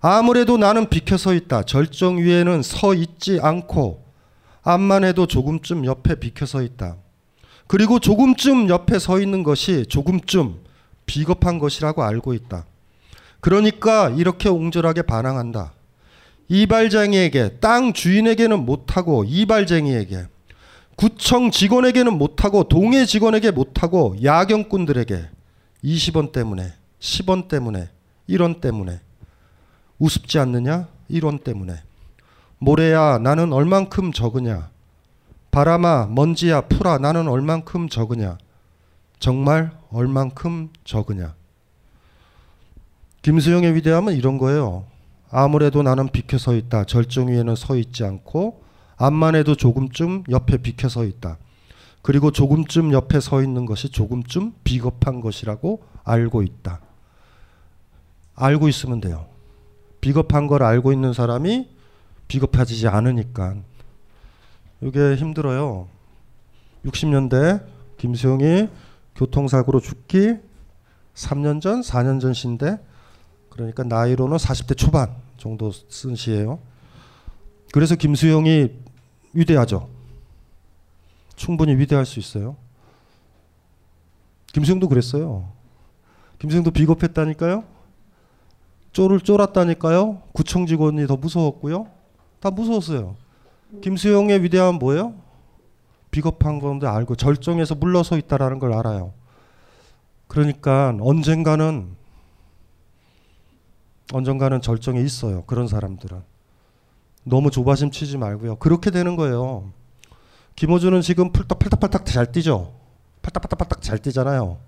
아무래도 0.00 0.56
나는 0.56 0.88
비켜서 0.88 1.34
있다. 1.34 1.62
절정 1.64 2.18
위에는 2.18 2.62
서 2.62 2.94
있지 2.94 3.38
않고 3.42 4.04
암만 4.62 5.04
해도 5.04 5.26
조금쯤 5.26 5.84
옆에 5.84 6.14
비켜서 6.14 6.62
있다. 6.62 6.96
그리고 7.66 8.00
조금쯤 8.00 8.68
옆에 8.68 8.98
서 8.98 9.20
있는 9.20 9.42
것이 9.42 9.86
조금쯤 9.86 10.56
비겁한 11.06 11.58
것이라고 11.58 12.02
알고 12.02 12.34
있다. 12.34 12.64
그러니까 13.40 14.08
이렇게 14.10 14.48
옹졸하게 14.48 15.02
반항한다. 15.02 15.72
이발쟁이에게 16.48 17.58
땅 17.60 17.92
주인에게는 17.92 18.64
못하고 18.64 19.24
이발쟁이에게 19.24 20.24
구청 20.96 21.50
직원에게는 21.50 22.12
못하고 22.18 22.64
동해 22.64 23.06
직원에게 23.06 23.52
못하고 23.52 24.16
야경꾼들에게 24.22 25.28
20원 25.84 26.32
때문에 26.32 26.72
10원 27.00 27.48
때문에, 27.48 27.88
1원 28.28 28.60
때문에. 28.60 29.00
우습지 30.00 30.38
않느냐? 30.40 30.88
1원 31.10 31.44
때문에. 31.44 31.74
모래야, 32.58 33.18
나는 33.18 33.52
얼만큼 33.52 34.12
적으냐? 34.12 34.70
바람아, 35.50 36.08
먼지야, 36.10 36.62
풀아, 36.62 36.98
나는 36.98 37.28
얼만큼 37.28 37.88
적으냐? 37.88 38.38
정말 39.18 39.70
얼만큼 39.90 40.70
적으냐? 40.84 41.34
김수영의 43.22 43.74
위대함은 43.74 44.14
이런 44.14 44.38
거예요. 44.38 44.86
아무래도 45.30 45.82
나는 45.82 46.08
비켜 46.08 46.38
서 46.38 46.54
있다. 46.54 46.84
절정 46.84 47.28
위에는 47.28 47.54
서 47.54 47.76
있지 47.76 48.04
않고 48.04 48.62
암만 48.96 49.34
해도 49.34 49.54
조금쯤 49.54 50.24
옆에 50.30 50.56
비켜 50.58 50.88
서 50.88 51.04
있다. 51.04 51.36
그리고 52.02 52.30
조금쯤 52.30 52.92
옆에 52.92 53.20
서 53.20 53.42
있는 53.42 53.66
것이 53.66 53.90
조금쯤 53.90 54.54
비겁한 54.64 55.20
것이라고 55.20 55.82
알고 56.04 56.42
있다. 56.42 56.80
알고 58.34 58.68
있으면 58.68 59.00
돼요. 59.00 59.29
비겁한 60.00 60.46
걸 60.46 60.62
알고 60.62 60.92
있는 60.92 61.12
사람이 61.12 61.68
비겁해지지 62.28 62.88
않으니까. 62.88 63.56
이게 64.80 65.14
힘들어요. 65.16 65.88
60년대 66.84 67.64
김수영이 67.98 68.68
교통사고로 69.14 69.80
죽기 69.80 70.36
3년 71.14 71.60
전, 71.60 71.82
4년 71.82 72.20
전 72.20 72.32
시인데 72.32 72.78
그러니까 73.50 73.82
나이로는 73.82 74.38
40대 74.38 74.76
초반 74.76 75.14
정도 75.36 75.70
쓴 75.70 76.14
시예요. 76.14 76.60
그래서 77.72 77.94
김수영이 77.94 78.70
위대하죠. 79.34 79.88
충분히 81.36 81.74
위대할 81.76 82.06
수 82.06 82.18
있어요. 82.18 82.56
김수영도 84.52 84.88
그랬어요. 84.88 85.50
김수영도 86.38 86.70
비겁했다니까요. 86.70 87.64
쫄을 88.92 89.20
쫄았다니까요. 89.20 90.22
구청 90.32 90.66
직원이 90.66 91.06
더 91.06 91.16
무서웠고요. 91.16 91.86
다 92.40 92.50
무서웠어요. 92.50 93.16
김수영의 93.82 94.42
위대함은 94.42 94.78
뭐예요? 94.78 95.14
비겁한 96.10 96.58
건데 96.58 96.86
알고 96.86 97.14
절정에서 97.14 97.76
물러서 97.76 98.16
있다라는 98.16 98.58
걸 98.58 98.72
알아요. 98.72 99.12
그러니까 100.26 100.96
언젠가는 101.00 101.96
언젠가는 104.12 104.60
절정에 104.60 105.00
있어요. 105.00 105.44
그런 105.44 105.68
사람들은 105.68 106.22
너무 107.22 107.50
조바심 107.50 107.92
치지 107.92 108.18
말고요. 108.18 108.56
그렇게 108.56 108.90
되는 108.90 109.14
거예요. 109.14 109.70
김호준은 110.56 111.00
지금 111.02 111.30
팔딱팔딱팔딱 111.30 112.06
잘 112.06 112.32
뛰죠. 112.32 112.74
팔딱팔딱팔딱 113.22 113.82
잘 113.82 113.98
뛰잖아요. 113.98 114.58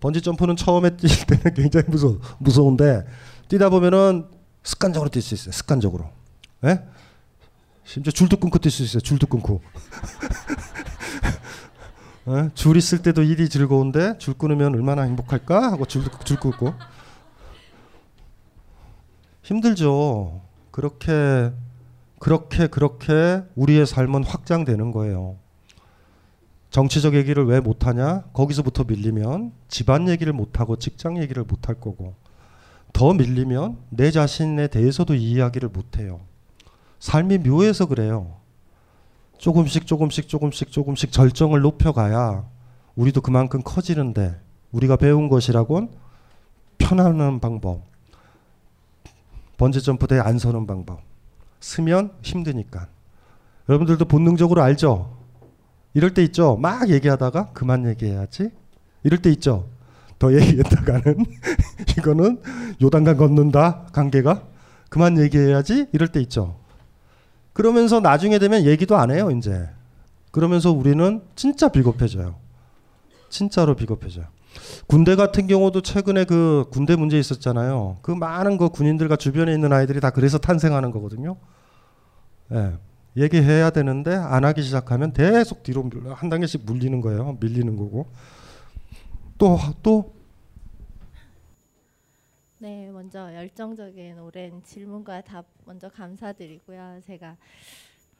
번지 0.00 0.20
점프는 0.20 0.56
처음에 0.56 0.90
뛸 0.90 1.26
때는 1.26 1.54
굉장히 1.56 1.86
무서 1.88 2.18
무서운데 2.38 3.04
뛰다 3.48 3.70
보면은 3.70 4.28
습관적으로 4.62 5.10
뛸 5.10 5.20
수 5.20 5.34
있어요. 5.34 5.52
습관적으로. 5.52 6.10
예? 6.64 6.82
심지어 7.84 8.12
줄도 8.12 8.38
끊고 8.38 8.58
뛸 8.58 8.70
수 8.70 8.82
있어요. 8.82 9.00
줄도 9.00 9.26
끊고. 9.26 9.60
예? 12.28 12.50
줄 12.54 12.76
있을 12.76 13.02
때도 13.02 13.22
일이 13.22 13.48
즐거운데 13.48 14.18
줄 14.18 14.34
끊으면 14.34 14.74
얼마나 14.74 15.02
행복할까 15.02 15.72
하고 15.72 15.86
줄, 15.86 16.04
줄 16.24 16.38
끊고 16.38 16.74
힘들죠. 19.42 20.40
그렇게 20.70 21.52
그렇게 22.18 22.68
그렇게 22.68 23.42
우리의 23.56 23.86
삶은 23.86 24.24
확장되는 24.24 24.92
거예요. 24.92 25.36
정치적 26.70 27.14
얘기를 27.14 27.44
왜 27.44 27.60
못하냐? 27.60 28.22
거기서부터 28.32 28.84
밀리면 28.84 29.52
집안 29.68 30.08
얘기를 30.08 30.32
못하고 30.32 30.76
직장 30.76 31.20
얘기를 31.20 31.42
못할 31.42 31.74
거고 31.74 32.14
더 32.92 33.12
밀리면 33.14 33.78
내 33.90 34.10
자신에 34.10 34.68
대해서도 34.68 35.14
이야기를 35.14 35.68
못해요. 35.70 36.20
삶이 36.98 37.38
묘해서 37.38 37.86
그래요. 37.86 38.36
조금씩 39.38 39.86
조금씩 39.86 40.28
조금씩 40.28 40.70
조금씩 40.70 41.10
절정을 41.10 41.60
높여가야 41.62 42.44
우리도 42.94 43.22
그만큼 43.22 43.62
커지는데 43.64 44.38
우리가 44.70 44.96
배운 44.96 45.28
것이라곤 45.28 45.90
편안한 46.78 47.40
방법, 47.40 47.82
번지 49.56 49.82
점프대에 49.82 50.20
안 50.20 50.38
서는 50.38 50.66
방법. 50.66 51.00
쓰면 51.60 52.12
힘드니까. 52.22 52.88
여러분들도 53.68 54.04
본능적으로 54.06 54.62
알죠? 54.62 55.16
이럴 55.94 56.14
때 56.14 56.22
있죠? 56.24 56.56
막 56.56 56.90
얘기하다가 56.90 57.52
그만 57.52 57.86
얘기해야지. 57.86 58.50
이럴 59.04 59.22
때 59.22 59.30
있죠? 59.30 59.68
더 60.22 60.32
얘기했다가는 60.32 61.26
이거는 61.98 62.40
요단강 62.80 63.16
걷는다 63.16 63.88
관계가 63.92 64.44
그만 64.88 65.18
얘기해야지 65.18 65.88
이럴 65.92 66.06
때 66.06 66.20
있죠. 66.20 66.60
그러면서 67.52 67.98
나중에 67.98 68.38
되면 68.38 68.64
얘기도 68.64 68.96
안 68.96 69.10
해요 69.10 69.32
이제. 69.32 69.68
그러면서 70.30 70.70
우리는 70.70 71.22
진짜 71.34 71.68
비겁해져요. 71.68 72.36
진짜로 73.30 73.74
비겁해져요. 73.74 74.26
군대 74.86 75.16
같은 75.16 75.48
경우도 75.48 75.80
최근에 75.80 76.24
그 76.24 76.66
군대 76.70 76.94
문제 76.94 77.18
있었잖아요. 77.18 77.98
그 78.02 78.12
많은 78.12 78.58
그 78.58 78.68
군인들과 78.68 79.16
주변에 79.16 79.52
있는 79.52 79.72
아이들이 79.72 79.98
다 79.98 80.10
그래서 80.10 80.38
탄생하는 80.38 80.92
거거든요. 80.92 81.36
예. 82.52 82.74
얘기해야 83.16 83.70
되는데 83.70 84.14
안 84.14 84.44
하기 84.44 84.62
시작하면 84.62 85.12
계속 85.12 85.64
뒤로 85.64 85.90
한 86.14 86.30
단계씩 86.30 86.62
물리는 86.64 87.00
거예요. 87.00 87.36
밀리는 87.40 87.76
거고. 87.76 88.06
또 89.42 89.58
또 89.82 90.14
네, 92.58 92.88
먼저 92.92 93.34
열정적인 93.34 94.20
오랜 94.20 94.62
질문과 94.62 95.22
답 95.22 95.46
먼저 95.64 95.88
감사드리고요. 95.88 97.00
제가 97.04 97.36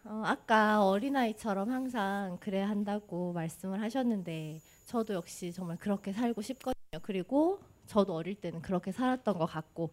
어, 0.04 0.22
아까 0.24 0.84
어린아이처럼 0.84 1.70
항상 1.70 2.38
그래야 2.40 2.68
한다고 2.68 3.32
말씀을 3.34 3.80
하셨는데 3.80 4.58
저도 4.86 5.14
역시 5.14 5.52
정말 5.52 5.76
그렇게 5.76 6.12
살고 6.12 6.42
싶거든요. 6.42 6.98
그리고 7.02 7.60
저도 7.86 8.16
어릴 8.16 8.34
때는 8.34 8.60
그렇게 8.60 8.90
살았던 8.90 9.38
것 9.38 9.46
같고 9.46 9.90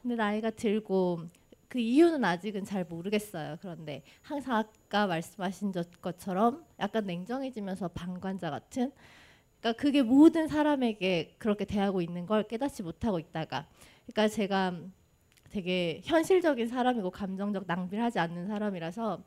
근데 0.00 0.16
나이가 0.16 0.48
들고 0.48 1.26
그 1.68 1.80
이유는 1.80 2.24
아직은 2.24 2.64
잘 2.64 2.86
모르겠어요. 2.86 3.58
그런데 3.60 4.02
항상 4.22 4.56
아까 4.56 5.06
말씀하신 5.06 5.74
것처럼 6.00 6.64
약간 6.80 7.04
냉정해지면서 7.04 7.88
방관자 7.88 8.48
같은 8.48 8.90
그러니까 9.62 9.80
그게 9.80 10.02
모든 10.02 10.48
사람에게 10.48 11.36
그렇게 11.38 11.64
대하고 11.64 12.02
있는 12.02 12.26
걸 12.26 12.42
깨닫지 12.42 12.82
못하고 12.82 13.20
있다가 13.20 13.66
그러니까 14.06 14.28
제가 14.28 14.76
되게 15.50 16.00
현실적인 16.04 16.66
사람이고 16.66 17.10
감정적 17.10 17.64
낭비를 17.66 18.02
하지 18.02 18.18
않는 18.18 18.48
사람이라서 18.48 19.22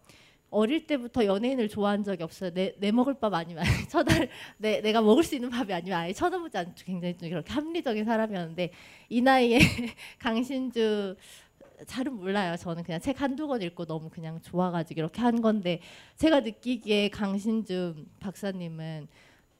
어릴 0.50 0.88
때부터 0.88 1.26
연예인을 1.26 1.70
좋아한 1.70 2.04
적이 2.04 2.24
없어요. 2.24 2.52
내, 2.52 2.76
내 2.78 2.92
먹을 2.92 3.14
밥 3.14 3.34
아니면 3.34 3.64
쳐다 3.90 4.14
내, 4.58 4.82
내가 4.82 5.02
먹을 5.02 5.24
수 5.24 5.36
있는 5.36 5.50
밥이 5.50 5.72
아니면 5.72 6.00
아예 6.00 6.12
쳐다보지 6.12 6.58
않죠. 6.58 6.86
굉장히 6.86 7.18
좀 7.18 7.30
이렇게 7.30 7.54
합리적인 7.54 8.04
사람이었는데 8.04 8.72
이 9.10 9.22
나이에 9.22 9.60
강신주 10.20 11.16
잘은 11.88 12.14
몰라요. 12.14 12.58
저는 12.58 12.84
그냥 12.84 13.00
책 13.00 13.22
한두 13.22 13.48
권 13.48 13.62
읽고 13.62 13.86
너무 13.86 14.10
그냥 14.10 14.42
좋아가지고 14.42 15.00
이렇게 15.00 15.22
한 15.22 15.42
건데 15.42 15.80
제가 16.18 16.42
느끼기에 16.42 17.10
강신주 17.10 17.96
박사님은 18.20 19.08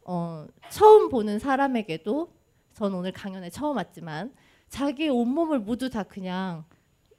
어, 0.06 0.46
처음 0.70 1.10
보는 1.10 1.40
사람에게도 1.40 2.32
저는 2.74 2.98
오늘 2.98 3.12
강연에 3.12 3.50
처음 3.50 3.78
왔지만 3.78 4.34
자기 4.70 5.10
온몸을 5.10 5.60
모두 5.60 5.90
다 5.90 6.04
그냥 6.04 6.64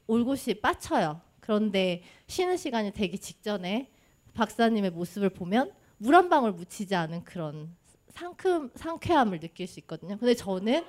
올곧이 0.07 0.61
빠쳐요. 0.63 1.21
그런데 1.41 2.03
쉬는 2.29 2.57
시간이 2.57 2.93
되기 2.93 3.19
직전에 3.19 3.91
박사님의 4.35 4.91
모습을 4.93 5.31
보면 5.31 5.73
물 5.99 6.15
한 6.15 6.29
방울 6.29 6.53
묻히지 6.53 6.95
않은 6.95 7.25
그런 7.25 7.75
상큼 8.11 8.71
상쾌함을 8.75 9.41
느낄 9.41 9.67
수 9.67 9.81
있거든요. 9.81 10.17
근데 10.19 10.35
저는 10.35 10.85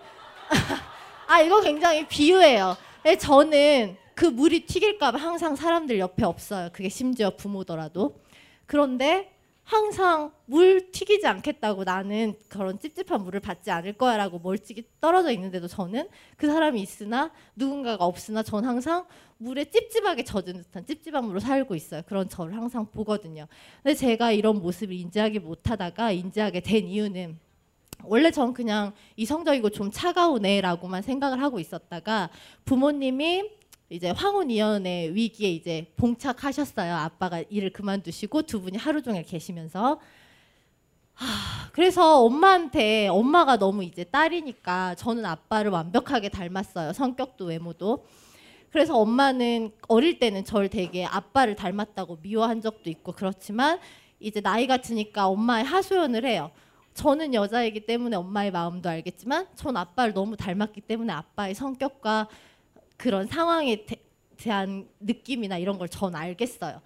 아 1.27 1.41
이거 1.41 1.61
굉장히 1.61 2.07
비유예요. 2.07 2.75
저는 3.19 3.97
그 4.15 4.25
물이 4.25 4.65
튀길까봐 4.65 5.17
항상 5.17 5.55
사람들 5.55 5.97
옆에 5.99 6.25
없어요. 6.25 6.69
그게 6.73 6.89
심지어 6.89 7.31
부모더라도. 7.35 8.21
그런데 8.65 9.36
항상 9.68 10.32
물 10.45 10.93
튀기지 10.93 11.28
않겠다고 11.28 11.84
나는 11.84 12.36
그런 12.47 12.80
찝찝한 12.80 13.22
물을 13.22 13.41
받지 13.41 13.70
않을 13.70 13.97
거야라고 13.97 14.39
멀찍이 14.39 14.86
떨어져 15.01 15.30
있는데도 15.32 15.68
저는 15.68 16.07
그 16.38 16.47
사람이 16.47 16.82
있으나 16.82 17.34
누군가가 17.53 18.05
없으나 18.05 18.43
전 18.43 18.63
항상 18.63 19.05
물에 19.39 19.65
찝찝하게 19.65 20.24
젖은 20.24 20.63
듯한 20.63 20.86
찝찝한 20.86 21.26
물로 21.26 21.41
살고 21.41 21.76
있어요. 21.76 22.01
그런 22.05 22.30
저를 22.30 22.55
항상 22.55 22.86
보거든요. 22.89 23.45
근데 23.84 23.93
제가 23.93 24.32
이런 24.32 24.61
모습을 24.61 24.95
인지하기 24.95 25.39
못하다가 25.39 26.13
인지하게 26.13 26.61
된 26.61 26.88
이유는 26.88 27.38
원래 28.05 28.32
전 28.32 28.53
그냥 28.53 28.93
이성적이고 29.18 29.72
좀 29.72 29.91
차가운 29.91 30.45
애라고만 30.45 31.01
생각을 31.01 31.41
하고 31.41 31.59
있었다가 31.59 32.30
부모님이 32.63 33.43
이제 33.89 34.09
황혼이연의 34.09 35.15
위기에 35.15 35.49
이제 35.49 35.93
봉착하셨어요. 35.95 36.93
아빠가 36.93 37.41
일을 37.49 37.71
그만두시고 37.71 38.41
두 38.43 38.61
분이 38.61 38.77
하루 38.77 39.01
종일 39.01 39.23
계시면서 39.23 39.99
그래서 41.71 42.21
엄마한테 42.23 43.07
엄마가 43.07 43.57
너무 43.57 43.83
이제 43.83 44.03
딸이니까 44.03 44.95
저는 44.95 45.25
아빠를 45.25 45.71
완벽하게 45.71 46.29
닮았어요. 46.29 46.91
성격도 46.91 47.45
외모도. 47.45 48.05
그래서 48.71 48.97
엄마는 48.97 49.71
어릴 49.88 50.19
때는 50.19 50.43
저를 50.43 50.67
되게 50.67 51.05
아빠를 51.05 51.55
닮았다고 51.55 52.19
미워한 52.21 52.61
적도 52.61 52.89
있고 52.89 53.13
그렇지만 53.13 53.79
이제 54.19 54.41
나이가 54.41 54.77
드니까 54.77 55.27
엄마의 55.27 55.63
하소연을 55.63 56.25
해요. 56.25 56.51
저는 56.93 57.33
여자이기 57.33 57.85
때문에 57.85 58.17
엄마의 58.17 58.51
마음도 58.51 58.89
알겠지만 58.89 59.47
전 59.55 59.77
아빠를 59.77 60.13
너무 60.13 60.35
닮았기 60.35 60.81
때문에 60.81 61.13
아빠의 61.13 61.55
성격과 61.55 62.27
그런 62.97 63.27
상황에 63.27 63.85
대, 63.85 63.95
대한 64.37 64.87
느낌이나 64.99 65.57
이런 65.57 65.77
걸 65.77 65.87
전 65.87 66.15
알겠어요. 66.15 66.81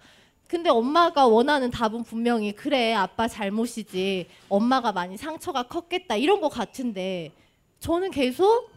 근데 0.46 0.68
엄마가 0.68 1.26
원하는 1.26 1.70
답은 1.70 2.04
분명히 2.04 2.52
그래 2.52 2.92
아빠 2.92 3.26
잘못이지 3.26 4.26
엄마가 4.50 4.92
많이 4.92 5.16
상처가 5.16 5.62
컸겠다 5.62 6.16
이런 6.16 6.40
거 6.42 6.50
같은데 6.50 7.32
저는 7.80 8.10
계속 8.10 8.70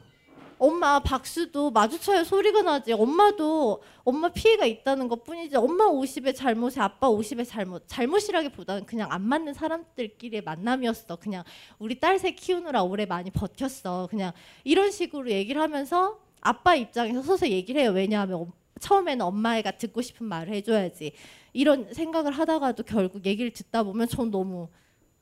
엄마 0.57 0.99
박수도 0.99 1.71
마주쳐야 1.71 2.23
소리가 2.23 2.61
나지. 2.61 2.93
엄마도 2.93 3.83
엄마 4.05 4.29
피해가 4.29 4.65
있다는 4.65 5.09
것 5.09 5.25
뿐이지 5.25 5.57
엄마 5.57 5.86
50의 5.88 6.33
잘못에 6.33 6.79
아빠 6.79 7.09
50의 7.09 7.45
잘못 7.45 7.83
잘못이라기보다는 7.88 8.86
그냥 8.86 9.11
안 9.11 9.21
맞는 9.21 9.53
사람들끼리의 9.53 10.43
만남이었어. 10.43 11.17
그냥 11.17 11.43
우리 11.77 11.99
딸 11.99 12.17
새 12.19 12.31
키우느라 12.31 12.83
오래 12.83 13.05
많이 13.05 13.31
버텼어. 13.31 14.07
그냥 14.09 14.31
이런 14.63 14.91
식으로 14.91 15.29
얘기를 15.29 15.61
하면서 15.61 16.19
아빠 16.45 16.75
입장에서 16.75 17.21
서서 17.23 17.49
얘기를 17.49 17.81
해요 17.81 17.91
왜냐하면 17.91 18.37
엄- 18.41 18.51
처음에는 18.79 19.25
엄마애가 19.25 19.71
듣고 19.71 20.01
싶은 20.01 20.25
말을 20.27 20.53
해줘야지 20.53 21.13
이런 21.53 21.91
생각을 21.93 22.31
하다가도 22.31 22.83
결국 22.83 23.25
얘기를 23.25 23.51
듣다 23.51 23.83
보면 23.83 24.07
전 24.07 24.29
너무 24.29 24.67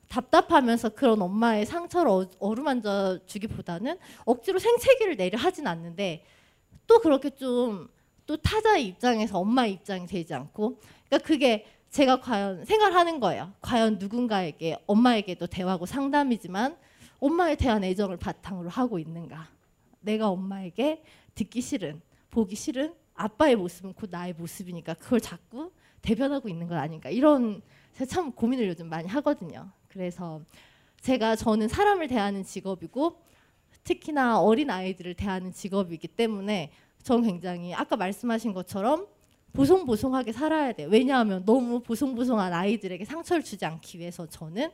답답하면서 0.08 0.90
그런 0.90 1.22
엄마의 1.22 1.64
상처를 1.66 2.10
어- 2.10 2.26
어루만져 2.40 3.20
주기보다는 3.26 3.98
억지로 4.24 4.58
생채기를 4.58 5.16
내려 5.16 5.38
하진 5.38 5.66
않는데 5.66 6.24
또 6.86 7.00
그렇게 7.00 7.30
좀 7.30 7.88
또 8.26 8.38
타자의 8.38 8.86
입장에서 8.86 9.38
엄마의 9.38 9.72
입장이 9.74 10.06
되지 10.06 10.32
않고 10.32 10.80
그러니까 11.10 11.28
그게 11.28 11.66
제가 11.90 12.22
과연 12.22 12.64
생각하는 12.64 13.20
거예요. 13.20 13.52
과연 13.60 13.98
누군가에게 13.98 14.78
엄마에게도 14.86 15.46
대화고 15.46 15.84
상담이지만 15.84 16.74
엄마에 17.20 17.54
대한 17.54 17.84
애정을 17.84 18.16
바탕으로 18.16 18.70
하고 18.70 18.98
있는가? 18.98 19.46
내가 20.04 20.28
엄마에게 20.28 21.02
듣기 21.34 21.60
싫은 21.60 22.00
보기 22.30 22.56
싫은 22.56 22.94
아빠의 23.14 23.56
모습은 23.56 23.94
곧 23.94 24.10
나의 24.10 24.34
모습이니까 24.34 24.94
그걸 24.94 25.20
자꾸 25.20 25.70
대변하고 26.02 26.48
있는 26.48 26.66
건 26.66 26.78
아닌가 26.78 27.10
이런 27.10 27.62
제가 27.92 28.06
참 28.06 28.32
고민을 28.32 28.68
요즘 28.68 28.88
많이 28.88 29.08
하거든요. 29.08 29.70
그래서 29.88 30.42
제가 31.00 31.36
저는 31.36 31.68
사람을 31.68 32.08
대하는 32.08 32.42
직업이고 32.42 33.22
특히나 33.84 34.40
어린 34.40 34.70
아이들을 34.70 35.14
대하는 35.14 35.52
직업이기 35.52 36.08
때문에 36.08 36.72
전 37.02 37.22
굉장히 37.22 37.74
아까 37.74 37.96
말씀하신 37.96 38.52
것처럼 38.52 39.06
보송보송하게 39.52 40.32
살아야 40.32 40.72
돼요. 40.72 40.88
왜냐하면 40.90 41.44
너무 41.44 41.80
보송보송한 41.80 42.52
아이들에게 42.52 43.04
상처를 43.04 43.44
주지 43.44 43.64
않기 43.64 43.98
위해서 43.98 44.26
저는 44.26 44.70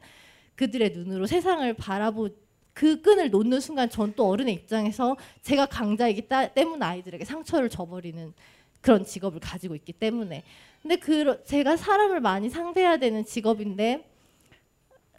그들의 0.54 0.92
눈으로 0.92 1.26
세상을 1.26 1.74
바라보 1.74 2.30
그 2.72 3.00
끈을 3.02 3.30
놓는 3.30 3.60
순간 3.60 3.90
전 3.90 4.12
또 4.16 4.28
어른의 4.28 4.54
입장에서 4.54 5.16
제가 5.42 5.66
강자이기 5.66 6.28
따- 6.28 6.48
때문에 6.52 6.84
아이들에게 6.84 7.24
상처를 7.24 7.68
줘버리는 7.68 8.32
그런 8.80 9.04
직업을 9.04 9.40
가지고 9.40 9.74
있기 9.74 9.92
때문에 9.92 10.42
근데 10.82 10.96
그 10.96 11.42
제가 11.44 11.76
사람을 11.76 12.20
많이 12.20 12.48
상대해야 12.48 12.96
되는 12.96 13.24
직업인데 13.24 14.08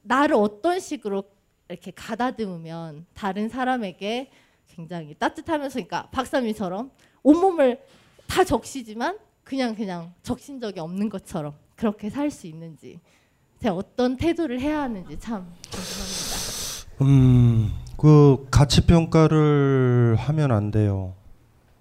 나를 0.04 0.36
어떤 0.36 0.80
식으로 0.80 1.24
이렇게 1.70 1.92
가다듬으면 1.92 3.06
다른 3.14 3.48
사람에게 3.48 4.32
굉장히 4.68 5.14
따뜻하면서 5.14 5.74
그러니까 5.76 6.08
박사님처럼 6.12 6.92
온몸을 7.24 7.80
다 8.28 8.44
적시지만 8.44 9.20
그냥 9.44 9.76
그냥 9.76 10.14
적신 10.24 10.60
적이 10.60 10.80
없는 10.80 11.10
것처럼 11.10 11.54
그렇게 11.76 12.10
살 12.10 12.32
수 12.32 12.48
있는지 12.48 13.00
제가 13.62 13.76
어떤 13.76 14.18
태도를 14.18 14.60
해야 14.60 14.82
하는지 14.82 15.20
참. 15.20 15.54
음, 17.02 17.74
그 17.98 18.46
가치 18.52 18.86
평가를 18.86 20.16
하면 20.20 20.52
안 20.52 20.70
돼요. 20.70 21.16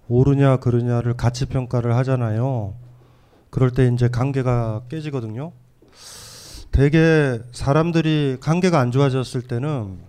옳으냐 0.07 0.57
그르냐를 0.57 1.13
가치 1.13 1.45
평가를 1.45 1.95
하잖아요. 1.97 2.73
그럴 3.51 3.69
때 3.69 3.87
이제 3.87 4.07
관계가 4.07 4.83
깨지거든요. 4.89 5.51
되게 6.71 7.39
사람들이 7.51 8.37
관계가 8.41 8.79
안 8.79 8.91
좋아졌을 8.91 9.43
때는 9.43 9.99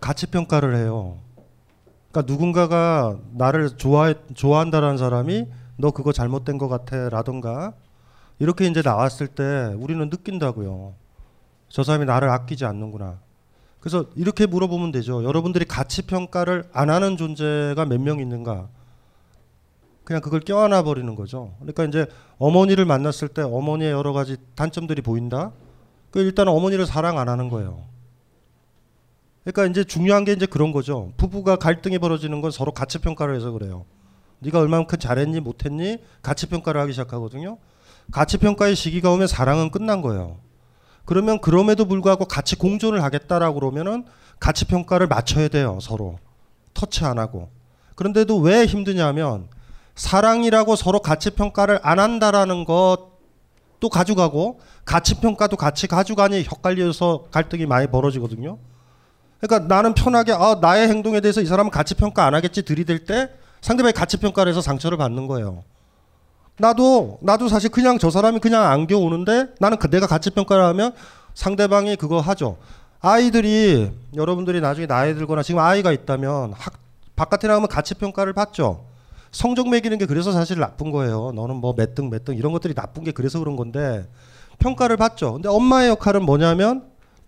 가치 0.00 0.28
평가를 0.28 0.76
해요. 0.76 1.18
그러니까 2.10 2.32
누군가가 2.32 3.18
나를 3.32 3.76
좋아해 3.76 4.14
좋아한다라는 4.32 4.96
사람이 4.96 5.46
너 5.76 5.90
그거 5.90 6.12
잘못된 6.12 6.56
것 6.56 6.68
같아라던가 6.68 7.74
이렇게 8.38 8.66
이제 8.66 8.80
나왔을 8.82 9.26
때 9.26 9.74
우리는 9.76 10.08
느낀다고요. 10.08 10.94
저 11.68 11.82
사람이 11.82 12.06
나를 12.06 12.30
아끼지 12.30 12.64
않는구나. 12.64 13.18
그래서 13.84 14.06
이렇게 14.16 14.46
물어보면 14.46 14.92
되죠. 14.92 15.22
여러분들이 15.24 15.66
가치 15.66 16.00
평가를 16.00 16.70
안 16.72 16.88
하는 16.88 17.18
존재가 17.18 17.84
몇 17.84 18.00
명 18.00 18.18
있는가? 18.18 18.66
그냥 20.04 20.22
그걸 20.22 20.40
껴안아 20.40 20.84
버리는 20.84 21.14
거죠. 21.14 21.52
그러니까 21.58 21.84
이제 21.84 22.06
어머니를 22.38 22.86
만났을 22.86 23.28
때 23.28 23.42
어머니의 23.42 23.92
여러 23.92 24.14
가지 24.14 24.38
단점들이 24.54 25.02
보인다. 25.02 25.52
그 26.10 26.20
일단 26.20 26.48
어머니를 26.48 26.86
사랑 26.86 27.18
안 27.18 27.28
하는 27.28 27.50
거예요. 27.50 27.84
그러니까 29.44 29.66
이제 29.66 29.84
중요한 29.84 30.24
게 30.24 30.32
이제 30.32 30.46
그런 30.46 30.72
거죠. 30.72 31.12
부부가 31.18 31.56
갈등이 31.56 31.98
벌어지는 31.98 32.40
건 32.40 32.50
서로 32.50 32.72
가치 32.72 32.98
평가를 33.00 33.36
해서 33.36 33.50
그래요. 33.50 33.84
네가 34.38 34.60
얼마만큼 34.60 34.98
잘했니 34.98 35.40
못했니 35.40 35.98
가치 36.22 36.46
평가를 36.46 36.80
하기 36.80 36.92
시작하거든요. 36.92 37.58
가치 38.10 38.38
평가의 38.38 38.76
시기가 38.76 39.10
오면 39.10 39.26
사랑은 39.26 39.70
끝난 39.70 40.00
거예요. 40.00 40.38
그러면 41.04 41.40
그럼에도 41.40 41.84
불구하고 41.84 42.24
같이 42.24 42.56
공존을 42.56 43.02
하겠다라고 43.02 43.60
그러면은 43.60 44.04
가치 44.40 44.64
평가를 44.64 45.06
맞춰야 45.06 45.48
돼요 45.48 45.78
서로 45.80 46.18
터치 46.72 47.04
안 47.04 47.18
하고 47.18 47.50
그런데도 47.94 48.38
왜 48.38 48.66
힘드냐면 48.66 49.48
사랑이라고 49.94 50.76
서로 50.76 51.00
가치 51.00 51.30
평가를 51.30 51.78
안 51.82 51.98
한다라는 51.98 52.64
것도 52.64 53.88
가져가고 53.90 54.60
가치 54.84 55.20
평가도 55.20 55.56
같이 55.56 55.86
가져가니 55.86 56.38
헷갈려서 56.38 57.26
갈등이 57.30 57.66
많이 57.66 57.86
벌어지거든요. 57.86 58.58
그러니까 59.40 59.72
나는 59.72 59.94
편하게 59.94 60.32
아 60.32 60.58
나의 60.60 60.88
행동에 60.88 61.20
대해서 61.20 61.40
이 61.40 61.46
사람은 61.46 61.70
가치 61.70 61.94
평가 61.94 62.24
안 62.24 62.34
하겠지 62.34 62.62
들이댈 62.62 63.04
때 63.04 63.30
상대방이 63.60 63.92
가치 63.92 64.16
평가를 64.16 64.50
해서 64.50 64.60
상처를 64.60 64.98
받는 64.98 65.26
거예요. 65.26 65.62
나도 66.58 67.18
나도 67.20 67.48
사실 67.48 67.70
그냥 67.70 67.98
저 67.98 68.10
사람이 68.10 68.38
그냥 68.40 68.64
안겨 68.64 68.98
오는데 68.98 69.48
나는 69.58 69.78
그- 69.78 69.90
내가 69.90 70.06
가치 70.06 70.30
평가를 70.30 70.64
하면 70.66 70.92
상대방이 71.34 71.96
그거 71.96 72.20
하죠. 72.20 72.56
아이들이 73.00 73.90
여러분들이 74.14 74.60
나중에 74.60 74.86
나이 74.86 75.14
들거나 75.14 75.42
지금 75.42 75.60
아이가 75.60 75.92
있다면 75.92 76.52
학 76.56 76.74
바깥에 77.16 77.48
나가면 77.48 77.68
가치 77.68 77.94
평가를 77.94 78.32
받죠. 78.32 78.84
성적 79.30 79.68
매기는 79.68 79.98
게 79.98 80.06
그래서 80.06 80.32
사실 80.32 80.58
나쁜 80.58 80.90
거예요. 80.92 81.32
너는 81.34 81.56
뭐 81.56 81.74
몇 81.74 81.94
등 81.94 82.08
몇 82.08 82.24
등 82.24 82.36
이런 82.36 82.52
것들이 82.52 82.72
나쁜 82.74 83.02
게 83.04 83.10
그래서 83.10 83.38
그런 83.40 83.56
건데 83.56 84.08
평가를 84.58 84.96
받죠. 84.96 85.34
근데 85.34 85.48
엄마의 85.48 85.88
역할은 85.90 86.22
뭐냐면 86.22 86.84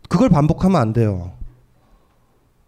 그걸 0.08 0.28
반복하면 0.28 0.80
안 0.80 0.92
돼요. 0.92 1.32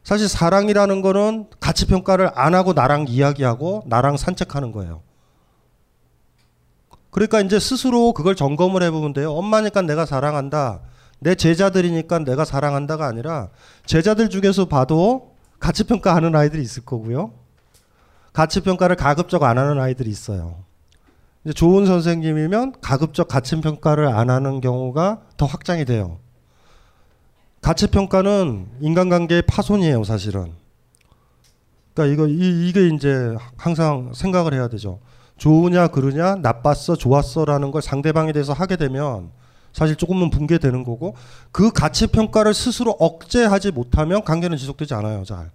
사실 0.03 0.29
사랑이라는 0.29 1.03
거는 1.03 1.47
가치 1.61 1.87
평가를 1.87 2.31
안 2.35 2.55
하고 2.55 2.73
나랑 2.73 3.07
이야기하고 3.09 3.85
나랑 3.87 4.17
산책하는 4.17 4.73
거예요. 4.73 5.03
그러니까 7.19 7.41
이제 7.41 7.59
스스로 7.59 8.13
그걸 8.13 8.37
점검을 8.37 8.81
해보면 8.85 9.13
돼요. 9.13 9.33
엄마니까 9.33 9.83
내가 9.83 10.07
사랑한다. 10.07 10.83
내 11.19 11.35
제자들이니까 11.35 12.21
내가 12.21 12.45
사랑한다가 12.45 13.09
아니라 13.09 13.49
제자들 13.87 14.31
중에서 14.31 14.67
봐도 14.67 15.35
가치 15.59 15.83
평가하는 15.83 16.37
아이들이 16.37 16.63
있을 16.63 16.85
거고요. 16.85 17.33
가치 18.33 18.61
평가를 18.61 18.95
가급적 18.95 19.43
안 19.43 19.59
하는 19.59 19.81
아이들이 19.81 20.11
있어요. 20.11 20.63
이제 21.45 21.53
좋은 21.53 21.87
선생님이면 21.87 22.75
가급적 22.81 23.27
가치 23.27 23.61
평가를 23.61 24.07
안 24.07 24.31
하는 24.31 24.61
경우가 24.61 25.23
더 25.37 25.47
확장이 25.47 25.85
돼요. 25.85 26.21
가치 27.61 27.89
평가는 27.89 28.69
인간관계의 28.81 29.43
파손이에요, 29.43 30.05
사실은. 30.05 30.53
그러니까 31.95 32.15
이거 32.15 32.29
이, 32.29 32.69
이게 32.69 32.87
이제 32.95 33.37
항상 33.57 34.13
생각을 34.15 34.55
해야 34.55 34.69
되죠. 34.69 35.01
좋으냐 35.39 35.89
그르냐 35.89 36.37
나빴어 36.37 36.97
좋았어라는 36.97 37.71
걸 37.71 37.81
상대방에 37.81 38.33
대해서 38.33 38.53
하게 38.53 38.77
되면 38.77 39.31
사실 39.73 39.97
조금은 39.97 40.31
붕괴되는 40.31 40.83
거고 40.85 41.15
그 41.53 41.71
가치 41.73 42.07
평가를 42.09 42.53
스스로 42.55 42.91
억제하지 42.99 43.71
못하면 43.71 44.25
관계는 44.25 44.57
지속되지 44.57 44.95
않아요 44.95 45.25
잘. 45.25 45.51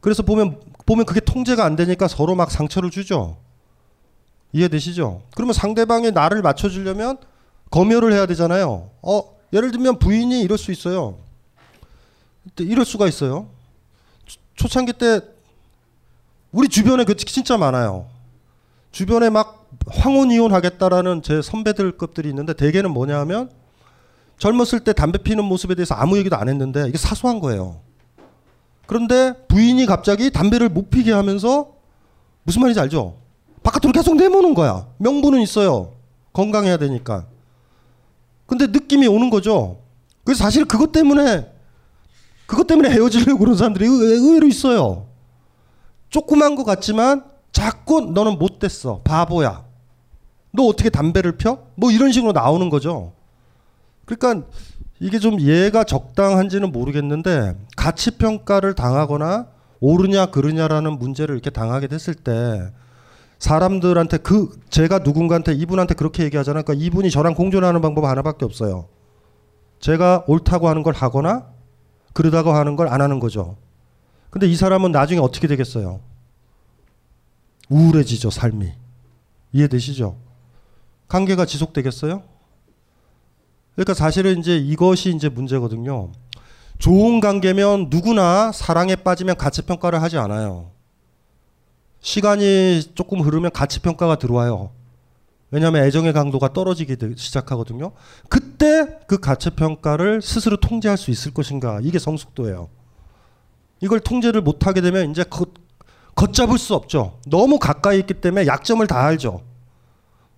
그래서 0.00 0.22
보면 0.22 0.60
보면 0.86 1.04
그게 1.06 1.20
통제가 1.20 1.64
안 1.64 1.76
되니까 1.76 2.08
서로 2.08 2.34
막 2.34 2.50
상처를 2.50 2.90
주죠. 2.90 3.36
이해되시죠? 4.52 5.22
그러면 5.34 5.52
상대방이 5.54 6.10
나를 6.10 6.42
맞춰주려면 6.42 7.18
검열을 7.70 8.12
해야 8.12 8.26
되잖아요. 8.26 8.90
어 9.02 9.22
예를 9.52 9.70
들면 9.70 9.98
부인이 9.98 10.40
이럴 10.42 10.58
수 10.58 10.72
있어요. 10.72 11.16
이럴 12.58 12.84
수가 12.84 13.06
있어요. 13.06 13.48
초- 14.26 14.38
초창기 14.56 14.94
때 14.94 15.20
우리 16.52 16.68
주변에 16.68 17.04
그 17.04 17.14
진짜 17.16 17.56
많아요. 17.56 18.06
주변에 18.92 19.30
막 19.30 19.68
황혼 19.88 20.30
이혼하겠다라는 20.30 21.22
제 21.22 21.42
선배들급들이 21.42 22.28
있는데 22.30 22.52
대개는 22.54 22.90
뭐냐면 22.90 23.50
젊었을 24.38 24.80
때 24.80 24.92
담배 24.92 25.18
피는 25.18 25.44
모습에 25.44 25.74
대해서 25.74 25.94
아무 25.94 26.18
얘기도 26.18 26.36
안 26.36 26.48
했는데 26.48 26.88
이게 26.88 26.98
사소한 26.98 27.40
거예요. 27.40 27.80
그런데 28.86 29.34
부인이 29.48 29.84
갑자기 29.86 30.30
담배를 30.30 30.68
못 30.68 30.90
피게 30.90 31.12
하면서 31.12 31.72
무슨 32.42 32.62
말인지 32.62 32.80
알죠? 32.80 33.16
바깥으로 33.62 33.92
계속 33.92 34.16
내모는 34.16 34.54
거야. 34.54 34.88
명분은 34.98 35.40
있어요. 35.40 35.92
건강해야 36.32 36.78
되니까. 36.78 37.26
근데 38.46 38.66
느낌이 38.66 39.06
오는 39.06 39.30
거죠. 39.30 39.78
그래서 40.24 40.42
사실 40.42 40.64
그것 40.64 40.90
때문에 40.90 41.52
그것 42.46 42.66
때문에 42.66 42.90
헤어지려고 42.90 43.38
그런 43.38 43.56
사람들이 43.56 43.86
의- 43.86 43.92
의외로 44.16 44.48
있어요. 44.48 45.06
조그만 46.08 46.56
것 46.56 46.64
같지만 46.64 47.22
자꾸 47.52 48.00
너는 48.00 48.38
못됐어. 48.38 49.00
바보야. 49.04 49.64
너 50.52 50.64
어떻게 50.64 50.90
담배를 50.90 51.32
펴? 51.36 51.58
뭐 51.74 51.90
이런 51.90 52.12
식으로 52.12 52.32
나오는 52.32 52.70
거죠. 52.70 53.12
그러니까 54.04 54.46
이게 54.98 55.18
좀 55.18 55.40
예가 55.40 55.84
적당한지는 55.84 56.72
모르겠는데 56.72 57.56
가치 57.76 58.12
평가를 58.18 58.74
당하거나 58.74 59.46
옳으냐 59.80 60.26
그르냐라는 60.26 60.98
문제를 60.98 61.34
이렇게 61.34 61.50
당하게 61.50 61.86
됐을 61.86 62.14
때 62.14 62.70
사람들한테 63.38 64.18
그 64.18 64.50
제가 64.68 64.98
누군가한테 64.98 65.54
이분한테 65.54 65.94
그렇게 65.94 66.24
얘기하잖아요. 66.24 66.64
그러니까 66.64 66.84
이분이 66.84 67.10
저랑 67.10 67.34
공존하는 67.34 67.80
방법 67.80 68.04
하나밖에 68.04 68.44
없어요. 68.44 68.86
제가 69.78 70.24
옳다고 70.26 70.68
하는 70.68 70.82
걸 70.82 70.92
하거나 70.94 71.46
그러다고 72.12 72.52
하는 72.52 72.76
걸 72.76 72.88
안 72.88 73.00
하는 73.00 73.18
거죠. 73.20 73.56
근데 74.28 74.46
이 74.46 74.54
사람은 74.56 74.92
나중에 74.92 75.20
어떻게 75.20 75.46
되겠어요? 75.48 76.00
우울해지죠, 77.70 78.30
삶이. 78.30 78.72
이해되시죠? 79.52 80.16
관계가 81.08 81.46
지속되겠어요? 81.46 82.22
그러니까 83.74 83.94
사실은 83.94 84.38
이제 84.38 84.56
이것이 84.58 85.14
이제 85.14 85.28
문제거든요. 85.28 86.12
좋은 86.78 87.20
관계면 87.20 87.88
누구나 87.90 88.52
사랑에 88.52 88.96
빠지면 88.96 89.36
가치 89.36 89.62
평가를 89.62 90.02
하지 90.02 90.18
않아요. 90.18 90.70
시간이 92.00 92.92
조금 92.94 93.20
흐르면 93.20 93.50
가치 93.52 93.80
평가가 93.80 94.16
들어와요. 94.16 94.70
왜냐하면 95.50 95.84
애정의 95.84 96.12
강도가 96.12 96.52
떨어지기 96.52 96.96
되- 96.96 97.16
시작하거든요. 97.16 97.92
그때 98.28 98.98
그 99.06 99.18
가치 99.18 99.50
평가를 99.50 100.22
스스로 100.22 100.56
통제할 100.58 100.96
수 100.96 101.10
있을 101.10 101.34
것인가 101.34 101.80
이게 101.82 101.98
성숙도예요. 101.98 102.68
이걸 103.80 104.00
통제를 104.00 104.42
못하게 104.42 104.80
되면 104.80 105.10
이제 105.10 105.24
걷, 105.24 105.48
걷잡을 106.14 106.58
수 106.58 106.74
없죠. 106.74 107.18
너무 107.26 107.58
가까이 107.58 107.98
있기 108.00 108.14
때문에 108.14 108.46
약점을 108.46 108.86
다 108.86 109.04
알죠. 109.04 109.40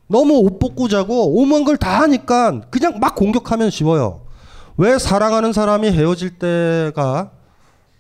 너무 0.08 0.34
옷 0.38 0.58
벗고 0.58 0.88
자고 0.88 1.40
오만 1.40 1.64
걸 1.64 1.76
다 1.76 2.00
하니까 2.02 2.60
그냥 2.70 2.98
막 3.00 3.14
공격하면 3.14 3.70
쉬워요. 3.70 4.20
왜 4.76 4.98
사랑하는 4.98 5.52
사람이 5.52 5.90
헤어질 5.90 6.38
때가 6.38 7.30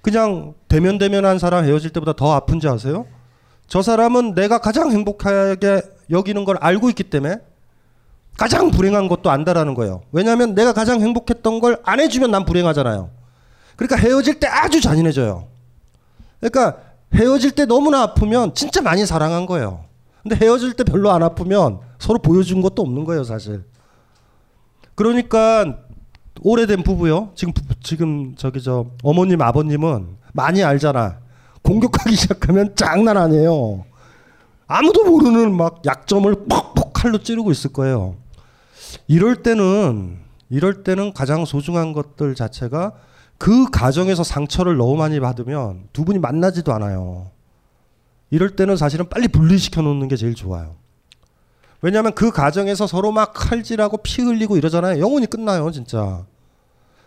그냥 0.02 0.54
대면대면한 0.68 1.38
사람 1.38 1.64
헤어질 1.64 1.90
때보다 1.90 2.12
더 2.12 2.32
아픈지 2.32 2.68
아세요? 2.68 3.06
저 3.66 3.82
사람은 3.82 4.34
내가 4.34 4.58
가장 4.58 4.90
행복하게 4.90 5.82
여기는 6.10 6.44
걸 6.44 6.56
알고 6.60 6.88
있기 6.90 7.04
때문에 7.04 7.36
가장 8.36 8.70
불행한 8.70 9.08
것도 9.08 9.30
안다라는 9.30 9.74
거예요. 9.74 10.02
왜냐하면 10.12 10.54
내가 10.54 10.72
가장 10.72 11.00
행복했던 11.00 11.60
걸 11.60 11.78
안 11.84 12.00
해주면 12.00 12.30
난 12.30 12.44
불행하잖아요. 12.44 13.10
그러니까 13.76 13.96
헤어질 13.96 14.40
때 14.40 14.46
아주 14.46 14.80
잔인해져요. 14.80 15.46
그러니까 16.40 16.78
헤어질 17.14 17.52
때 17.52 17.66
너무나 17.66 18.02
아프면 18.02 18.54
진짜 18.54 18.80
많이 18.82 19.04
사랑한 19.06 19.46
거예요. 19.46 19.84
근데 20.22 20.36
헤어질 20.36 20.74
때 20.74 20.84
별로 20.84 21.10
안 21.10 21.22
아프면 21.22 21.80
서로 21.98 22.18
보여준 22.18 22.62
것도 22.62 22.82
없는 22.82 23.04
거예요, 23.04 23.24
사실. 23.24 23.64
그러니까 24.94 25.78
오래된 26.42 26.82
부부요. 26.82 27.30
지금 27.34 27.52
부- 27.52 27.62
지금 27.82 28.34
저기 28.36 28.62
저 28.62 28.86
어머님 29.02 29.42
아버님은 29.42 30.16
많이 30.32 30.62
알잖아. 30.62 31.18
공격하기 31.62 32.14
시작하면 32.16 32.74
장난 32.76 33.16
아니에요. 33.16 33.84
아무도 34.66 35.04
모르는 35.04 35.54
막 35.56 35.82
약점을 35.84 36.46
퍽퍽 36.48 36.92
칼로 36.92 37.18
찌르고 37.18 37.50
있을 37.52 37.72
거예요. 37.72 38.16
이럴 39.06 39.42
때는 39.42 40.18
이럴 40.50 40.82
때는 40.84 41.12
가장 41.12 41.44
소중한 41.44 41.92
것들 41.92 42.34
자체가 42.34 42.92
그 43.42 43.68
가정에서 43.72 44.22
상처를 44.22 44.76
너무 44.76 44.94
많이 44.94 45.18
받으면 45.18 45.88
두 45.92 46.04
분이 46.04 46.20
만나지도 46.20 46.72
않아요. 46.74 47.32
이럴 48.30 48.54
때는 48.54 48.76
사실은 48.76 49.08
빨리 49.08 49.26
분리시켜 49.26 49.82
놓는 49.82 50.06
게 50.06 50.14
제일 50.14 50.36
좋아요. 50.36 50.76
왜냐하면 51.80 52.14
그 52.14 52.30
가정에서 52.30 52.86
서로 52.86 53.10
막 53.10 53.32
칼질하고 53.34 53.96
피 53.96 54.22
흘리고 54.22 54.56
이러잖아요. 54.56 55.02
영원히 55.02 55.26
끝나요, 55.26 55.72
진짜. 55.72 56.24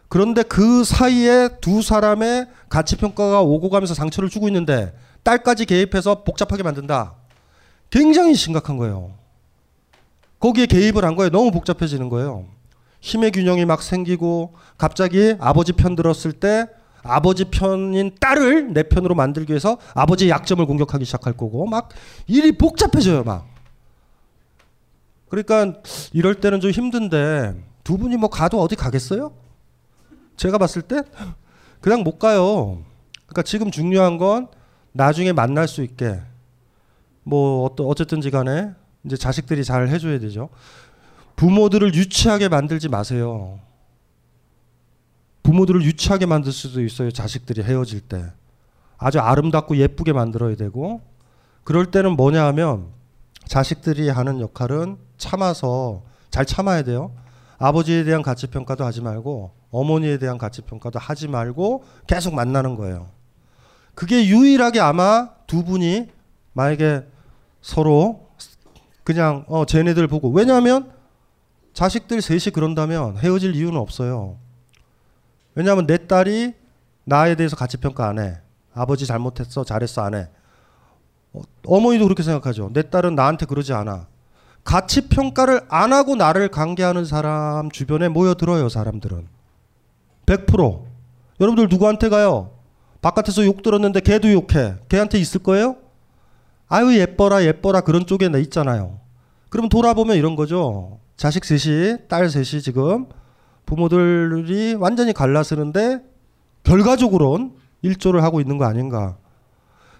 그런데 0.10 0.44
그 0.44 0.84
사이에 0.84 1.48
두 1.62 1.82
사람의 1.82 2.48
가치 2.68 2.98
평가가 2.98 3.42
오고 3.42 3.70
가면서 3.70 3.94
상처를 3.94 4.28
주고 4.28 4.50
있는데 4.50 4.94
딸까지 5.24 5.64
개입해서 5.64 6.26
복잡하게 6.26 6.64
만든다. 6.64 7.14
굉장히 7.90 8.36
심각한 8.36 8.76
거예요. 8.76 9.14
거기에 10.42 10.66
개입을 10.66 11.06
한 11.06 11.16
거예요. 11.16 11.30
너무 11.30 11.52
복잡해지는 11.52 12.10
거예요. 12.10 12.44
힘의 13.06 13.30
균형이 13.30 13.66
막 13.66 13.84
생기고 13.84 14.56
갑자기 14.80 15.36
아버지 15.39 15.74
편 15.74 15.95
들었을 15.95 16.32
때 16.34 16.66
아버지 17.03 17.45
편인 17.45 18.16
딸을 18.20 18.74
내 18.74 18.82
편으로 18.82 19.14
만들기 19.14 19.51
위해서 19.51 19.78
아버지의 19.93 20.32
약점을 20.32 20.66
공격하기 20.66 21.06
시작할 21.06 21.34
거고 21.34 21.68
막 21.68 21.89
일이 22.26 22.51
복잡해져요 22.51 23.24
막. 23.24 23.47
그러니까 25.30 25.82
이럴 26.14 26.34
때는 26.34 26.60
좀 26.62 26.72
힘든데 26.72 27.53
두 27.84 27.99
분이 27.99 28.18
뭐 28.18 28.28
가도 28.32 28.60
어디 28.60 28.76
가겠어요? 28.76 29.34
제가 30.36 30.58
봤을 30.58 30.82
때 30.82 31.03
그냥 31.82 32.01
못 32.01 32.18
가요. 32.18 32.82
그러니까 33.28 33.43
지금 33.43 33.70
중요한 33.70 34.18
건 34.18 34.47
나중에 34.93 35.32
만날 35.32 35.68
수 35.68 35.84
있게 35.84 36.22
뭐 37.22 37.66
어떠, 37.66 37.84
어쨌든지 37.84 38.32
간에 38.32 38.72
이제 39.06 39.16
자식들이 39.16 39.64
잘 39.64 39.89
해줘야 39.89 40.18
되죠. 40.18 40.49
부모들을 41.36 41.94
유치하게 41.94 42.50
만들지 42.50 42.90
마세요. 42.90 43.60
부모들을 45.44 45.84
유치하게 45.84 46.26
만들 46.26 46.52
수도 46.52 46.82
있어요. 46.84 47.12
자식들이 47.12 47.62
헤어질 47.62 48.02
때. 48.02 48.32
아주 48.98 49.20
아름답고 49.20 49.78
예쁘게 49.78 50.14
만들어야 50.14 50.56
되고 50.56 51.02
그럴 51.64 51.92
때는 51.92 52.16
뭐냐 52.16 52.46
하면 52.48 52.88
자식들이 53.46 54.10
하는 54.10 54.40
역할은 54.40 54.98
참아서 55.18 56.04
잘 56.30 56.46
참아야 56.46 56.84
돼요. 56.84 57.12
아버지에 57.58 58.04
대한 58.04 58.22
가치 58.22 58.48
평가도 58.48 58.84
하지 58.84 59.02
말고 59.02 59.52
어머니에 59.72 60.18
대한 60.18 60.38
가치 60.38 60.62
평가도 60.62 61.00
하지 61.00 61.28
말고 61.28 61.84
계속 62.08 62.34
만나는 62.34 62.76
거예요. 62.76 63.10
그게 63.94 64.28
유일하게 64.28 64.80
아마 64.80 65.30
두 65.48 65.64
분이 65.64 66.10
만약에 66.54 67.06
서로 67.62 68.30
그냥 69.04 69.46
어 69.48 69.66
쟤네들 69.66 70.08
보고 70.08 70.30
왜냐하면 70.30 70.92
자식들 71.76 72.22
셋이 72.22 72.54
그런다면 72.54 73.18
헤어질 73.18 73.54
이유는 73.54 73.78
없어요. 73.78 74.38
왜냐하면 75.56 75.86
내 75.86 76.08
딸이 76.08 76.54
나에 77.04 77.36
대해서 77.36 77.56
가치 77.56 77.78
평가 77.78 78.08
안 78.08 78.18
해. 78.18 78.38
아버지 78.74 79.06
잘못했어, 79.06 79.66
잘했어 79.66 80.02
안 80.02 80.16
해. 80.16 80.30
어, 81.34 81.42
어머니도 81.66 82.06
그렇게 82.06 82.24
생각하죠. 82.24 82.72
내 82.72 82.90
딸은 82.90 83.16
나한테 83.16 83.46
그러지 83.46 83.74
않아. 83.74 84.08
가치 84.64 85.10
평가를 85.10 85.62
안 85.68 85.92
하고 85.92 86.16
나를 86.16 86.48
관계하는 86.48 87.04
사람 87.04 87.70
주변에 87.70 88.08
모여들어요, 88.08 88.70
사람들은. 88.70 89.28
100%. 90.26 90.84
여러분들 91.42 91.68
누구한테 91.70 92.08
가요? 92.08 92.52
바깥에서 93.02 93.46
욕 93.46 93.62
들었는데 93.62 94.00
걔도 94.00 94.32
욕해. 94.32 94.76
걔한테 94.88 95.20
있을 95.20 95.44
거예요? 95.44 95.76
아유 96.70 96.98
예뻐라 96.98 97.44
예뻐라 97.44 97.82
그런 97.82 98.06
쪽에 98.06 98.30
내 98.30 98.40
있잖아요. 98.40 98.98
그럼 99.50 99.68
돌아보면 99.68 100.16
이런 100.16 100.38
거죠. 100.38 101.00
자식 101.18 101.45
셋이 101.45 102.07
딸 102.07 102.30
셋이 102.30 102.61
지금 102.61 103.07
부모들이 103.66 104.76
완전히 104.76 105.13
갈라서는데 105.13 106.01
결과적으로는 106.63 107.53
일조를 107.82 108.24
하고 108.24 108.41
있는 108.41 108.57
거 108.57 108.66
아닌가. 108.66 109.18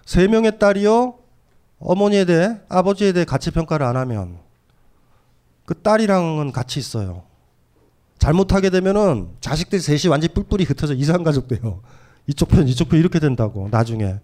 세 0.04 0.28
명의 0.28 0.58
딸이요 0.58 1.18
어머니에 1.78 2.24
대해 2.24 2.60
아버지에 2.68 3.12
대해 3.12 3.24
가치 3.24 3.50
평가를 3.50 3.84
안 3.86 3.96
하면 3.96 4.38
그 5.64 5.74
딸이랑은 5.74 6.52
같이 6.52 6.78
있어요. 6.78 7.24
잘못하게 8.18 8.70
되면은 8.70 9.30
자식들 9.40 9.80
셋이 9.80 10.08
완전히 10.10 10.32
뿔뿔이 10.32 10.64
흩어져 10.64 10.94
이상 10.94 11.22
가족 11.22 11.48
돼요. 11.48 11.82
이쪽 12.26 12.48
편 12.48 12.66
이쪽 12.66 12.88
편 12.88 12.98
이렇게 12.98 13.18
된다고 13.18 13.68
나중에. 13.70 14.16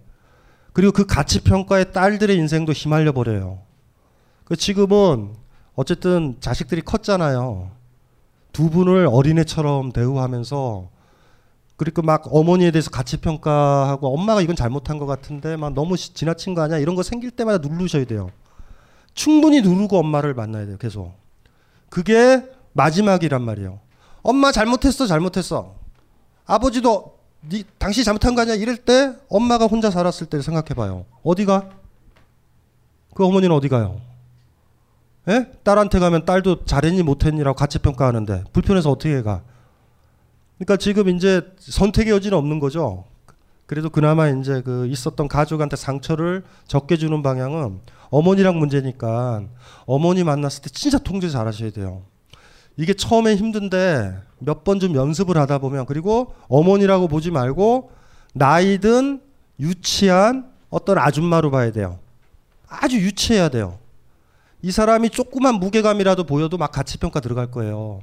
그리고 0.73 0.93
그 0.93 1.05
가치 1.05 1.43
평가에 1.43 1.85
딸들의 1.85 2.37
인생도 2.37 2.73
휘말려 2.73 3.13
버려요. 3.13 3.61
그 4.45 4.57
지금은 4.57 5.35
어쨌든 5.75 6.37
자식들이 6.41 6.83
컸잖아요. 6.83 7.71
두 8.53 8.69
분을 8.71 9.07
어린애처럼 9.11 9.93
대우하면서 9.93 10.89
그리고 11.77 12.03
막 12.03 12.25
어머니에 12.31 12.71
대해서 12.71 12.91
가치 12.91 13.17
평가하고 13.17 14.13
엄마가 14.15 14.41
이건 14.43 14.55
잘못한 14.55 14.99
것 14.99 15.07
같은데 15.07 15.57
막 15.57 15.73
너무 15.73 15.97
시- 15.97 16.13
지나친 16.15 16.55
거 16.55 16.63
아니야 16.63 16.79
이런 16.79 16.95
거 16.95 17.03
생길 17.03 17.31
때마다 17.31 17.67
누르셔야 17.67 18.05
돼요. 18.05 18.31
충분히 19.15 19.63
누르고 19.63 19.99
엄마를 19.99 20.35
만나야 20.35 20.67
돼요. 20.67 20.77
계속. 20.79 21.13
그게 21.89 22.45
마지막이란 22.75 23.43
말이에요. 23.43 23.81
엄마 24.23 24.53
잘못했어 24.53 25.07
잘못했어. 25.07 25.75
아버지도 26.47 27.19
니 27.49 27.65
당신 27.79 28.05
잘못한 28.05 28.35
거 28.35 28.43
아니야 28.43 28.55
이럴 28.55 28.77
때 28.77 29.15
엄마가 29.29 29.67
혼자 29.67 29.91
살았을 29.91 30.27
때 30.29 30.41
생각해봐요. 30.41 31.07
어디가? 31.25 31.71
그 33.15 33.25
어머니는 33.27 33.55
어디 33.57 33.69
가요? 33.69 34.01
예? 35.29 35.47
딸한테 35.63 35.99
가면 35.99 36.25
딸도 36.25 36.65
잘했니 36.65 37.03
못했니라고 37.03 37.57
가치 37.57 37.79
평가하는데 37.79 38.45
불편해서 38.53 38.91
어떻게 38.91 39.23
가? 39.23 39.43
그러니까 40.59 40.77
지금 40.77 41.09
이제 41.09 41.43
선택의 41.59 42.13
여지는 42.13 42.37
없는 42.39 42.59
거죠. 42.59 43.05
그래도 43.67 43.89
그나마 43.89 44.29
이제 44.29 44.61
그 44.63 44.87
있었던 44.89 45.29
가족한테 45.29 45.77
상처를 45.77 46.43
적게 46.67 46.97
주는 46.97 47.23
방향은 47.23 47.81
어머니랑 48.11 48.59
문제니까 48.59 49.43
어머니 49.87 50.25
만났을 50.25 50.63
때 50.63 50.71
진짜 50.71 50.99
통제 50.99 51.31
잘 51.31 51.47
하셔야 51.47 51.71
돼요. 51.71 52.03
이게 52.77 52.93
처음에 52.95 53.37
힘든데 53.37 54.15
몇 54.41 54.65
번 54.65 54.81
좀 54.81 54.95
연습을 54.95 55.37
하다 55.39 55.59
보면 55.59 55.87
그리고 55.87 56.35
어머니라고 56.49 57.07
보지 57.09 57.31
말고 57.31 57.91
나이든 58.35 59.21
유치한 59.61 60.51
어떤 60.69 60.99
아줌마로 60.99 61.51
봐야 61.51 61.71
돼요. 61.71 61.99
아주 62.69 62.97
유치해야 62.99 63.49
돼요. 63.51 63.79
이 64.63 64.71
사람이 64.71 65.11
조그만 65.11 65.57
무게감이라도 65.57 66.25
보여도 66.25 66.57
막 66.57 66.71
가치 66.71 66.97
평가 66.99 67.19
들어갈 67.21 67.51
거예요. 67.51 68.01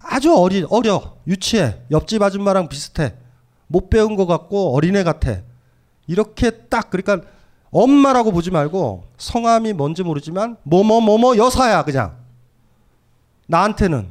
아주 0.00 0.34
어리 0.34 0.64
어려 0.70 1.16
유치해. 1.26 1.76
옆집 1.90 2.22
아줌마랑 2.22 2.68
비슷해. 2.68 3.14
못 3.66 3.90
배운 3.90 4.16
것 4.16 4.26
같고 4.26 4.74
어린애 4.74 5.04
같아. 5.04 5.42
이렇게 6.06 6.50
딱 6.50 6.88
그러니까 6.88 7.28
엄마라고 7.70 8.32
보지 8.32 8.50
말고 8.50 9.04
성함이 9.18 9.74
뭔지 9.74 10.02
모르지만 10.02 10.56
뭐뭐 10.62 11.02
뭐뭐 11.02 11.36
여사야 11.36 11.84
그냥. 11.84 12.16
나한테는. 13.46 14.08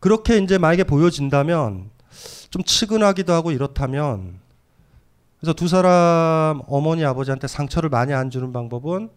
그렇게 0.00 0.36
이제 0.38 0.58
만약에 0.58 0.84
보여진다면 0.84 1.90
좀 2.50 2.62
측은하기도 2.62 3.32
하고 3.32 3.52
이렇다면 3.52 4.38
그래서 5.40 5.54
두 5.54 5.66
사람 5.68 6.60
어머니 6.66 7.04
아버지한테 7.04 7.46
상처를 7.46 7.88
많이 7.88 8.12
안 8.12 8.30
주는 8.30 8.52
방법은 8.52 9.08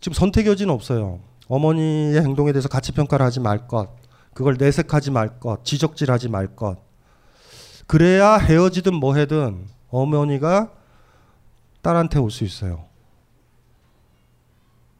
지금 0.00 0.14
선택의 0.14 0.52
여지는 0.52 0.72
없어요. 0.72 1.20
어머니의 1.48 2.20
행동에 2.22 2.52
대해서 2.52 2.68
가치 2.68 2.92
평가를 2.92 3.24
하지 3.24 3.40
말 3.40 3.66
것, 3.68 3.88
그걸 4.34 4.56
내색하지 4.58 5.10
말 5.10 5.38
것, 5.40 5.64
지적질하지 5.64 6.28
말 6.28 6.48
것. 6.54 6.76
그래야 7.86 8.36
헤어지든 8.36 8.94
뭐해든 8.94 9.66
어머니가 9.90 10.70
딸한테 11.82 12.18
올 12.18 12.30
수 12.30 12.44
있어요. 12.44 12.84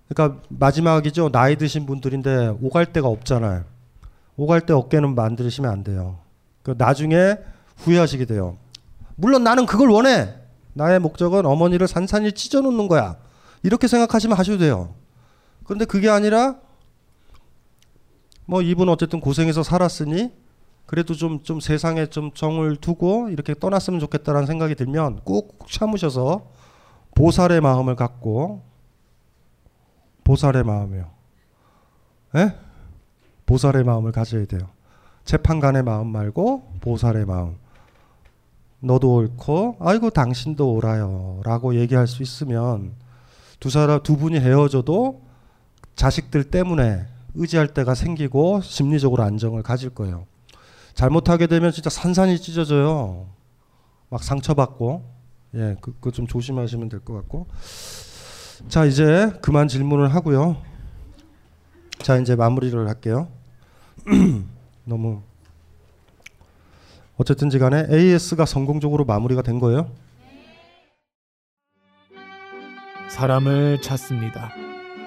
그러니까 0.08 0.40
마지막이죠. 0.48 1.30
나이 1.30 1.56
드신 1.56 1.84
분들인데 1.84 2.58
오갈 2.62 2.92
데가 2.92 3.08
없잖아요. 3.08 3.64
오갈 4.36 4.60
데 4.60 4.72
어깨는 4.72 5.14
만드시면 5.16 5.70
안 5.70 5.82
돼요. 5.82 6.18
그 6.62 6.74
나중에 6.78 7.38
후회하시게 7.78 8.26
돼요. 8.26 8.56
물론 9.16 9.42
나는 9.42 9.66
그걸 9.66 9.90
원해. 9.90 10.34
나의 10.74 11.00
목적은 11.00 11.44
어머니를 11.46 11.88
산산히 11.88 12.32
찢어놓는 12.32 12.86
거야. 12.86 13.16
이렇게 13.62 13.88
생각하시면 13.88 14.36
하셔도 14.36 14.58
돼요. 14.58 14.94
그런데 15.64 15.84
그게 15.84 16.08
아니라 16.08 16.56
뭐 18.46 18.62
이분 18.62 18.88
어쨌든 18.88 19.20
고생해서 19.20 19.62
살았으니 19.62 20.32
그래도 20.86 21.14
좀 21.14 21.42
좀 21.42 21.58
세상에 21.60 22.06
좀 22.06 22.32
정을 22.32 22.76
두고 22.76 23.28
이렇게 23.30 23.54
떠났으면 23.54 23.98
좋겠다라는 24.00 24.46
생각이 24.46 24.74
들면 24.76 25.20
꾹 25.24 25.58
참으셔서 25.68 26.50
보살의 27.14 27.60
마음을 27.60 27.96
갖고 27.96 28.62
보살의 30.22 30.64
마음이요. 30.64 31.10
예? 32.36 32.54
보살의 33.46 33.84
마음을 33.84 34.12
가져야 34.12 34.44
돼요. 34.44 34.68
재판관의 35.24 35.82
마음 35.82 36.08
말고 36.08 36.74
보살의 36.80 37.24
마음. 37.24 37.56
너도 38.80 39.14
옳고 39.14 39.76
아이고 39.80 40.10
당신도 40.10 40.72
옳아요 40.74 41.40
라고 41.44 41.74
얘기할 41.74 42.06
수 42.06 42.22
있으면 42.22 42.92
두 43.60 43.70
사람 43.70 44.02
두 44.02 44.16
분이 44.16 44.38
헤어져도 44.38 45.22
자식들 45.94 46.44
때문에 46.44 47.06
의지할 47.34 47.68
때가 47.68 47.94
생기고 47.94 48.60
심리적으로 48.62 49.22
안정을 49.22 49.62
가질 49.62 49.90
거예요. 49.90 50.26
잘못하게 50.94 51.46
되면 51.46 51.72
진짜 51.72 51.90
산산이 51.90 52.40
찢어져요. 52.40 53.26
막 54.08 54.22
상처받고 54.22 55.04
예, 55.54 55.76
그, 55.80 55.92
그거 55.94 56.10
좀 56.10 56.26
조심하시면 56.26 56.88
될 56.88 57.00
것 57.00 57.14
같고. 57.14 57.46
자 58.68 58.84
이제 58.86 59.32
그만 59.42 59.68
질문을 59.68 60.14
하고요. 60.14 60.56
자 61.98 62.16
이제 62.16 62.34
마무리를 62.36 62.88
할게요. 62.88 63.28
너무 64.84 65.20
어쨌든지 67.18 67.58
간에 67.58 67.86
AS가 67.90 68.44
성공적으로 68.46 69.04
마무리가 69.04 69.42
된 69.42 69.58
거예요. 69.60 69.90
사람을 73.08 73.80
찾습니다. 73.80 74.52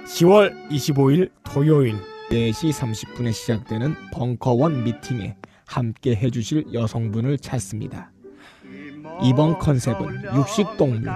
10월 0.05 0.69
25일 0.69 1.29
토요일 1.43 1.95
4시 2.29 2.71
30분에 2.71 3.31
시작되는 3.33 3.95
벙커원 4.13 4.83
미팅에 4.83 5.35
함께 5.65 6.15
해주실 6.15 6.73
여성분을 6.73 7.37
찾습니다. 7.37 8.11
이번 9.21 9.59
컨셉은 9.59 10.35
육식 10.35 10.77
동물, 10.77 11.09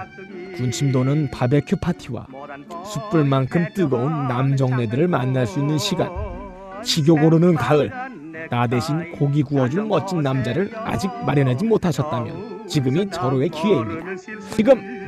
군침 0.56 0.92
도는 0.92 1.30
바베큐 1.30 1.76
파티와 1.76 2.26
숯불만큼 2.86 3.68
뜨거운 3.74 4.28
남정네들을 4.28 5.08
만날 5.08 5.46
수 5.46 5.60
있는 5.60 5.78
시간. 5.78 6.10
식욕 6.84 7.22
오르는 7.22 7.54
가을. 7.54 7.90
나 8.50 8.66
대신 8.66 9.12
고기 9.12 9.42
구워줄 9.42 9.84
멋진 9.84 10.20
남자를 10.20 10.70
아직 10.74 11.10
마련하지 11.24 11.64
못하셨다면 11.64 12.68
지금이 12.68 13.10
절호의 13.10 13.48
기회입니다. 13.48 14.16
지금 14.54 14.93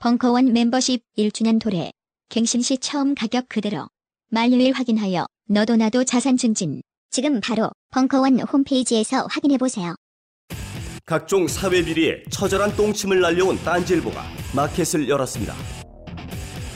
벙커원 0.00 0.52
멤버십 0.52 1.02
1주년 1.18 1.58
도래. 1.60 1.90
갱신 2.28 2.62
시 2.62 2.78
처음 2.78 3.16
가격 3.16 3.48
그대로. 3.48 3.88
만료일 4.30 4.72
확인하여 4.72 5.26
너도 5.48 5.74
나도 5.74 6.04
자산 6.04 6.36
증진. 6.36 6.82
지금 7.10 7.40
바로 7.40 7.72
벙커원 7.90 8.38
홈페이지에서 8.38 9.26
확인해 9.28 9.58
보세요. 9.58 9.96
각종 11.04 11.48
사회 11.48 11.82
비리에 11.84 12.22
처절한 12.30 12.76
똥침을 12.76 13.20
날려온 13.20 13.58
딴지일보가 13.64 14.22
마켓을 14.54 15.08
열었습니다. 15.08 15.52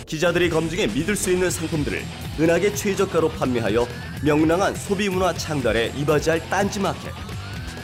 기자들이 0.05 0.51
검증해 0.51 0.89
믿을 0.89 1.15
수 1.15 1.31
있는 1.31 1.49
상품들을 1.49 2.03
은하계 2.41 2.75
최저가로 2.75 3.29
판매하여 3.29 3.87
명랑한 4.25 4.75
소비 4.75 5.09
문화 5.09 5.33
창달에 5.33 5.93
이바지할 5.97 6.51
딴지 6.51 6.81
마켓. 6.81 7.13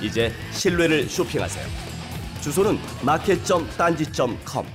이제 0.03 0.32
신뢰를 0.51 1.09
쇼핑하세요. 1.09 1.64
주소는 2.41 2.76
마켓.딴지.com. 3.05 4.66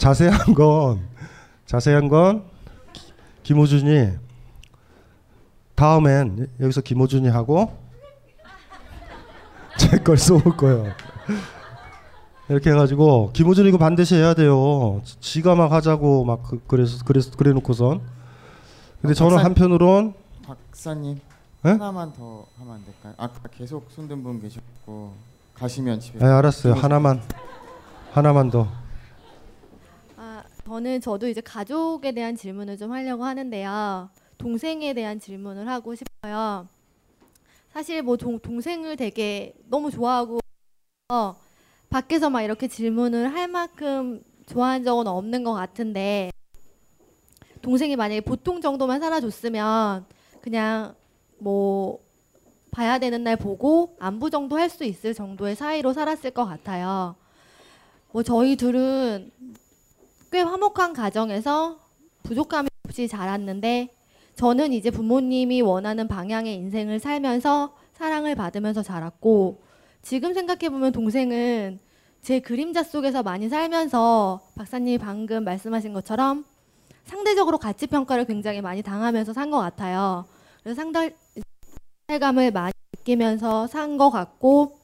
자세한 0.00 0.54
건 0.54 1.00
자세한 1.66 2.08
건 2.08 2.44
기- 2.94 3.12
김호준이 3.42 4.12
다음엔 5.74 6.48
여기서 6.58 6.80
김호준이 6.80 7.28
하고 7.28 7.76
제 9.78 9.98
걸 9.98 10.16
쏘을 10.16 10.42
거예요. 10.56 10.86
이렇게 12.48 12.70
해가지고 12.70 13.30
김호준 13.32 13.66
이거 13.66 13.76
반드시 13.78 14.14
해야 14.14 14.32
돼요. 14.34 15.00
지가 15.20 15.54
막 15.54 15.70
하자고 15.72 16.24
막 16.24 16.42
그, 16.44 16.62
그래서 16.66 17.04
그래서 17.04 17.30
그래놓고선. 17.36 18.00
근데 19.02 19.14
저는 19.14 19.36
박사- 19.36 19.44
한편으론 19.44 20.14
박사님 20.46 21.20
네? 21.62 21.70
하나만 21.72 22.12
더 22.14 22.46
하면 22.58 22.74
안 22.74 22.84
될까요? 22.84 23.14
아까 23.18 23.40
계속 23.56 23.86
손든 23.90 24.22
분 24.22 24.40
계셨고 24.40 25.12
가시면 25.54 26.00
집에. 26.00 26.18
네, 26.18 26.24
알았어요. 26.26 26.72
하나만 26.74 27.22
하나만 28.12 28.50
더. 28.50 28.66
아, 30.70 30.72
저는 30.72 31.00
저도 31.00 31.26
이제 31.26 31.40
가족에 31.40 32.12
대한 32.12 32.36
질문을 32.36 32.78
좀 32.78 32.92
하려고 32.92 33.24
하는데요. 33.24 34.08
동생에 34.38 34.94
대한 34.94 35.18
질문을 35.18 35.66
하고 35.66 35.96
싶어요. 35.96 36.68
사실 37.72 38.02
뭐 38.02 38.16
동, 38.16 38.38
동생을 38.38 38.96
되게 38.96 39.52
너무 39.68 39.90
좋아하고 39.90 40.38
어, 41.08 41.34
밖에서 41.88 42.30
막 42.30 42.42
이렇게 42.42 42.68
질문을 42.68 43.32
할 43.34 43.48
만큼 43.48 44.22
좋아한 44.46 44.84
적은 44.84 45.08
없는 45.08 45.42
것 45.42 45.54
같은데 45.54 46.30
동생이 47.62 47.96
만약에 47.96 48.20
보통 48.20 48.60
정도만 48.60 49.00
살아줬으면 49.00 50.06
그냥 50.40 50.94
뭐 51.38 51.98
봐야 52.70 53.00
되는 53.00 53.24
날 53.24 53.36
보고 53.36 53.96
안부 53.98 54.30
정도 54.30 54.56
할 54.56 54.70
수 54.70 54.84
있을 54.84 55.14
정도의 55.14 55.56
사이로 55.56 55.92
살았을 55.92 56.30
것 56.30 56.44
같아요. 56.44 57.16
뭐 58.12 58.22
저희 58.22 58.56
둘은 58.56 59.30
꽤 60.30 60.40
화목한 60.40 60.92
가정에서 60.92 61.78
부족함이 62.22 62.68
없이 62.84 63.08
자랐는데 63.08 63.94
저는 64.36 64.72
이제 64.72 64.90
부모님이 64.90 65.60
원하는 65.62 66.08
방향의 66.08 66.54
인생을 66.54 67.00
살면서 67.00 67.74
사랑을 67.94 68.34
받으면서 68.34 68.82
자랐고 68.82 69.60
지금 70.02 70.32
생각해 70.32 70.70
보면 70.70 70.92
동생은 70.92 71.80
제 72.22 72.40
그림자 72.40 72.82
속에서 72.82 73.22
많이 73.22 73.48
살면서 73.48 74.40
박사님이 74.56 74.98
방금 74.98 75.44
말씀하신 75.44 75.92
것처럼 75.92 76.44
상대적으로 77.04 77.58
가치 77.58 77.86
평가를 77.86 78.24
굉장히 78.26 78.60
많이 78.60 78.82
당하면서 78.82 79.32
산 79.32 79.50
것 79.50 79.58
같아요. 79.58 80.26
그래서 80.62 80.80
상당 80.80 81.10
상달감을 82.06 82.52
많이 82.52 82.72
느끼면서 82.98 83.66
산 83.66 83.98
것 83.98 84.10
같고 84.10 84.78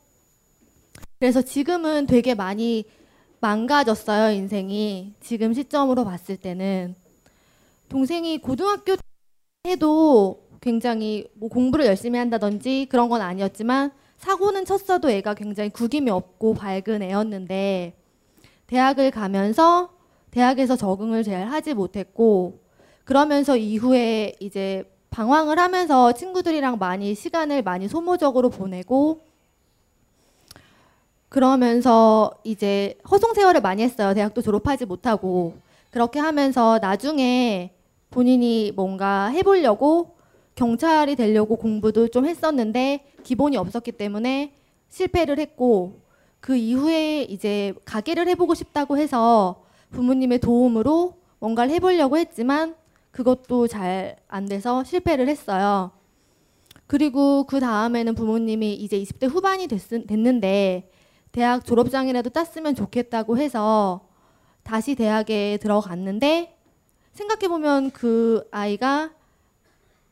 그래서 1.18 1.40
지금은 1.42 2.07
되게 2.07 2.34
많이 2.34 2.84
망가졌어요 3.47 4.32
인생이. 4.32 5.14
지금 5.20 5.55
시점으로 5.55 6.05
봤을 6.05 6.36
때는. 6.36 6.97
동생이 7.88 8.38
고등학교 8.38 8.97
해도 9.68 10.49
굉장히 10.61 11.28
뭐 11.34 11.49
공부를 11.49 11.86
열심히 11.86 12.18
한다든지 12.18 12.88
그런 12.90 13.09
건 13.09 13.22
아니었지만 13.22 13.92
사고는 14.16 14.64
쳤어도 14.64 15.11
애가 15.11 15.34
굉장히 15.34 15.70
구김이 15.70 16.11
없고 16.11 16.55
밝은 16.55 17.03
애였는데 17.03 17.97
대학을 18.66 19.12
가면서 19.12 19.90
대학에서 20.32 20.74
적응을 20.74 21.22
잘 21.22 21.47
하지 21.47 21.72
못했고 21.72 22.59
그러면서 23.05 23.57
이후에 23.57 24.32
이제 24.40 24.90
방황을 25.11 25.61
하면서 25.61 26.11
친구들이랑 26.11 26.78
많이 26.78 27.14
시간을 27.14 27.62
많이 27.62 27.86
소모적으로 27.86 28.51
보내고 28.51 29.26
그러면서 31.37 32.30
이제 32.45 32.97
허송 33.11 33.34
세월을 33.34 33.61
많이 33.61 33.82
했어요. 33.82 34.14
대학도 34.14 34.41
졸업하지 34.41 34.87
못하고 34.87 35.53
그렇게 35.91 36.18
하면서 36.18 36.78
나중에 36.80 37.74
본인이 38.09 38.72
뭔가 38.74 39.26
해보려고 39.26 40.16
경찰이 40.55 41.14
되려고 41.14 41.57
공부도 41.57 42.09
좀 42.09 42.24
했었는데 42.24 43.05
기본이 43.22 43.59
없었기 43.59 43.93
때문에 43.93 44.55
실패를 44.89 45.39
했고 45.39 46.01
그 46.41 46.57
이후에 46.57 47.24
이제 47.24 47.74
가게를 47.84 48.28
해보고 48.28 48.55
싶다고 48.55 48.97
해서 48.97 49.62
부모님의 49.91 50.39
도움으로 50.39 51.18
뭔가를 51.39 51.70
해보려고 51.74 52.16
했지만 52.16 52.74
그것도 53.11 53.68
잘 53.68 54.16
안 54.28 54.47
돼서 54.47 54.84
실패를 54.84 55.28
했어요. 55.28 55.91
그리고 56.87 57.45
그 57.45 57.61
다음에는 57.61 58.14
부모님이 58.14 58.72
이제 58.72 58.99
20대 58.99 59.28
후반이 59.28 59.66
됐, 59.66 60.07
됐는데 60.07 60.89
대학 61.37 61.66
졸업장이라도 61.66 62.30
땄으면 62.30 62.74
좋겠다고 62.74 63.37
해서 63.37 64.09
다시 64.62 64.95
대학에 64.95 65.59
들어갔는데 65.61 66.57
생각해보면 67.12 67.91
그 67.91 68.49
아이가 68.51 69.11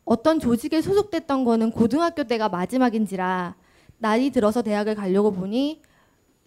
어떤 0.04 0.38
조직에 0.38 0.82
소속됐던 0.82 1.46
거는 1.46 1.70
고등학교 1.70 2.24
때가 2.24 2.50
마지막인지라 2.50 3.54
나이 3.96 4.28
들어서 4.28 4.60
대학을 4.60 4.96
가려고 4.96 5.32
보니 5.32 5.80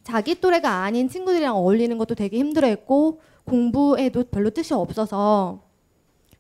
자기 0.04 0.40
또래가 0.40 0.84
아닌 0.84 1.10
친구들이랑 1.10 1.56
어울리는 1.56 1.98
것도 1.98 2.14
되게 2.14 2.38
힘들어했고 2.38 3.20
공부에도 3.46 4.26
별로 4.26 4.52
뜻이 4.52 4.76
없어서 4.76 5.64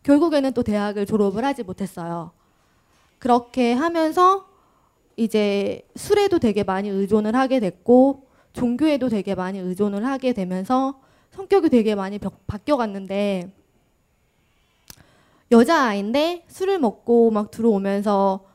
결국에는 0.03 0.53
또 0.53 0.61
대학을 0.61 1.07
졸업을 1.07 1.43
하지 1.43 1.63
못했어요. 1.63 2.29
그렇게 3.17 3.73
하면서 3.73 4.45
이제 5.15 5.81
술에도 5.95 6.37
되게 6.37 6.63
많이 6.63 6.87
의존을 6.87 7.35
하게 7.35 7.59
됐고 7.59 8.26
종교에도 8.57 9.07
되게 9.07 9.35
많이 9.35 9.59
의존을 9.59 10.05
하게 10.05 10.33
되면서 10.33 10.99
성격이 11.31 11.69
되게 11.69 11.93
많이 11.93 12.19
바뀌어갔는데 12.47 13.51
여자아이인데 15.51 16.45
술을 16.47 16.79
먹고 16.79 17.29
막 17.31 17.51
들어오면서 17.51 18.45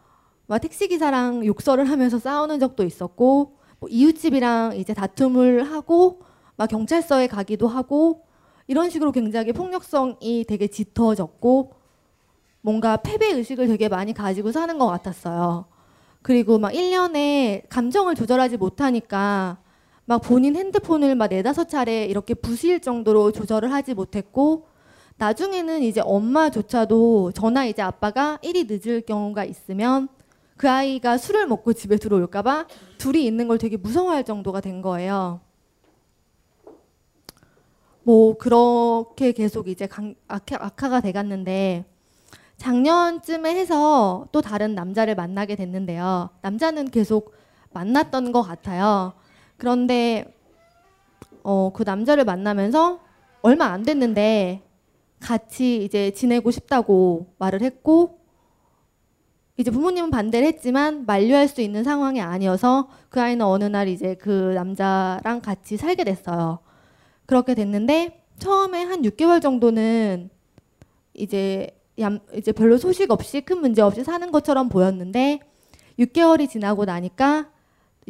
막 0.46 0.58
택시기사랑 0.58 1.46
욕설을 1.46 1.88
하면서 1.88 2.18
싸우는 2.18 2.58
적도 2.58 2.82
있었고 2.84 3.56
뭐 3.78 3.88
이웃집이랑 3.88 4.76
이제 4.76 4.92
다툼을 4.92 5.70
하고 5.70 6.22
막 6.56 6.66
경찰서에 6.66 7.28
가기도 7.28 7.68
하고 7.68 8.26
이런 8.66 8.90
식으로 8.90 9.12
굉장히 9.12 9.52
폭력성이 9.52 10.44
되게 10.46 10.66
짙어졌고 10.66 11.74
뭔가 12.60 12.96
패배 12.96 13.30
의식을 13.30 13.68
되게 13.68 13.88
많이 13.88 14.12
가지고 14.12 14.50
사는 14.50 14.76
것 14.78 14.86
같았어요. 14.86 15.66
그리고 16.22 16.58
막 16.58 16.72
1년에 16.72 17.68
감정을 17.68 18.14
조절하지 18.14 18.56
못하니까 18.56 19.61
막 20.04 20.18
본인 20.20 20.56
핸드폰을 20.56 21.14
막 21.14 21.28
네다섯 21.28 21.68
차례 21.68 22.04
이렇게 22.04 22.34
부실 22.34 22.80
정도로 22.80 23.32
조절을 23.32 23.72
하지 23.72 23.94
못했고 23.94 24.66
나중에는 25.16 25.82
이제 25.82 26.00
엄마조차도 26.00 27.32
저나 27.32 27.66
이제 27.66 27.82
아빠가 27.82 28.38
일이 28.42 28.64
늦을 28.64 29.02
경우가 29.02 29.44
있으면 29.44 30.08
그 30.56 30.68
아이가 30.68 31.18
술을 31.18 31.46
먹고 31.46 31.72
집에 31.72 31.96
들어올까봐 31.96 32.66
둘이 32.98 33.24
있는 33.24 33.48
걸 33.48 33.58
되게 33.58 33.76
무서워할 33.76 34.24
정도가 34.24 34.60
된 34.60 34.82
거예요. 34.82 35.40
뭐 38.04 38.36
그렇게 38.36 39.30
계속 39.30 39.68
이제 39.68 39.86
강, 39.86 40.14
악화, 40.26 40.56
악화가 40.58 41.00
돼갔는데 41.00 41.84
작년쯤에 42.56 43.54
해서 43.54 44.26
또 44.32 44.40
다른 44.40 44.74
남자를 44.74 45.14
만나게 45.14 45.54
됐는데요. 45.56 46.30
남자는 46.42 46.90
계속 46.90 47.34
만났던 47.72 48.32
것 48.32 48.42
같아요. 48.42 49.12
그런데 49.62 50.24
어, 51.44 51.70
그 51.72 51.84
남자를 51.84 52.24
만나면서 52.24 52.98
얼마 53.42 53.66
안 53.66 53.84
됐는데 53.84 54.60
같이 55.20 55.84
이제 55.84 56.10
지내고 56.10 56.50
싶다고 56.50 57.32
말을 57.38 57.62
했고 57.62 58.18
이제 59.56 59.70
부모님은 59.70 60.10
반대를 60.10 60.48
했지만 60.48 61.06
만류할 61.06 61.46
수 61.46 61.60
있는 61.60 61.84
상황이 61.84 62.20
아니어서 62.20 62.88
그 63.08 63.20
아이는 63.20 63.46
어느 63.46 63.62
날 63.62 63.86
이제 63.86 64.16
그 64.16 64.30
남자랑 64.30 65.40
같이 65.40 65.76
살게 65.76 66.02
됐어요. 66.02 66.58
그렇게 67.26 67.54
됐는데 67.54 68.24
처음에 68.40 68.82
한 68.82 69.02
6개월 69.02 69.40
정도는 69.40 70.28
이제 71.14 71.70
얌, 72.00 72.18
이제 72.34 72.50
별로 72.50 72.78
소식 72.78 73.12
없이 73.12 73.42
큰 73.42 73.60
문제 73.60 73.80
없이 73.80 74.02
사는 74.02 74.28
것처럼 74.32 74.68
보였는데 74.68 75.38
6개월이 76.00 76.50
지나고 76.50 76.84
나니까 76.84 77.51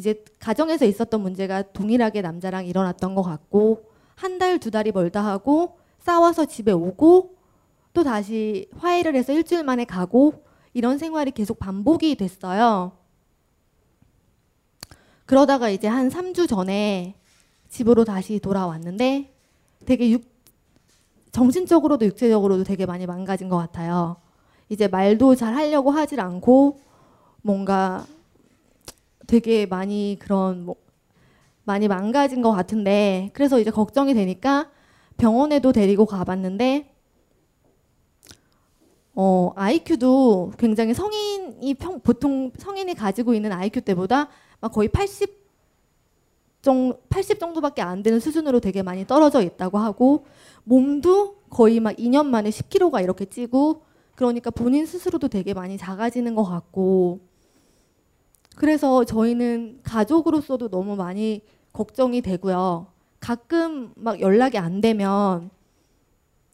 이제 0.02 0.24
가정에서 0.40 0.84
있었던 0.84 1.20
문제가 1.20 1.62
동일하게 1.62 2.22
남자랑 2.22 2.66
일어났던 2.66 3.14
것 3.14 3.22
같고 3.22 3.84
한 4.16 4.36
달 4.40 4.58
두 4.58 4.72
달이 4.72 4.90
멀다 4.90 5.24
하고 5.24 5.78
싸워서 6.00 6.46
집에 6.46 6.72
오고 6.72 7.36
또 7.92 8.02
다시 8.02 8.68
화해를 8.78 9.14
해서 9.14 9.32
일주일 9.32 9.62
만에 9.62 9.84
가고 9.84 10.42
이런 10.74 10.98
생활이 10.98 11.30
계속 11.30 11.60
반복이 11.60 12.16
됐어요. 12.16 12.92
그러다가 15.24 15.70
이제 15.70 15.86
한 15.86 16.08
3주 16.08 16.48
전에 16.48 17.14
집으로 17.68 18.04
다시 18.04 18.40
돌아왔는데 18.40 19.32
되게 19.86 20.10
육, 20.10 20.24
정신적으로도 21.30 22.06
육체적으로도 22.06 22.64
되게 22.64 22.86
많이 22.86 23.06
망가진 23.06 23.48
것 23.48 23.56
같아요. 23.56 24.16
이제 24.68 24.88
말도 24.88 25.36
잘 25.36 25.54
하려고 25.54 25.92
하질 25.92 26.18
않고 26.20 26.80
뭔가 27.42 28.04
되게 29.32 29.64
많이 29.64 30.18
그런 30.20 30.66
뭐 30.66 30.76
많이 31.64 31.88
망가진 31.88 32.42
것 32.42 32.52
같은데 32.52 33.30
그래서 33.32 33.58
이제 33.58 33.70
걱정이 33.70 34.12
되니까 34.12 34.70
병원에도 35.16 35.72
데리고 35.72 36.04
가봤는데 36.04 36.92
어, 39.14 39.52
IQ도 39.56 40.52
굉장히 40.58 40.92
성인이 40.92 41.72
평, 41.74 42.00
보통 42.00 42.52
성인이 42.58 42.92
가지고 42.92 43.32
있는 43.32 43.52
IQ 43.52 43.80
때보다 43.80 44.28
막 44.60 44.70
거의 44.70 44.88
80 44.90 45.40
정, 46.60 46.98
80 47.08 47.40
정도밖에 47.40 47.80
안 47.80 48.02
되는 48.02 48.20
수준으로 48.20 48.60
되게 48.60 48.82
많이 48.82 49.06
떨어져 49.06 49.40
있다고 49.40 49.78
하고 49.78 50.26
몸도 50.64 51.36
거의 51.48 51.80
막 51.80 51.96
2년 51.96 52.26
만에 52.26 52.50
10kg가 52.50 53.02
이렇게 53.02 53.24
찌고 53.24 53.80
그러니까 54.14 54.50
본인 54.50 54.84
스스로도 54.84 55.28
되게 55.28 55.54
많이 55.54 55.78
작아지는 55.78 56.34
것 56.34 56.44
같고 56.44 57.31
그래서 58.56 59.04
저희는 59.04 59.80
가족으로서도 59.82 60.68
너무 60.68 60.96
많이 60.96 61.42
걱정이 61.72 62.20
되고요. 62.20 62.86
가끔 63.20 63.92
막 63.96 64.20
연락이 64.20 64.58
안 64.58 64.80
되면 64.80 65.50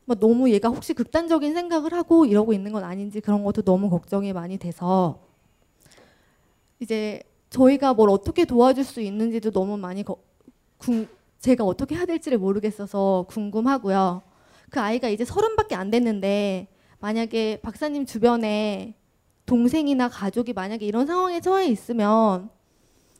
막 0.05 0.20
너무 0.20 0.51
얘가 0.51 0.68
혹시 0.68 0.94
극단적인 0.94 1.55
생각을 1.55 1.92
하고 1.92 2.24
이러고 2.24 2.53
있는 2.53 2.72
건 2.72 2.84
아닌지 2.84 3.20
그런 3.20 3.44
것도 3.44 3.62
너무 3.62 3.90
걱정이 3.90 4.32
많이 4.32 4.59
돼서 4.59 5.20
이제 6.80 7.22
저희가 7.51 7.94
뭘 7.94 8.11
어떻게 8.11 8.44
도와줄 8.44 8.84
수 8.84 9.01
있는지도 9.01 9.51
너무 9.51 9.76
많이 9.76 10.03
거, 10.03 10.16
궁, 10.76 11.07
제가 11.40 11.64
어떻게 11.64 11.96
해야 11.96 12.05
될지를 12.05 12.38
모르겠어서 12.38 13.26
궁금하고요. 13.28 14.22
그 14.70 14.80
아이가 14.80 15.09
이제 15.09 15.24
서른밖에 15.24 15.74
안 15.74 15.90
됐는데 15.90 16.68
만약에 17.01 17.61
박사님 17.62 18.07
주변에 18.07 18.94
동생이나 19.49 20.09
가족이 20.11 20.53
만약에 20.53 20.84
이런 20.84 21.07
상황에 21.07 21.40
처해 21.40 21.68
있으면 21.68 22.51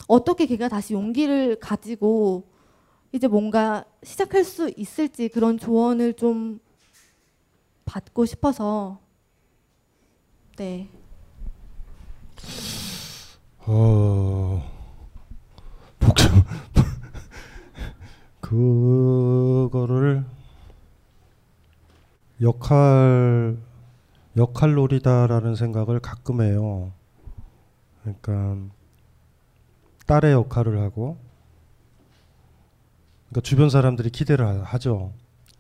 어떻게 0.07 0.47
걔가 0.47 0.69
다시 0.69 0.93
용기를 0.93 1.59
가지고 1.59 2.45
이제 3.13 3.27
뭔가 3.27 3.85
시작할 4.03 4.45
수 4.45 4.71
있을지 4.77 5.29
그런 5.29 5.59
조언을 5.59 6.13
좀 6.13 6.61
받고 7.87 8.27
싶어서 8.27 9.01
네. 10.59 10.91
어 13.67 14.63
복잡 15.99 16.31
그거를 18.41 20.27
역할 22.43 23.57
역할놀이다라는 24.39 25.57
생각을 25.57 26.01
가끔 26.01 26.41
해요. 26.41 26.93
그러니까 28.03 28.57
딸의 30.07 30.33
역할을 30.33 30.81
하고 30.81 31.19
그러니까 33.29 33.41
주변 33.43 33.69
사람들이 33.69 34.11
기대를 34.11 34.65
하죠. 34.65 35.13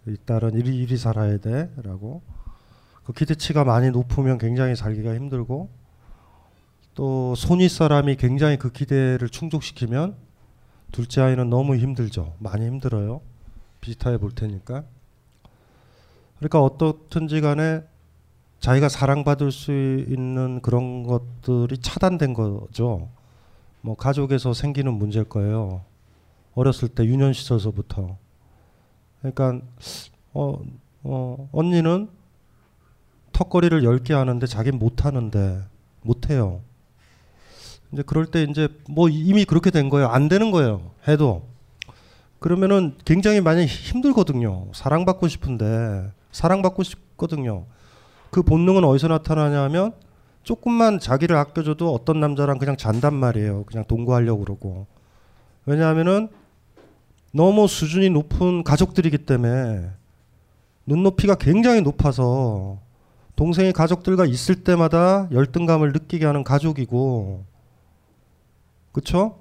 이 0.06 0.16
딸은 0.24 0.54
이리 0.54 0.78
이리 0.78 0.96
살아야 0.96 1.36
돼라고 1.38 2.22
그 3.04 3.12
기대치가 3.12 3.64
많이 3.64 3.90
높으면 3.90 4.38
굉장히 4.38 4.74
살기가 4.74 5.14
힘들고 5.14 5.68
또 6.94 7.34
손윗 7.34 7.70
사람이 7.70 8.16
굉장히 8.16 8.56
그 8.56 8.72
기대를 8.72 9.28
충족시키면 9.28 10.16
둘째 10.92 11.20
아이는 11.20 11.50
너무 11.50 11.76
힘들죠. 11.76 12.34
많이 12.38 12.66
힘들어요. 12.66 13.20
비슷하게 13.80 14.16
볼 14.18 14.32
테니까. 14.32 14.84
그러니까 16.38 16.62
어떻든지 16.62 17.40
간에 17.40 17.82
자기가 18.60 18.88
사랑받을 18.88 19.52
수 19.52 19.72
있는 19.72 20.60
그런 20.60 21.04
것들이 21.04 21.78
차단된 21.78 22.34
거죠. 22.34 23.08
뭐 23.80 23.94
가족에서 23.94 24.52
생기는 24.52 24.92
문제일 24.92 25.24
거예요. 25.28 25.82
어렸을 26.54 26.88
때 26.88 27.04
유년 27.04 27.32
시절서부터. 27.32 28.16
그러니까 29.20 29.60
어, 30.32 30.60
어, 31.04 31.48
언니는 31.52 32.08
턱걸이를 33.32 33.82
10개 33.82 34.12
하는데 34.12 34.44
자기는 34.44 34.78
못 34.78 35.04
하는데 35.04 35.62
못 36.02 36.30
해요. 36.30 36.60
이제 37.92 38.02
그럴 38.02 38.26
때 38.26 38.42
이제 38.42 38.68
뭐 38.88 39.08
이미 39.08 39.44
그렇게 39.44 39.70
된 39.70 39.88
거예요. 39.88 40.08
안 40.08 40.28
되는 40.28 40.50
거예요. 40.50 40.90
해도. 41.06 41.46
그러면은 42.40 42.96
굉장히 43.04 43.40
많이 43.40 43.66
힘들거든요. 43.66 44.66
사랑받고 44.72 45.28
싶은데 45.28 46.10
사랑받고 46.32 46.82
싶거든요. 46.82 47.66
그 48.30 48.42
본능은 48.42 48.84
어디서 48.84 49.08
나타나냐면 49.08 49.92
조금만 50.42 50.98
자기를 50.98 51.36
아껴줘도 51.36 51.92
어떤 51.92 52.20
남자랑 52.20 52.58
그냥 52.58 52.76
잔단 52.76 53.14
말이에요. 53.14 53.64
그냥 53.64 53.84
동거하려고 53.86 54.44
그러고. 54.44 54.86
왜냐하면은 55.66 56.28
너무 57.32 57.68
수준이 57.68 58.10
높은 58.10 58.64
가족들이기 58.64 59.18
때문에 59.18 59.90
눈높이가 60.86 61.34
굉장히 61.34 61.82
높아서 61.82 62.78
동생이 63.36 63.72
가족들과 63.72 64.24
있을 64.24 64.64
때마다 64.64 65.28
열등감을 65.30 65.92
느끼게 65.92 66.24
하는 66.24 66.42
가족이고 66.42 67.44
그쵸? 68.92 69.38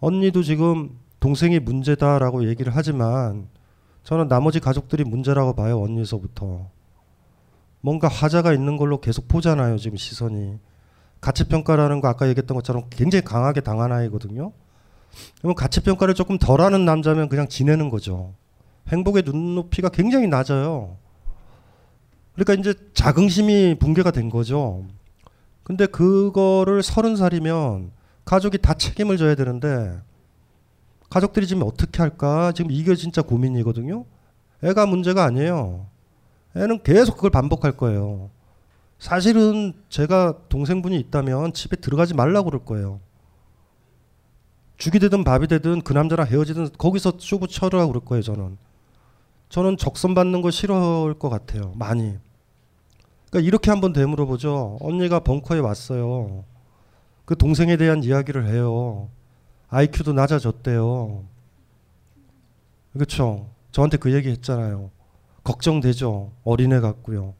언니도 0.00 0.42
지금 0.42 0.98
동생이 1.20 1.58
문제다라고 1.60 2.48
얘기를 2.48 2.74
하지만 2.74 3.46
저는 4.02 4.28
나머지 4.28 4.58
가족들이 4.58 5.04
문제라고 5.04 5.54
봐요 5.54 5.80
언니서부터 5.80 6.70
뭔가 7.84 8.08
화자가 8.08 8.54
있는 8.54 8.78
걸로 8.78 8.98
계속 8.98 9.28
보잖아요 9.28 9.76
지금 9.76 9.98
시선이 9.98 10.58
가치 11.20 11.44
평가라는 11.44 12.00
거 12.00 12.08
아까 12.08 12.26
얘기했던 12.28 12.54
것처럼 12.54 12.84
굉장히 12.88 13.22
강하게 13.22 13.60
당한 13.60 13.92
아이거든요 13.92 14.52
그러면 15.38 15.54
가치 15.54 15.82
평가를 15.82 16.14
조금 16.14 16.38
덜하는 16.38 16.86
남자면 16.86 17.28
그냥 17.28 17.46
지내는 17.46 17.90
거죠 17.90 18.32
행복의 18.88 19.24
눈높이가 19.26 19.90
굉장히 19.90 20.28
낮아요 20.28 20.96
그러니까 22.32 22.54
이제 22.54 22.72
자긍심이 22.94 23.74
붕괴가 23.78 24.12
된 24.12 24.30
거죠 24.30 24.86
근데 25.62 25.84
그거를 25.84 26.82
서른 26.82 27.16
살이면 27.16 27.92
가족이 28.24 28.58
다 28.62 28.72
책임을 28.72 29.18
져야 29.18 29.34
되는데 29.34 30.00
가족들이 31.10 31.46
지금 31.46 31.64
어떻게 31.64 32.00
할까? 32.00 32.50
지금 32.52 32.70
이게 32.70 32.94
진짜 32.96 33.22
고민이거든요. 33.22 34.04
애가 34.64 34.86
문제가 34.86 35.24
아니에요. 35.24 35.86
애는 36.56 36.82
계속 36.82 37.16
그걸 37.16 37.30
반복할 37.30 37.76
거예요. 37.76 38.30
사실은 38.98 39.74
제가 39.88 40.38
동생분이 40.48 40.98
있다면 41.00 41.52
집에 41.52 41.76
들어가지 41.76 42.14
말라고 42.14 42.50
그럴 42.50 42.64
거예요. 42.64 43.00
죽이 44.76 44.98
되든 44.98 45.24
밥이 45.24 45.46
되든 45.46 45.82
그 45.82 45.92
남자랑 45.92 46.26
헤어지든 46.26 46.70
거기서 46.78 47.14
쇼부 47.18 47.48
쳐라고 47.48 47.88
그럴 47.88 48.04
거예요, 48.04 48.22
저는. 48.22 48.56
저는 49.48 49.76
적선 49.76 50.14
받는 50.14 50.42
거 50.42 50.50
싫어할 50.50 51.14
것 51.14 51.28
같아요. 51.28 51.72
많이. 51.76 52.16
그러니까 53.30 53.46
이렇게 53.46 53.70
한번 53.70 53.92
되물어 53.92 54.26
보죠. 54.26 54.78
언니가 54.80 55.20
벙커에 55.20 55.58
왔어요. 55.58 56.44
그 57.24 57.36
동생에 57.36 57.76
대한 57.76 58.02
이야기를 58.02 58.48
해요. 58.48 59.08
IQ도 59.68 60.12
낮아졌대요. 60.12 61.24
그렇죠. 62.92 63.48
저한테 63.72 63.96
그 63.96 64.12
얘기 64.12 64.28
했잖아요. 64.30 64.90
걱정되죠. 65.44 66.32
어린애 66.42 66.80
같고요. 66.80 67.34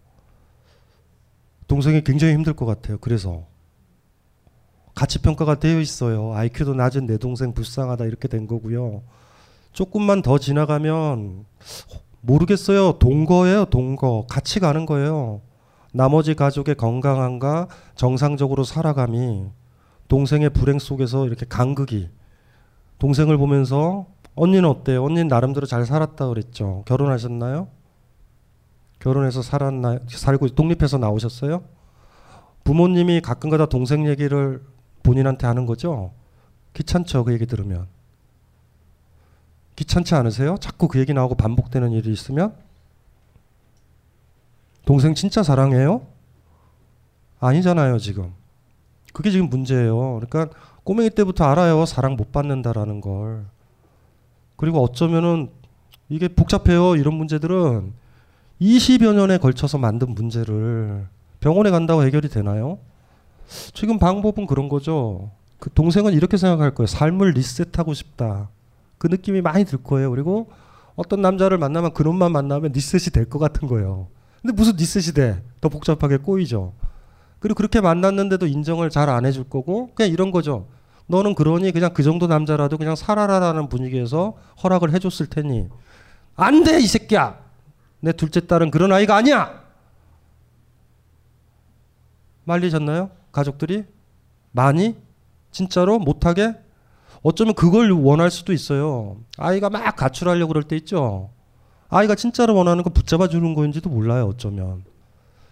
동생이 1.67 2.05
굉장히 2.05 2.35
힘들 2.35 2.53
것 2.53 2.67
같아요. 2.67 2.99
그래서 2.99 3.45
가치 4.95 5.21
평가가 5.21 5.59
되어 5.59 5.81
있어요. 5.81 6.35
IQ도 6.35 6.75
낮은 6.75 7.07
내 7.07 7.19
동생 7.19 7.53
불쌍하다 7.53 8.05
이렇게 8.05 8.29
된 8.29 8.47
거고요. 8.47 9.03
조금만 9.73 10.23
더 10.23 10.39
지나가면 10.39 11.47
모르겠어요. 12.21 12.99
동거예요. 12.99 13.65
동거. 13.67 14.27
같이 14.29 14.61
가는 14.61 14.87
거예요. 14.87 15.41
나머지 15.93 16.35
가족의 16.35 16.77
건강함과 16.77 17.69
정상적으로 17.95 18.65
살아감이 18.65 19.47
동생의 20.09 20.51
불행 20.51 20.79
속에서 20.79 21.27
이렇게 21.27 21.47
간극이 21.49 22.09
동생을 22.99 23.37
보면서 23.37 24.07
언니는 24.35 24.69
어때요? 24.69 25.05
언니는 25.05 25.29
나름대로 25.29 25.67
잘 25.67 25.87
살았다 25.87 26.29
그랬죠. 26.29 26.83
결혼하셨나요? 26.87 27.69
결혼해서 29.05 29.43
살았나 29.43 29.99
살고 30.09 30.49
독립해서 30.49 30.97
나오셨어요? 30.97 31.63
부모님이 32.65 33.21
가끔가다 33.21 33.67
동생 33.67 34.09
얘기를 34.09 34.65
본인한테 35.03 35.47
하는 35.47 35.67
거죠. 35.67 36.13
귀찮죠 36.73 37.25
그 37.25 37.35
얘기 37.35 37.45
들으면. 37.45 37.87
귀찮지 39.77 40.15
않으세요? 40.15 40.57
자꾸 40.59 40.89
그 40.89 40.99
얘기 40.99 41.13
나오고 41.13 41.35
반복되는 41.35 41.93
일이 41.93 42.11
있으면 42.13 42.55
동생 44.87 45.15
진짜 45.15 45.43
사랑해요? 45.43 46.07
아니잖아요 47.41 47.99
지금. 47.99 48.33
그게 49.13 49.31
지금 49.31 49.51
문제예요. 49.51 50.19
그러니까 50.21 50.49
꼬맹이 50.83 51.11
때부터 51.11 51.45
알아요. 51.45 51.85
사랑 51.85 52.17
못 52.17 52.33
받는다라는 52.33 53.03
걸. 53.03 53.45
그리고 54.57 54.83
어쩌면은 54.83 55.51
이게 56.09 56.27
복잡해요. 56.29 56.97
이런 56.97 57.15
문제들은 57.15 58.04
20여 58.61 59.15
년에 59.15 59.39
걸쳐서 59.39 59.79
만든 59.79 60.15
문제를 60.15 61.07
병원에 61.41 61.71
간다고 61.71 62.05
해결이 62.05 62.29
되나요? 62.29 62.79
지금 63.75 63.99
방법은 63.99 64.47
그런 64.47 64.69
거죠. 64.69 65.31
그 65.59 65.71
동생은 65.71 66.13
이렇게 66.13 66.37
생각할 66.37 66.75
거예요. 66.75 66.87
삶을 66.87 67.33
리셋하고 67.33 67.95
싶다. 67.95 68.49
그 68.99 69.07
느낌이 69.09 69.41
많이 69.43 69.65
들 69.65 69.83
거예요. 69.83 70.11
그리고 70.11 70.51
어떤 70.97 71.21
남자를 71.21 71.59
만나면 71.59 71.93
그놈만 71.93 72.33
만나면 72.33 72.73
리셋이 72.73 73.13
될 73.13 73.27
것 73.29 73.39
같은 73.39 73.69
거예요. 73.69 74.07
근데 74.41 74.55
무슨 74.55 74.77
리셋이 74.77 75.15
돼? 75.15 75.43
더 75.61 75.69
복잡하게 75.69 76.19
꼬이죠. 76.19 76.73
그리고 77.41 77.57
그렇게 77.57 77.81
만났는데도 77.81 78.47
인정을 78.47 78.89
잘 78.91 79.09
안 79.11 79.27
해줄 79.27 79.45
거고 79.45 79.91
그냥 79.95 80.11
이런 80.13 80.31
거죠. 80.31 80.67
너는 81.07 81.35
그러니 81.35 81.73
그냥 81.73 81.93
그 81.93 82.03
정도 82.03 82.27
남자라도 82.27 82.79
그냥 82.79 82.97
살아라라는 82.97 83.69
분위기에서 83.69 84.35
허락을 84.63 84.93
해줬을 84.95 85.27
테니 85.27 85.69
안 86.37 86.65
돼 86.65 86.79
이 86.79 86.87
새끼야. 86.87 87.44
내 88.05 88.13
둘째 88.13 88.47
딸은 88.47 88.71
그런 88.71 88.93
아이가 88.93 89.17
아니야. 89.17 89.63
말리셨나요? 92.45 93.11
가족들이 93.33 93.85
많이 94.53 94.97
진짜로 95.51 95.99
못하게 95.99 96.55
어쩌면 97.23 97.55
그걸 97.55 97.91
원할 97.93 98.31
수도 98.31 98.53
있어요. 98.53 99.17
아이가 99.39 99.71
막 99.71 99.97
가출하려고 99.97 100.49
그럴 100.49 100.65
때 100.65 100.77
있죠. 100.77 101.31
아이가 101.89 102.15
진짜로 102.15 102.55
원하는 102.55 102.83
거 102.85 102.91
붙잡아 102.91 103.29
주는 103.29 103.55
거인지도 103.55 103.89
몰라요. 103.89 104.27
어쩌면. 104.27 104.85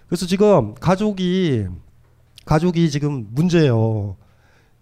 그래서 0.07 0.27
지금 0.27 0.75
가족이 0.75 1.67
가족이 2.45 2.91
지금 2.91 3.29
문제예요. 3.31 4.17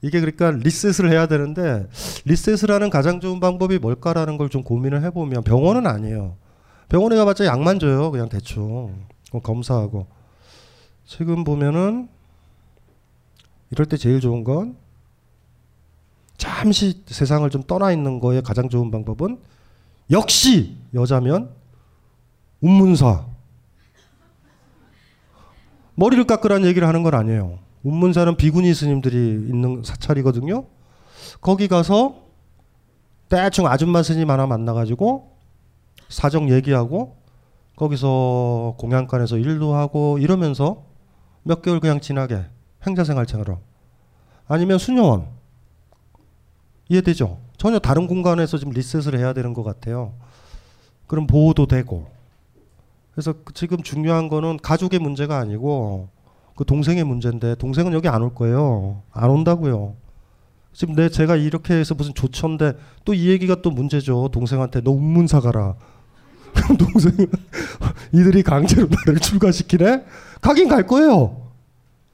이게 0.02 0.18
그러니까 0.18 0.50
리셋을 0.50 1.12
해야 1.12 1.26
되는데 1.28 1.86
리셋을 2.24 2.74
하는 2.74 2.90
가장 2.90 3.20
좋은 3.20 3.38
방법이 3.38 3.78
뭘까라는 3.78 4.38
걸 4.38 4.48
좀 4.48 4.64
고민을 4.64 5.04
해보면 5.04 5.44
병원은 5.44 5.86
아니에요. 5.86 6.34
병원에 6.91 7.16
가봤자 7.16 7.47
약만 7.47 7.78
줘요. 7.78 8.11
그냥 8.11 8.28
대충 8.28 9.07
어, 9.32 9.41
검사하고 9.41 10.07
지금 11.07 11.45
보면은 11.45 12.09
이럴 13.70 13.86
때 13.86 13.97
제일 13.97 14.20
좋은 14.20 14.43
건 14.45 14.76
잠시 16.36 17.03
세상을 17.07 17.49
좀 17.51 17.62
떠나 17.62 17.93
있는 17.93 18.18
거에 18.18 18.41
가장 18.41 18.68
좋은 18.68 18.91
방법은 18.91 19.38
역시 20.11 20.78
여자면 20.93 21.55
운문사 22.61 23.24
머리를 25.95 26.24
깎으라는 26.24 26.66
얘기를 26.66 26.88
하는 26.88 27.03
건 27.05 27.14
아니에요. 27.14 27.59
운문사는 27.84 28.36
비구니 28.36 28.74
스님들이 28.74 29.16
있는 29.16 29.82
사찰이거든요. 29.84 30.64
거기 31.41 31.68
가서 31.68 32.24
대충 33.28 33.66
아줌마 33.68 34.03
스님 34.03 34.28
하나 34.28 34.47
만나가지고 34.47 35.30
사정 36.11 36.50
얘기하고 36.50 37.16
거기서 37.76 38.74
공양관에서 38.78 39.38
일도 39.38 39.74
하고 39.74 40.18
이러면서 40.18 40.84
몇 41.42 41.62
개월 41.62 41.80
그냥 41.80 42.00
지나게 42.00 42.44
행자생활처럼 42.86 43.58
아니면 44.46 44.78
수녀원 44.78 45.28
이해되죠? 46.88 47.38
전혀 47.56 47.78
다른 47.78 48.06
공간에서 48.06 48.58
지금 48.58 48.72
리셋을 48.72 49.18
해야 49.18 49.32
되는 49.32 49.54
것 49.54 49.62
같아요. 49.62 50.14
그럼 51.06 51.26
보호도 51.26 51.66
되고 51.66 52.06
그래서 53.12 53.32
그 53.44 53.52
지금 53.54 53.82
중요한 53.82 54.28
거는 54.28 54.58
가족의 54.62 54.98
문제가 54.98 55.38
아니고 55.38 56.08
그 56.56 56.64
동생의 56.64 57.04
문제인데 57.04 57.54
동생은 57.56 57.92
여기 57.92 58.08
안 58.08 58.22
올 58.22 58.34
거예요. 58.34 59.02
안 59.12 59.30
온다고요. 59.30 59.94
지금 60.72 60.94
내 60.94 61.08
제가 61.08 61.36
이렇게 61.36 61.74
해서 61.74 61.94
무슨 61.94 62.14
조처인데 62.14 62.74
또 63.04 63.14
이 63.14 63.28
얘기가 63.28 63.62
또 63.62 63.70
문제죠. 63.70 64.28
동생한테 64.32 64.82
너 64.82 64.90
운문사 64.92 65.40
가라. 65.40 65.76
그럼 66.55 66.76
동생 66.78 67.12
이들이 68.12 68.42
강제로 68.42 68.88
나를 68.88 69.20
출가시키네? 69.20 70.05
가긴 70.40 70.68
갈 70.68 70.86
거예요. 70.86 71.51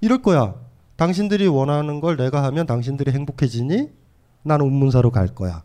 이럴 0.01 0.23
거야. 0.23 0.55
당신들이 0.97 1.47
원하는 1.47 2.01
걸 2.01 2.17
내가 2.17 2.43
하면 2.45 2.67
당신들이 2.67 3.13
행복해지니 3.13 3.91
나는 4.43 4.67
운문사로 4.67 5.11
갈 5.11 5.29
거야. 5.29 5.63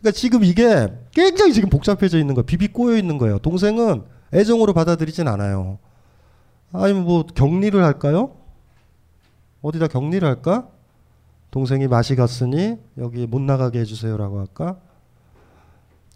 그러니까 0.00 0.18
지금 0.18 0.44
이게 0.44 0.92
굉장히 1.12 1.52
지금 1.52 1.70
복잡해져 1.70 2.18
있는 2.18 2.34
거야. 2.34 2.44
비비 2.44 2.68
꼬여 2.68 2.96
있는 2.96 3.18
거예요. 3.18 3.38
동생은 3.38 4.02
애정으로 4.34 4.72
받아들이진 4.72 5.28
않아요. 5.28 5.78
아니면 6.72 7.04
뭐 7.04 7.24
격리를 7.26 7.82
할까요? 7.82 8.34
어디다 9.60 9.88
격리를 9.88 10.26
할까? 10.26 10.68
동생이 11.50 11.86
맛이 11.86 12.16
갔으니 12.16 12.78
여기 12.98 13.26
못 13.26 13.40
나가게 13.40 13.80
해주세요라고 13.80 14.40
할까? 14.40 14.76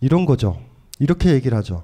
이런 0.00 0.24
거죠. 0.26 0.58
이렇게 0.98 1.32
얘기를 1.32 1.56
하죠. 1.58 1.82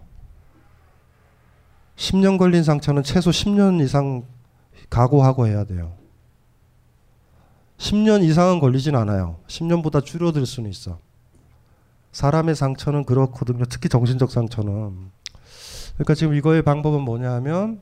10년 1.96 2.38
걸린 2.38 2.64
상처는 2.64 3.02
최소 3.02 3.30
10년 3.30 3.82
이상 3.82 4.24
각오하고 4.90 5.46
해야 5.46 5.64
돼요. 5.64 5.94
10년 7.78 8.22
이상은 8.22 8.60
걸리진 8.60 8.94
않아요. 8.96 9.38
10년보다 9.46 10.04
줄어들 10.04 10.46
수는 10.46 10.70
있어. 10.70 10.98
사람의 12.12 12.54
상처는 12.54 13.04
그렇거든요. 13.04 13.64
특히 13.64 13.88
정신적 13.88 14.30
상처는. 14.30 15.10
그러니까 15.94 16.14
지금 16.14 16.34
이거의 16.34 16.62
방법은 16.62 17.00
뭐냐 17.02 17.32
하면 17.34 17.80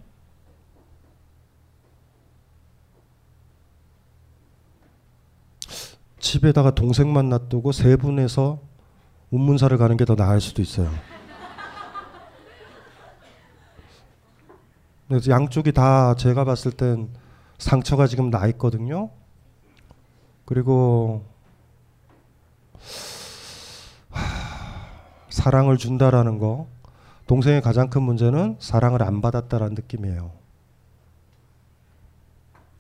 집에다가 6.19 6.75
동생만 6.75 7.29
놔두고 7.29 7.73
세 7.73 7.97
분에서 7.97 8.61
운문사를 9.31 9.77
가는 9.79 9.97
게 9.97 10.05
더 10.05 10.15
나을 10.17 10.41
수도 10.41 10.61
있어요. 10.63 10.91
그래서 15.11 15.33
양쪽이 15.33 15.73
다 15.73 16.15
제가 16.15 16.45
봤을 16.45 16.71
땐 16.71 17.09
상처가 17.59 18.07
지금 18.07 18.31
나 18.31 18.47
있거든요. 18.47 19.11
그리고 20.45 21.25
하, 24.11 24.23
사랑을 25.29 25.79
준다라는 25.79 26.39
거 26.39 26.69
동생의 27.27 27.61
가장 27.61 27.91
큰 27.91 28.05
문제는 28.05 28.59
사랑을 28.61 29.03
안 29.03 29.21
받았다라는 29.21 29.75
느낌이에요. 29.75 30.31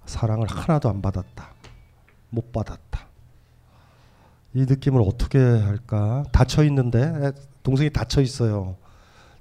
사랑을 0.06 0.46
하나도 0.46 0.88
안 0.88 1.02
받았다. 1.02 1.50
못 2.28 2.52
받았다. 2.52 3.08
이 4.54 4.66
느낌을 4.66 5.02
어떻게 5.04 5.40
할까? 5.40 6.22
닫혀 6.30 6.62
있는데 6.62 7.32
동생이 7.64 7.90
닫혀 7.90 8.20
있어요. 8.20 8.76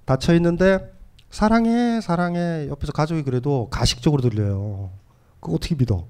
닫혀 0.06 0.34
있는데 0.34 0.98
사랑해 1.30 2.02
사랑해 2.02 2.68
옆에서 2.70 2.92
가족이 2.92 3.24
그래도 3.24 3.68
가식적으로 3.70 4.22
들려요. 4.22 4.92
그거 5.40 5.56
어떻게 5.56 5.76
믿어? 5.76 6.08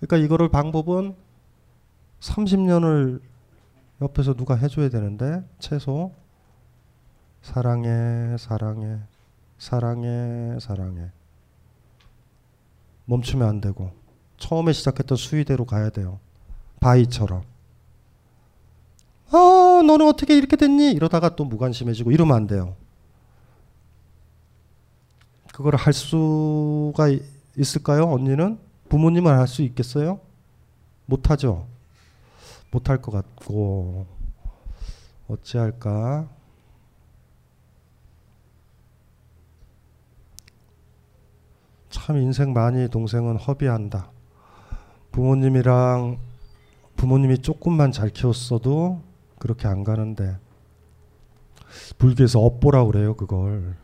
그러니까 0.00 0.16
이거를 0.16 0.48
방법은 0.48 1.14
30년을 2.20 3.20
옆에서 4.00 4.34
누가 4.34 4.54
해줘야 4.54 4.88
되는데 4.88 5.44
최소 5.58 6.12
사랑해 7.42 8.36
사랑해 8.38 8.98
사랑해 9.58 10.58
사랑해 10.60 11.10
멈추면 13.04 13.48
안 13.48 13.60
되고 13.60 13.92
처음에 14.38 14.72
시작했던 14.72 15.16
수위대로 15.16 15.64
가야 15.64 15.90
돼요. 15.90 16.18
바위처럼. 16.80 17.42
아, 19.30 19.82
너는 19.86 20.06
어떻게 20.06 20.36
이렇게 20.36 20.56
됐니? 20.56 20.90
이러다가 20.92 21.36
또 21.36 21.44
무관심해지고 21.44 22.10
이러면 22.10 22.36
안 22.36 22.46
돼요. 22.46 22.76
그걸 25.52 25.76
할 25.76 25.92
수가 25.92 27.08
있을까요? 27.56 28.04
언니는? 28.10 28.58
부모님은 28.88 29.38
할 29.38 29.46
수 29.46 29.62
있겠어요? 29.62 30.20
못하죠. 31.06 31.66
못할 32.70 33.00
것 33.02 33.12
같고 33.12 34.06
어찌할까? 35.28 36.28
참 41.90 42.16
인생 42.16 42.52
많이 42.52 42.88
동생은 42.88 43.36
허비한다. 43.36 44.10
부모님이랑 45.12 46.18
부모님이 46.96 47.38
조금만 47.38 47.92
잘 47.92 48.08
키웠어도 48.08 49.02
그렇게 49.38 49.68
안 49.68 49.84
가는데 49.84 50.38
불교에서 51.98 52.40
업보라 52.40 52.84
그래요 52.84 53.14
그걸 53.14 53.76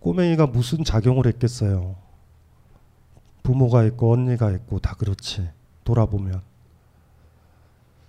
꼬맹이가 0.00 0.46
무슨 0.46 0.84
작용을 0.84 1.26
했겠어요? 1.26 1.96
부모가 3.42 3.84
있고 3.84 4.12
언니가 4.12 4.50
있고 4.52 4.78
다 4.80 4.94
그렇지 4.94 5.48
돌아보면. 5.84 6.42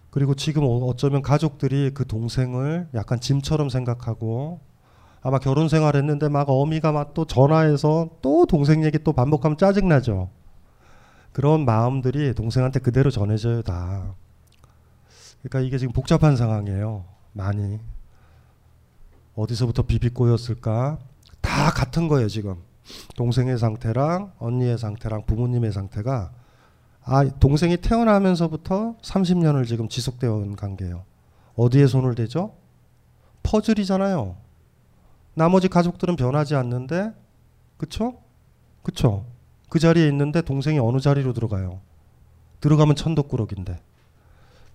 그리고 0.09 0.33
지금 0.35 0.63
어- 0.63 0.85
어쩌면 0.87 1.21
가족들이 1.21 1.91
그 1.93 2.05
동생을 2.07 2.87
약간 2.95 3.19
짐처럼 3.19 3.69
생각하고 3.69 4.59
아마 5.21 5.37
결혼 5.39 5.67
생활했는데 5.69 6.29
막 6.29 6.49
어미가 6.49 6.91
막 6.91 7.13
또 7.13 7.25
전화해서 7.25 8.09
또 8.21 8.45
동생 8.45 8.83
얘기 8.83 8.97
또 9.03 9.13
반복하면 9.13 9.57
짜증나죠. 9.57 10.29
그런 11.33 11.65
마음들이 11.65 12.33
동생한테 12.33 12.79
그대로 12.79 13.11
전해져요 13.11 13.61
다. 13.61 14.15
그러니까 15.43 15.59
이게 15.67 15.77
지금 15.77 15.93
복잡한 15.93 16.35
상황이에요 16.35 17.05
많이. 17.33 17.79
어디서부터 19.35 19.83
비비 19.83 20.09
꼬였을까 20.09 20.97
다 21.47 21.71
같은 21.71 22.09
거예요 22.09 22.27
지금. 22.27 22.57
동생의 23.15 23.57
상태랑 23.57 24.33
언니의 24.37 24.77
상태랑 24.77 25.25
부모님의 25.25 25.71
상태가 25.71 26.31
아 27.03 27.23
동생이 27.39 27.77
태어나면서부터 27.77 28.97
30년을 29.01 29.65
지금 29.65 29.87
지속되어 29.87 30.33
온 30.33 30.55
관계예요. 30.57 31.03
어디에 31.55 31.87
손을 31.87 32.15
대죠? 32.15 32.53
퍼즐이잖아요. 33.43 34.35
나머지 35.33 35.69
가족들은 35.69 36.17
변하지 36.17 36.55
않는데 36.55 37.13
그쵸? 37.77 38.19
그쵸? 38.83 39.25
그 39.69 39.79
자리에 39.79 40.07
있는데 40.09 40.41
동생이 40.41 40.79
어느 40.79 40.99
자리로 40.99 41.31
들어가요? 41.31 41.79
들어가면 42.59 42.95
천덕꾸러기인데. 42.95 43.79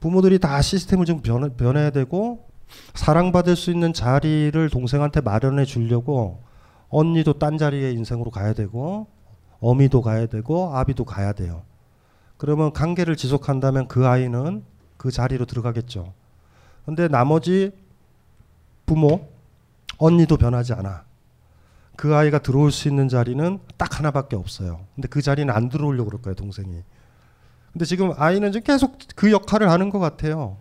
부모들이 0.01 0.39
다 0.39 0.61
시스템을 0.61 1.05
좀 1.05 1.21
변, 1.21 1.55
변해야 1.57 1.91
되고 1.91 2.49
사랑받을 2.95 3.57
수 3.57 3.71
있는 3.71 3.93
자리를 3.93 4.71
동생한테 4.71 5.21
마련해 5.21 5.65
주려고 5.65 6.41
언니도 6.93 7.39
딴 7.39 7.59
자리의 7.59 7.95
인생으로 7.95 8.31
가야 8.31 8.53
되고 8.53 9.09
어미도 9.61 10.03
가야 10.03 10.27
되고 10.27 10.77
아비도 10.77 11.05
가야 11.05 11.33
돼요. 11.33 11.63
그러면 12.37 12.73
관계를 12.73 13.17
지속한다면 13.17 13.89
그 13.89 14.07
아이는 14.07 14.63
그 14.97 15.11
자리로 15.11 15.47
들어가겠죠. 15.47 16.13
근데 16.85 17.09
나머지 17.09 17.73
부모, 18.85 19.29
언니도 19.99 20.37
변하지 20.37 20.75
않아. 20.75 21.05
그 21.97 22.15
아이가 22.15 22.39
들어올 22.39 22.71
수 22.73 22.89
있는 22.89 23.09
자리는 23.09 23.61
딱 23.77 23.99
하나밖에 23.99 24.37
없어요. 24.37 24.85
근데 24.95 25.09
그 25.09 25.23
자리는 25.23 25.53
안 25.53 25.69
들어오려고 25.69 26.11
그럴 26.11 26.21
거예요, 26.21 26.35
동생이. 26.35 26.83
근데 27.73 27.85
지금 27.85 28.13
아이는 28.17 28.53
지금 28.53 28.65
계속 28.65 28.99
그 29.17 29.31
역할을 29.31 29.71
하는 29.71 29.89
것 29.89 29.99
같아요. 29.99 30.59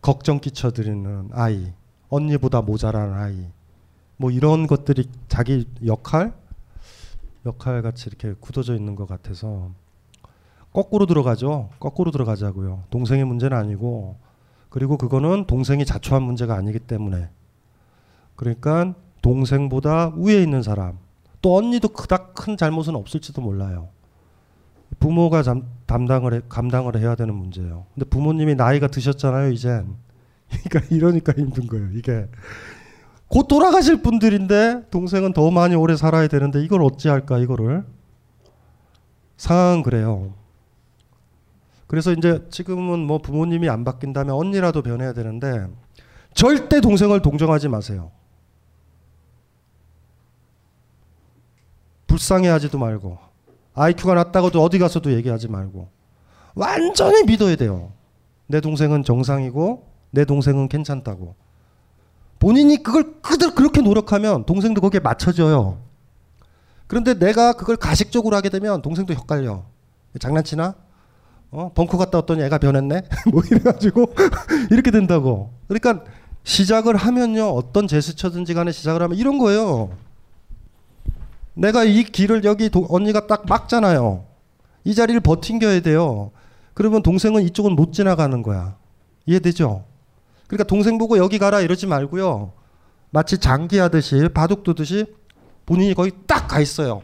걱정 0.00 0.40
끼쳐드리는 0.40 1.30
아이, 1.32 1.72
언니보다 2.08 2.62
모자란 2.62 3.12
아이, 3.12 3.46
뭐 4.20 4.30
이런 4.30 4.66
것들이 4.66 5.08
자기 5.28 5.66
역할, 5.86 6.34
역할 7.46 7.80
같이 7.80 8.06
이렇게 8.06 8.34
굳어져 8.38 8.76
있는 8.76 8.94
것 8.94 9.08
같아서 9.08 9.70
거꾸로 10.74 11.06
들어가죠. 11.06 11.70
거꾸로 11.80 12.10
들어가자고요. 12.10 12.84
동생의 12.90 13.24
문제는 13.24 13.56
아니고 13.56 14.18
그리고 14.68 14.98
그거는 14.98 15.46
동생이 15.46 15.86
자초한 15.86 16.22
문제가 16.22 16.54
아니기 16.54 16.78
때문에 16.80 17.30
그러니까 18.36 18.92
동생보다 19.22 20.12
위에 20.16 20.42
있는 20.42 20.62
사람 20.62 20.98
또 21.40 21.56
언니도 21.56 21.88
그닥 21.88 22.34
큰 22.34 22.58
잘못은 22.58 22.94
없을지도 22.96 23.40
몰라요. 23.40 23.88
부모가 24.98 25.42
잠, 25.42 25.64
담당을 25.86 26.34
해, 26.34 26.40
감당을 26.46 26.98
해야 26.98 27.14
되는 27.14 27.34
문제예요. 27.34 27.86
근데 27.94 28.06
부모님이 28.06 28.54
나이가 28.54 28.86
드셨잖아요, 28.86 29.50
이젠. 29.50 29.96
그러니까 30.68 30.94
이러니까 30.94 31.32
힘든 31.32 31.66
거예요. 31.66 31.88
이게 31.94 32.28
곧 33.30 33.46
돌아가실 33.46 34.02
분들인데 34.02 34.88
동생은 34.90 35.32
더 35.32 35.52
많이 35.52 35.76
오래 35.76 35.96
살아야 35.96 36.26
되는데 36.26 36.64
이걸 36.64 36.82
어찌할까 36.82 37.38
이거를 37.38 37.84
상황은 39.36 39.84
그래요. 39.84 40.34
그래서 41.86 42.12
이제 42.12 42.44
지금은 42.50 42.98
뭐 42.98 43.18
부모님이 43.18 43.68
안 43.68 43.84
바뀐다면 43.84 44.34
언니라도 44.34 44.82
변해야 44.82 45.12
되는데 45.12 45.68
절대 46.34 46.80
동생을 46.80 47.22
동정하지 47.22 47.68
마세요. 47.68 48.10
불쌍해하지도 52.08 52.78
말고 52.78 53.16
IQ가 53.74 54.14
낮다고도 54.14 54.60
어디 54.60 54.80
가서도 54.80 55.12
얘기하지 55.12 55.46
말고 55.46 55.88
완전히 56.56 57.22
믿어야 57.22 57.54
돼요. 57.54 57.92
내 58.48 58.60
동생은 58.60 59.04
정상이고 59.04 59.86
내 60.10 60.24
동생은 60.24 60.68
괜찮다고. 60.68 61.36
본인이 62.40 62.82
그걸 62.82 63.20
그대로 63.20 63.54
그렇게 63.54 63.82
노력하면 63.82 64.44
동생도 64.46 64.80
거기에 64.80 64.98
맞춰져요. 65.00 65.78
그런데 66.86 67.14
내가 67.14 67.52
그걸 67.52 67.76
가식적으로 67.76 68.34
하게 68.34 68.48
되면 68.48 68.82
동생도 68.82 69.14
헷갈려. 69.14 69.64
장난치나? 70.18 70.74
어? 71.52 71.70
벙커 71.74 71.98
갔다 71.98 72.18
왔더니 72.18 72.42
애가 72.42 72.58
변했네? 72.58 73.02
뭐 73.30 73.42
이래가지고 73.44 74.14
이렇게 74.72 74.90
된다고. 74.90 75.52
그러니까 75.68 76.02
시작을 76.44 76.96
하면요. 76.96 77.50
어떤 77.50 77.86
제스처든지 77.86 78.54
간에 78.54 78.72
시작을 78.72 79.02
하면 79.02 79.18
이런 79.18 79.38
거예요. 79.38 79.90
내가 81.54 81.84
이 81.84 82.02
길을 82.04 82.44
여기 82.44 82.70
도, 82.70 82.86
언니가 82.88 83.26
딱 83.26 83.44
막잖아요. 83.46 84.24
이 84.84 84.94
자리를 84.94 85.20
버팅겨야 85.20 85.80
돼요. 85.80 86.30
그러면 86.72 87.02
동생은 87.02 87.42
이쪽은 87.42 87.72
못 87.72 87.92
지나가는 87.92 88.42
거야. 88.42 88.76
이해되죠? 89.26 89.84
그러니까 90.50 90.64
동생 90.64 90.98
보고 90.98 91.16
여기 91.16 91.38
가라 91.38 91.60
이러지 91.60 91.86
말고요. 91.86 92.52
마치 93.10 93.38
장기하듯이 93.38 94.28
바둑 94.34 94.64
두듯이 94.64 95.06
본인이 95.64 95.94
거기 95.94 96.10
딱 96.26 96.48
가 96.48 96.58
있어요. 96.58 97.02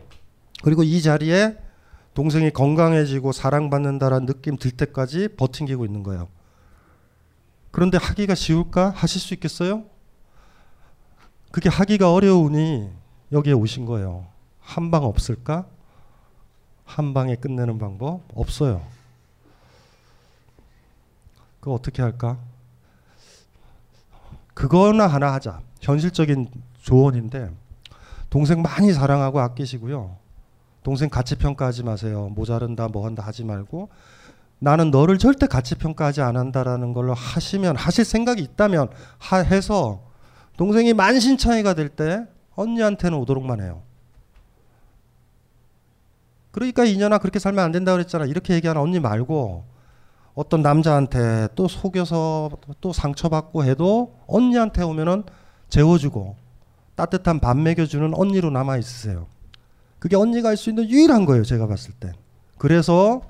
그리고 0.64 0.82
이 0.82 1.00
자리에 1.00 1.56
동생이 2.14 2.50
건강해지고 2.50 3.30
사랑받는다라는 3.30 4.26
느낌 4.26 4.56
들 4.56 4.72
때까지 4.72 5.28
버팅기고 5.36 5.84
있는 5.84 6.02
거예요. 6.02 6.26
그런데 7.70 7.98
하기가 7.98 8.34
쉬울까? 8.34 8.90
하실 8.90 9.20
수 9.20 9.32
있겠어요? 9.34 9.84
그게 11.52 11.68
하기가 11.68 12.12
어려우니 12.12 12.90
여기에 13.30 13.52
오신 13.52 13.84
거예요. 13.86 14.26
한 14.58 14.90
방 14.90 15.04
없을까? 15.04 15.66
한 16.84 17.14
방에 17.14 17.36
끝내는 17.36 17.78
방법 17.78 18.22
없어요. 18.34 18.82
그거 21.60 21.74
어떻게 21.74 22.02
할까? 22.02 22.38
그거나 24.56 25.06
하나 25.06 25.34
하자. 25.34 25.60
현실적인 25.82 26.48
조언인데 26.80 27.50
동생 28.30 28.62
많이 28.62 28.90
사랑하고 28.94 29.38
아끼시고요. 29.38 30.16
동생 30.82 31.10
가치 31.10 31.36
평가하지 31.36 31.82
마세요. 31.84 32.30
모자른다 32.34 32.88
뭐 32.88 33.04
한다 33.04 33.22
하지 33.22 33.44
말고 33.44 33.90
나는 34.58 34.90
너를 34.90 35.18
절대 35.18 35.46
가치 35.46 35.74
평가하지 35.74 36.22
않는다라는 36.22 36.94
걸로 36.94 37.12
하시면 37.12 37.76
하실 37.76 38.06
생각이 38.06 38.42
있다면 38.42 38.88
하, 39.18 39.36
해서 39.38 40.00
동생이 40.56 40.94
만신창이가 40.94 41.74
될 41.74 41.90
때 41.90 42.26
언니한테는 42.54 43.18
오도록만 43.18 43.60
해요. 43.60 43.82
그러니까 46.50 46.86
이년아 46.86 47.18
그렇게 47.18 47.38
살면 47.38 47.62
안 47.62 47.72
된다 47.72 47.92
그랬잖아. 47.92 48.24
이렇게 48.24 48.54
얘기하는 48.54 48.80
언니 48.80 49.00
말고 49.00 49.64
어떤 50.36 50.60
남자한테 50.60 51.48
또 51.54 51.66
속여서 51.66 52.50
또 52.80 52.92
상처받고 52.92 53.64
해도 53.64 54.14
언니한테 54.26 54.82
오면은 54.84 55.24
재워주고 55.70 56.36
따뜻한 56.94 57.40
밥 57.40 57.56
먹여주는 57.56 58.14
언니로 58.14 58.50
남아 58.50 58.76
있으세요. 58.76 59.26
그게 59.98 60.14
언니가 60.14 60.50
할 60.50 60.56
수 60.56 60.68
있는 60.68 60.88
유일한 60.88 61.24
거예요. 61.24 61.42
제가 61.42 61.66
봤을 61.66 61.92
때. 61.94 62.12
그래서 62.58 63.22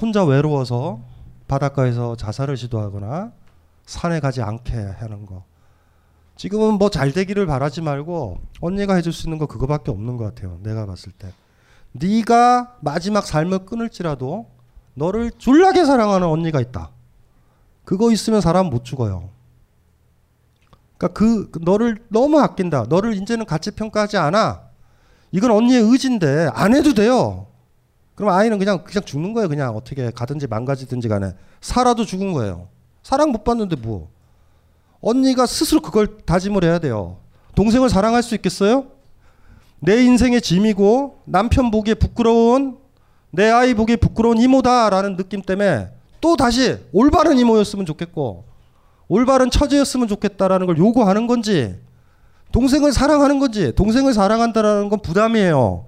혼자 0.00 0.24
외로워서 0.24 1.00
바닷가에서 1.46 2.16
자살을 2.16 2.56
시도하거나 2.56 3.32
산에 3.86 4.18
가지 4.18 4.42
않게 4.42 4.76
하는 4.76 5.26
거. 5.26 5.44
지금은 6.36 6.78
뭐 6.78 6.88
잘 6.88 7.12
되기를 7.12 7.46
바라지 7.46 7.80
말고 7.80 8.40
언니가 8.60 8.96
해줄 8.96 9.12
수 9.12 9.28
있는 9.28 9.38
거 9.38 9.46
그거밖에 9.46 9.92
없는 9.92 10.16
것 10.16 10.24
같아요. 10.24 10.58
내가 10.64 10.84
봤을 10.84 11.12
때. 11.12 11.32
네가 11.92 12.78
마지막 12.80 13.24
삶을 13.24 13.66
끊을지라도 13.66 14.53
너를 14.94 15.30
졸라게 15.36 15.84
사랑하는 15.84 16.26
언니가 16.26 16.60
있다. 16.60 16.90
그거 17.84 18.10
있으면 18.12 18.40
사람 18.40 18.66
못 18.66 18.84
죽어요. 18.84 19.30
그러니까 20.96 21.18
그 21.18 21.50
너를 21.60 22.04
너무 22.08 22.40
아낀다. 22.40 22.86
너를 22.88 23.14
이제는 23.14 23.44
가치 23.44 23.70
평가하지 23.70 24.16
않아. 24.16 24.62
이건 25.32 25.50
언니의 25.50 25.82
의지인데 25.82 26.50
안 26.54 26.74
해도 26.74 26.94
돼요. 26.94 27.46
그럼 28.14 28.32
아이는 28.32 28.58
그냥 28.58 28.84
그냥 28.84 29.04
죽는 29.04 29.32
거예요. 29.34 29.48
그냥 29.48 29.76
어떻게 29.76 30.10
가든지 30.10 30.46
망가지든지 30.46 31.08
간에 31.08 31.34
살아도 31.60 32.04
죽은 32.04 32.32
거예요. 32.32 32.68
사랑 33.02 33.32
못 33.32 33.44
받는데 33.44 33.76
뭐. 33.76 34.08
언니가 35.00 35.44
스스로 35.44 35.82
그걸 35.82 36.18
다짐을 36.18 36.64
해야 36.64 36.78
돼요. 36.78 37.18
동생을 37.54 37.90
사랑할 37.90 38.22
수 38.22 38.34
있겠어요? 38.36 38.86
내 39.80 40.02
인생의 40.02 40.40
짐이고 40.40 41.22
남편 41.26 41.70
보기에 41.70 41.94
부끄러운 41.94 42.78
내 43.34 43.50
아이 43.50 43.74
보기에 43.74 43.96
부끄러운 43.96 44.38
이모다라는 44.38 45.16
느낌 45.16 45.42
때문에 45.42 45.90
또 46.20 46.36
다시 46.36 46.78
올바른 46.92 47.38
이모였으면 47.38 47.84
좋겠고 47.86 48.44
올바른 49.08 49.50
처제였으면 49.50 50.08
좋겠다라는 50.08 50.66
걸 50.66 50.78
요구하는 50.78 51.26
건지 51.26 51.78
동생을 52.52 52.92
사랑하는 52.92 53.40
건지 53.40 53.72
동생을 53.74 54.14
사랑한다라는 54.14 54.88
건 54.88 55.00
부담이에요. 55.00 55.86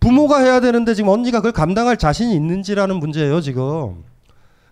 부모가 0.00 0.38
해야 0.40 0.58
되는데 0.60 0.94
지금 0.94 1.10
언니가 1.10 1.38
그걸 1.38 1.52
감당할 1.52 1.96
자신이 1.96 2.34
있는지라는 2.34 2.96
문제예요 2.96 3.40
지금. 3.40 4.02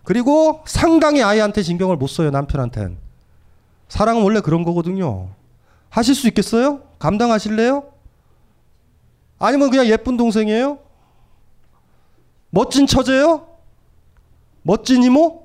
그리고 0.03 0.61
상당히 0.65 1.21
아이한테 1.21 1.61
신경을 1.61 1.95
못 1.95 2.07
써요 2.07 2.31
남편한텐. 2.31 2.97
사랑은 3.87 4.23
원래 4.23 4.41
그런 4.41 4.63
거거든요. 4.63 5.29
하실 5.89 6.15
수 6.15 6.27
있겠어요? 6.27 6.81
감당하실래요? 6.99 7.83
아니면 9.37 9.69
그냥 9.69 9.85
예쁜 9.85 10.17
동생이에요? 10.17 10.79
멋진 12.51 12.85
처제요? 12.85 13.47
멋진 14.61 15.03
이모? 15.03 15.43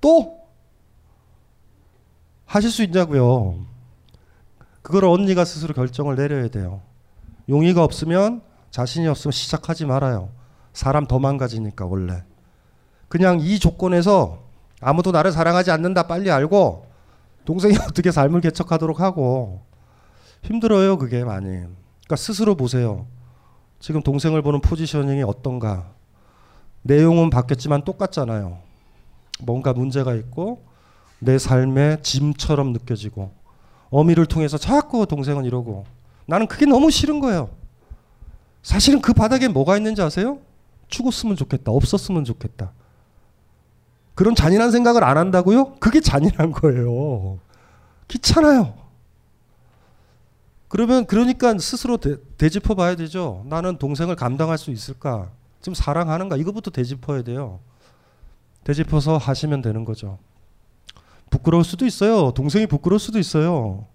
또? 0.00 0.38
하실 2.46 2.70
수 2.70 2.82
있냐고요. 2.84 3.58
그걸 4.82 5.06
언니가 5.06 5.44
스스로 5.44 5.74
결정을 5.74 6.14
내려야 6.14 6.48
돼요. 6.48 6.82
용의가 7.48 7.82
없으면 7.82 8.42
자신이 8.70 9.08
없으면 9.08 9.32
시작하지 9.32 9.86
말아요. 9.86 10.28
사람 10.72 11.06
더 11.06 11.18
망가지니까 11.18 11.86
원래. 11.86 12.22
그냥 13.08 13.40
이 13.40 13.58
조건에서 13.58 14.44
아무도 14.80 15.10
나를 15.10 15.32
사랑하지 15.32 15.70
않는다 15.70 16.06
빨리 16.06 16.30
알고 16.30 16.86
동생이 17.44 17.76
어떻게 17.88 18.10
삶을 18.10 18.40
개척하도록 18.42 19.00
하고 19.00 19.62
힘들어요 20.42 20.98
그게 20.98 21.24
많이. 21.24 21.46
그러니까 21.46 22.16
스스로 22.16 22.54
보세요. 22.54 23.06
지금 23.80 24.02
동생을 24.02 24.42
보는 24.42 24.60
포지셔닝이 24.60 25.22
어떤가. 25.22 25.92
내용은 26.84 27.30
바뀌었지만 27.30 27.82
똑같잖아요. 27.84 28.58
뭔가 29.40 29.72
문제가 29.72 30.14
있고 30.14 30.62
내 31.18 31.38
삶의 31.38 32.02
짐처럼 32.02 32.72
느껴지고 32.72 33.32
어미를 33.90 34.26
통해서 34.26 34.58
자꾸 34.58 35.06
동생은 35.06 35.44
이러고 35.44 35.86
나는 36.26 36.46
그게 36.46 36.66
너무 36.66 36.90
싫은 36.90 37.20
거예요. 37.20 37.50
사실은 38.62 39.00
그 39.00 39.12
바닥에 39.12 39.48
뭐가 39.48 39.76
있는지 39.76 40.02
아세요? 40.02 40.38
죽었으면 40.88 41.36
좋겠다. 41.36 41.72
없었으면 41.72 42.24
좋겠다. 42.24 42.72
그런 44.14 44.34
잔인한 44.34 44.70
생각을 44.70 45.02
안 45.04 45.16
한다고요? 45.16 45.76
그게 45.76 46.00
잔인한 46.00 46.52
거예요. 46.52 47.38
귀찮아요. 48.08 48.74
그러면 50.68 51.06
그러니까 51.06 51.56
스스로 51.58 51.96
되, 51.96 52.48
짚어 52.48 52.74
봐야 52.74 52.94
되죠. 52.94 53.44
나는 53.48 53.78
동생을 53.78 54.16
감당할 54.16 54.58
수 54.58 54.70
있을까? 54.70 55.30
좀 55.64 55.72
사랑하는가 55.72 56.36
이거부터 56.36 56.70
되짚어야 56.70 57.22
돼요. 57.22 57.58
되짚어서 58.64 59.16
하시면 59.16 59.62
되는 59.62 59.86
거죠. 59.86 60.18
부끄러울 61.30 61.64
수도 61.64 61.86
있어요. 61.86 62.32
동생이 62.32 62.66
부끄러울 62.66 63.00
수도 63.00 63.18
있어요. 63.18 63.86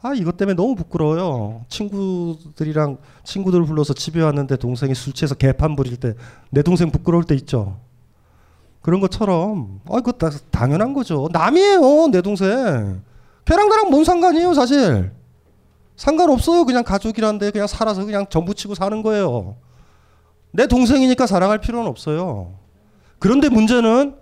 아 0.00 0.14
이것 0.14 0.36
때문에 0.36 0.54
너무 0.54 0.76
부끄러워요. 0.76 1.64
친구들이랑 1.68 2.98
친구들 3.24 3.64
불러서 3.64 3.92
집에 3.92 4.22
왔는데 4.22 4.56
동생이 4.56 4.94
술 4.94 5.12
취해서 5.12 5.34
개판 5.34 5.74
부릴 5.74 5.96
때 5.96 6.14
내 6.50 6.62
동생 6.62 6.92
부끄러울 6.92 7.24
때 7.24 7.34
있죠. 7.34 7.80
그런 8.80 9.00
것처럼 9.00 9.80
아 9.90 9.98
이거 9.98 10.12
다, 10.12 10.30
당연한 10.52 10.94
거죠. 10.94 11.28
남이에요 11.32 12.06
내 12.12 12.22
동생. 12.22 13.02
걔랑 13.44 13.68
나랑 13.68 13.90
뭔 13.90 14.04
상관이에요 14.04 14.54
사실. 14.54 15.10
상관없어요 15.96 16.64
그냥 16.64 16.84
가족이란데 16.84 17.50
그냥 17.50 17.66
살아서 17.66 18.04
그냥 18.04 18.26
전부 18.30 18.54
치고 18.54 18.76
사는 18.76 19.02
거예요. 19.02 19.56
내 20.56 20.66
동생이니까 20.66 21.26
사랑할 21.26 21.58
필요는 21.58 21.86
없어요. 21.86 22.54
그런데 23.18 23.50
문제는 23.50 24.16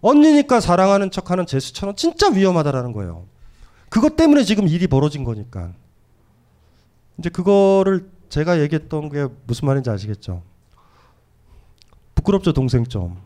언니니까 0.00 0.58
사랑하는 0.58 1.12
척하는 1.12 1.46
제스처는 1.46 1.94
진짜 1.94 2.28
위험하다라는 2.28 2.92
거예요. 2.92 3.24
그것 3.88 4.16
때문에 4.16 4.42
지금 4.42 4.66
일이 4.66 4.88
벌어진 4.88 5.22
거니까. 5.22 5.72
이제 7.18 7.30
그거를 7.30 8.10
제가 8.28 8.60
얘기했던 8.60 9.10
게 9.10 9.28
무슨 9.46 9.66
말인지 9.66 9.90
아시겠죠? 9.90 10.42
부끄럽죠 12.16 12.52
동생 12.52 12.84
좀. 12.84 13.16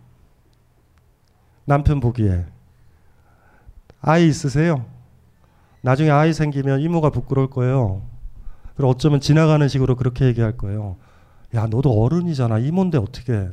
남편 1.64 1.98
보기에 1.98 2.44
아이 4.02 4.28
있으세요? 4.28 4.84
나중에 5.80 6.10
아이 6.10 6.34
생기면 6.34 6.80
이모가 6.80 7.08
부끄러울 7.08 7.48
거예요. 7.48 8.02
그리고 8.76 8.90
어쩌면 8.90 9.20
지나가는 9.20 9.66
식으로 9.66 9.96
그렇게 9.96 10.26
얘기할 10.26 10.58
거예요. 10.58 10.96
야 11.54 11.66
너도 11.66 12.02
어른이잖아 12.02 12.58
이모인데 12.58 12.98
어떻게? 12.98 13.48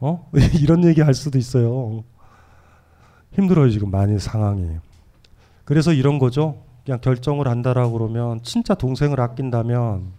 어? 0.00 0.30
이런 0.60 0.84
얘기 0.84 1.00
할 1.00 1.14
수도 1.14 1.38
있어요. 1.38 2.04
힘들어요 3.32 3.70
지금 3.70 3.90
많이 3.90 4.18
상황이. 4.18 4.78
그래서 5.64 5.92
이런 5.92 6.18
거죠. 6.18 6.62
그냥 6.84 7.00
결정을 7.00 7.48
한다라고 7.48 7.92
그러면 7.92 8.40
진짜 8.42 8.74
동생을 8.74 9.20
아낀다면 9.20 10.12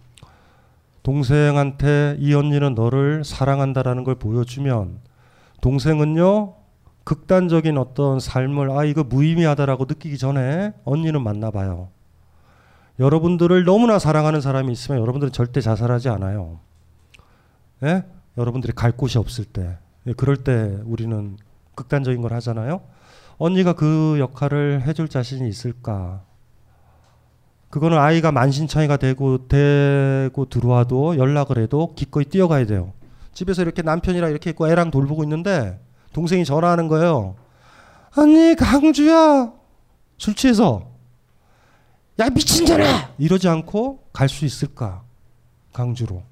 동생한테 1.02 2.16
이 2.18 2.34
언니는 2.34 2.74
너를 2.74 3.24
사랑한다라는 3.24 4.04
걸 4.04 4.16
보여주면 4.16 4.98
동생은요 5.62 6.54
극단적인 7.04 7.78
어떤 7.78 8.20
삶을 8.20 8.70
아 8.70 8.84
이거 8.84 9.02
무의미하다라고 9.02 9.86
느끼기 9.88 10.18
전에 10.18 10.74
언니는 10.84 11.22
만나봐요. 11.22 11.88
여러분들을 12.98 13.64
너무나 13.64 13.98
사랑하는 13.98 14.40
사람이 14.40 14.72
있으면 14.72 15.00
여러분들은 15.00 15.32
절대 15.32 15.60
자살하지 15.60 16.08
않아요. 16.08 16.58
예? 17.84 18.04
여러분들이 18.36 18.72
갈 18.72 18.92
곳이 18.92 19.18
없을 19.18 19.44
때 19.44 19.78
예, 20.06 20.12
그럴 20.12 20.36
때 20.38 20.78
우리는 20.84 21.36
극단적인 21.74 22.22
걸 22.22 22.32
하잖아요. 22.34 22.80
언니가 23.36 23.72
그 23.72 24.16
역할을 24.18 24.82
해줄 24.82 25.08
자신이 25.08 25.48
있을까? 25.48 26.22
그거는 27.70 27.98
아이가 27.98 28.32
만신창이가 28.32 28.96
되고 28.96 29.46
되고 29.46 30.44
들어와도 30.46 31.18
연락을 31.18 31.58
해도 31.58 31.92
기꺼이 31.94 32.24
뛰어가야 32.24 32.66
돼요. 32.66 32.92
집에서 33.32 33.62
이렇게 33.62 33.82
남편이랑 33.82 34.30
이렇게 34.30 34.50
있고 34.50 34.68
애랑 34.68 34.90
돌보고 34.90 35.22
있는데 35.22 35.78
동생이 36.12 36.44
전화하는 36.44 36.88
거예요. 36.88 37.36
언니 38.16 38.56
강주야 38.56 39.52
술 40.16 40.34
취해서 40.34 40.87
야 42.20 42.28
미친 42.30 42.64
년아 42.64 43.14
이러지 43.18 43.48
않고 43.48 44.08
갈 44.12 44.28
수 44.28 44.44
있을까 44.44 45.02
강주로 45.72 46.22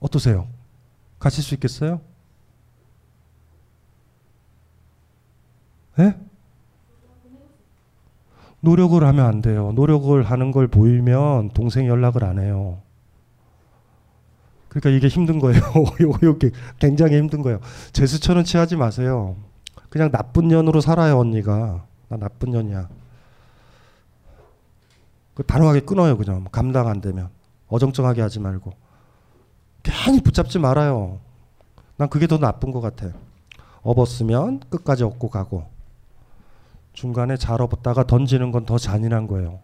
어떠세요? 0.00 0.48
가실 1.18 1.44
수 1.44 1.54
있겠어요? 1.54 2.00
예? 5.98 6.16
노력을 8.60 9.02
하면 9.04 9.26
안 9.26 9.42
돼요. 9.42 9.72
노력을 9.72 10.22
하는 10.22 10.50
걸 10.52 10.66
보이면 10.68 11.50
동생이 11.50 11.88
연락을 11.88 12.24
안 12.24 12.38
해요. 12.38 12.80
그러니까 14.68 14.90
이게 14.90 15.08
힘든 15.08 15.38
거예요. 15.38 15.60
이게 16.34 16.50
굉장히 16.78 17.16
힘든 17.18 17.42
거예요. 17.42 17.60
제스처는 17.92 18.44
취하지 18.44 18.76
마세요. 18.76 19.36
그냥 19.90 20.10
나쁜 20.10 20.48
년으로 20.48 20.80
살아요, 20.80 21.18
언니가. 21.18 21.84
나 22.08 22.16
나쁜 22.16 22.50
년이야. 22.50 22.88
그 25.34 25.42
단호하게 25.44 25.80
끊어요, 25.80 26.16
그냥. 26.16 26.44
감당 26.52 26.88
안 26.88 27.00
되면. 27.00 27.28
어정쩡하게 27.68 28.20
하지 28.20 28.38
말고. 28.40 28.72
괜히 29.82 30.20
붙잡지 30.20 30.58
말아요. 30.58 31.20
난 31.96 32.08
그게 32.08 32.26
더 32.26 32.38
나쁜 32.38 32.70
것 32.70 32.80
같아. 32.80 33.08
업었으면 33.82 34.60
끝까지 34.68 35.04
업고 35.04 35.28
가고. 35.28 35.64
중간에 36.92 37.36
잘 37.36 37.60
업었다가 37.62 38.04
던지는 38.06 38.52
건 38.52 38.66
더 38.66 38.76
잔인한 38.78 39.26
거예요. 39.26 39.60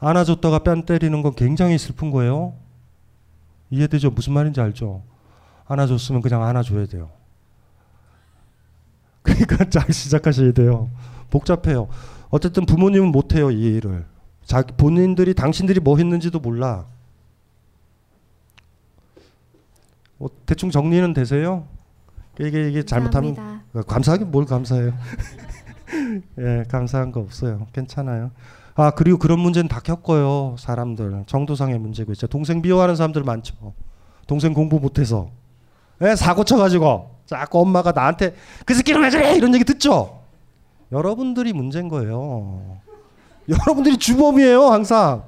안아줬다가 0.00 0.58
뺨 0.60 0.84
때리는 0.84 1.22
건 1.22 1.34
굉장히 1.34 1.78
슬픈 1.78 2.10
거예요. 2.10 2.54
이해되죠? 3.70 4.10
무슨 4.10 4.32
말인지 4.34 4.60
알죠? 4.60 5.02
안아줬으면 5.66 6.20
그냥 6.20 6.42
안아줘야 6.42 6.86
돼요. 6.86 7.10
그러니까 9.22 9.64
잘 9.70 9.90
시작하셔야 9.92 10.52
돼요. 10.52 10.90
복잡해요. 11.30 11.88
어쨌든 12.30 12.66
부모님은 12.66 13.08
못해요 13.12 13.50
이 13.50 13.76
일을. 13.76 14.04
자 14.44 14.62
본인들이 14.62 15.34
당신들이 15.34 15.80
뭐 15.80 15.96
했는지도 15.96 16.38
몰라. 16.38 16.86
뭐 20.18 20.30
대충 20.46 20.70
정리는 20.70 21.12
되세요? 21.12 21.66
이게 22.38 22.68
이게 22.68 22.82
잘못하면 22.82 23.34
감사합니다. 23.34 23.82
감사하긴 23.82 24.30
뭘 24.30 24.44
감사해요. 24.44 24.92
예, 26.38 26.64
감사한 26.68 27.12
거 27.12 27.20
없어요. 27.20 27.66
괜찮아요. 27.72 28.30
아 28.76 28.90
그리고 28.90 29.18
그런 29.18 29.38
문제는 29.38 29.68
다 29.68 29.80
겪어요 29.80 30.56
사람들 30.58 31.24
정도상의 31.26 31.78
문제고 31.78 32.12
있죠 32.12 32.26
동생 32.26 32.60
미워하는 32.60 32.96
사람들 32.96 33.22
많죠 33.22 33.72
동생 34.26 34.52
공부 34.52 34.80
못해서 34.80 35.30
예, 36.02 36.16
사고 36.16 36.42
쳐가지고 36.42 37.10
자꾸 37.26 37.60
엄마가 37.60 37.92
나한테 37.92 38.34
그 38.66 38.74
새끼는 38.74 39.02
왜 39.02 39.10
저래 39.10 39.36
이런 39.36 39.54
얘기 39.54 39.64
듣죠 39.64 40.22
여러분들이 40.90 41.52
문제인 41.52 41.88
거예요 41.88 42.78
여러분들이 43.48 43.96
주범이에요 43.98 44.68
항상 44.68 45.24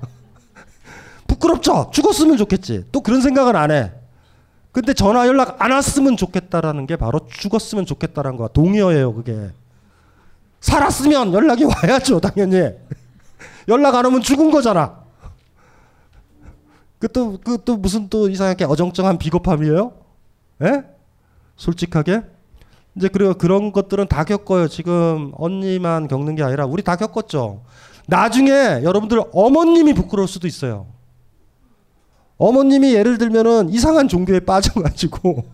부끄럽죠 1.27 1.91
죽었으면 1.93 2.37
좋겠지 2.37 2.85
또 2.93 3.01
그런 3.01 3.21
생각은 3.21 3.57
안 3.57 3.71
해 3.71 3.93
근데 4.73 4.93
전화 4.93 5.27
연락 5.27 5.61
안 5.63 5.71
왔으면 5.71 6.17
좋겠다라는 6.19 6.87
게 6.87 6.97
바로 6.97 7.21
죽었으면 7.29 7.87
좋겠다라는 7.87 8.37
거야 8.37 8.49
동의어예요 8.49 9.15
그게 9.15 9.51
살았으면 10.61 11.33
연락이 11.33 11.65
와야죠 11.65 12.21
당연히 12.21 12.73
연락 13.69 13.95
안 13.97 14.07
오면 14.07 14.21
죽은 14.23 14.51
거잖아. 14.51 15.01
그 16.99 17.09
또 17.09 17.39
그 17.39 17.59
또 17.65 17.77
무슨 17.77 18.09
또 18.09 18.29
이상하게 18.29 18.65
어정쩡한 18.65 19.19
비겁함이에요? 19.19 19.93
예? 20.63 20.85
솔직하게 21.57 22.23
이제 22.97 23.09
그리고 23.09 23.35
그런 23.35 23.73
것들은 23.73 24.09
다 24.09 24.25
겪어요. 24.25 24.69
지금 24.69 25.33
언니만 25.37 26.09
겪는 26.09 26.37
게 26.37 26.43
아니라 26.43 26.65
우리 26.67 26.83
다 26.83 26.97
겪었죠. 26.97 27.63
나중에 28.07 28.51
여러분들 28.83 29.21
어머님이 29.33 29.95
부끄러울 29.95 30.29
수도 30.29 30.47
있어요. 30.47 30.87
어머님이 32.39 32.95
예를 32.95 33.19
들면은 33.19 33.71
이상한 33.71 34.09
종교에 34.09 34.41
빠져가지고 34.41 35.45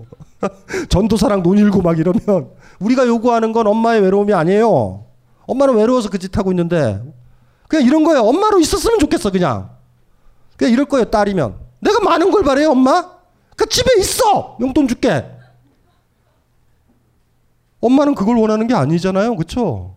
전도사랑 0.90 1.42
논 1.42 1.58
일고 1.58 1.80
막 1.82 1.98
이러면 1.98 2.50
우리가 2.80 3.06
요구하는 3.06 3.52
건 3.52 3.66
엄마의 3.66 4.00
외로움이 4.02 4.34
아니에요. 4.34 5.04
엄마는 5.46 5.76
외로워서 5.76 6.08
그 6.10 6.18
짓 6.18 6.36
하고 6.36 6.50
있는데 6.52 7.00
그냥 7.68 7.86
이런 7.86 8.04
거예요. 8.04 8.22
엄마로 8.22 8.58
있었으면 8.60 8.98
좋겠어, 8.98 9.30
그냥. 9.30 9.70
그냥 10.56 10.72
이럴 10.72 10.84
거예요, 10.86 11.06
딸이면. 11.06 11.54
내가 11.80 12.00
많은 12.00 12.30
걸 12.30 12.42
바래요, 12.42 12.70
엄마? 12.72 13.10
그 13.56 13.66
집에 13.66 13.98
있어! 13.98 14.56
용돈 14.60 14.86
줄게. 14.88 15.24
엄마는 17.80 18.14
그걸 18.14 18.36
원하는 18.36 18.66
게 18.66 18.74
아니잖아요, 18.74 19.36
그쵸? 19.36 19.94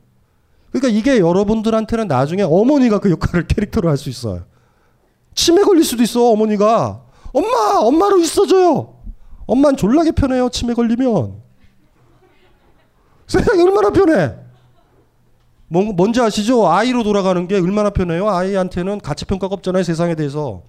그러니까 0.75 0.89
이게 0.99 1.19
여러분들한테는 1.19 2.07
나중에 2.07 2.41
어머니가 2.43 2.99
그 2.99 3.09
역할을 3.09 3.47
캐릭터로 3.47 3.89
할 3.89 3.95
수 3.97 4.09
있어요. 4.09 4.43
치매 5.33 5.63
걸릴 5.63 5.83
수도 5.85 6.03
있어, 6.03 6.31
어머니가. 6.31 7.01
엄마! 7.33 7.79
엄마로 7.79 8.19
있어줘요! 8.19 8.95
엄마는 9.47 9.77
졸라게 9.77 10.11
편해요, 10.11 10.49
치매 10.49 10.73
걸리면. 10.73 11.35
세상이 13.27 13.61
얼마나 13.61 13.89
편해! 13.89 14.33
뭔, 15.67 15.95
뭔지 15.95 16.19
아시죠? 16.21 16.67
아이로 16.69 17.03
돌아가는 17.03 17.47
게 17.47 17.55
얼마나 17.55 17.89
편해요? 17.89 18.29
아이한테는 18.29 18.99
가치평가가 18.99 19.55
없잖아요, 19.55 19.83
세상에 19.83 20.15
대해서. 20.15 20.63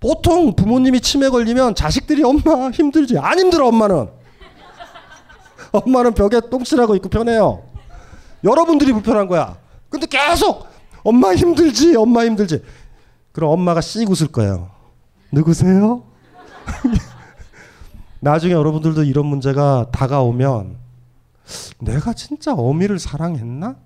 보통 0.00 0.54
부모님이 0.56 1.00
치매 1.00 1.28
걸리면 1.28 1.74
자식들이 1.76 2.24
엄마 2.24 2.70
힘들지. 2.70 3.16
안 3.18 3.38
힘들어, 3.38 3.68
엄마는. 3.68 4.08
엄마는 5.72 6.14
벽에 6.14 6.40
똥칠하고 6.50 6.96
있고 6.96 7.08
편해요. 7.08 7.69
여러분들이 8.44 8.92
불편한 8.92 9.26
거야. 9.26 9.56
근데 9.88 10.06
계속 10.06 10.66
엄마 11.02 11.34
힘들지, 11.34 11.96
엄마 11.96 12.24
힘들지. 12.24 12.62
그럼 13.32 13.50
엄마가 13.50 13.80
씩 13.80 14.08
웃을 14.10 14.28
거예요. 14.28 14.70
누구세요? 15.32 16.04
나중에 18.20 18.52
여러분들도 18.52 19.04
이런 19.04 19.26
문제가 19.26 19.86
다가오면 19.92 20.76
내가 21.80 22.12
진짜 22.12 22.52
어미를 22.54 22.98
사랑했나? 22.98 23.76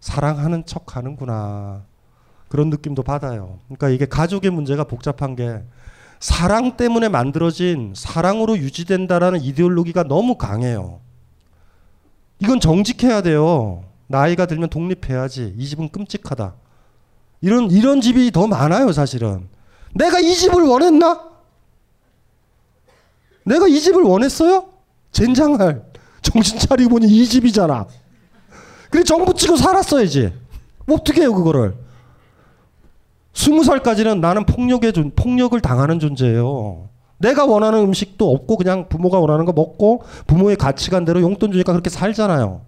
사랑하는 0.00 0.64
척 0.64 0.96
하는구나. 0.96 1.82
그런 2.48 2.70
느낌도 2.70 3.02
받아요. 3.02 3.58
그러니까 3.66 3.90
이게 3.90 4.06
가족의 4.06 4.50
문제가 4.50 4.84
복잡한 4.84 5.36
게 5.36 5.62
사랑 6.20 6.76
때문에 6.76 7.08
만들어진 7.08 7.92
사랑으로 7.94 8.56
유지된다라는 8.58 9.42
이데올로기가 9.42 10.04
너무 10.04 10.36
강해요. 10.36 11.00
이건 12.40 12.60
정직해야 12.60 13.22
돼요. 13.22 13.84
나이가 14.06 14.46
들면 14.46 14.70
독립해야지. 14.70 15.54
이 15.56 15.66
집은 15.66 15.90
끔찍하다. 15.90 16.54
이런 17.40 17.70
이런 17.70 18.00
집이 18.00 18.30
더 18.30 18.46
많아요, 18.46 18.92
사실은. 18.92 19.48
내가 19.94 20.18
이 20.20 20.34
집을 20.34 20.62
원했나? 20.62 21.28
내가 23.44 23.66
이 23.66 23.80
집을 23.80 24.02
원했어요? 24.02 24.68
젠장할. 25.12 25.84
정신 26.22 26.58
차리고 26.58 26.90
보니 26.90 27.06
이 27.06 27.26
집이잖아. 27.26 27.86
그래 28.90 29.02
정붙이고 29.04 29.56
살았어야지. 29.56 30.32
어떻게 30.88 31.22
해요 31.22 31.34
그거를? 31.34 31.76
스무 33.32 33.62
살까지는 33.62 34.20
나는 34.20 34.44
폭력의 34.46 34.92
존, 34.92 35.12
폭력을 35.14 35.58
당하는 35.60 35.98
존재예요. 36.00 36.88
내가 37.18 37.44
원하는 37.44 37.80
음식도 37.80 38.30
없고 38.32 38.56
그냥 38.56 38.88
부모가 38.88 39.18
원하는 39.18 39.44
거 39.44 39.52
먹고 39.52 40.02
부모의 40.26 40.56
가치관대로 40.56 41.20
용돈 41.20 41.52
주니까 41.52 41.72
그렇게 41.72 41.90
살잖아요. 41.90 42.62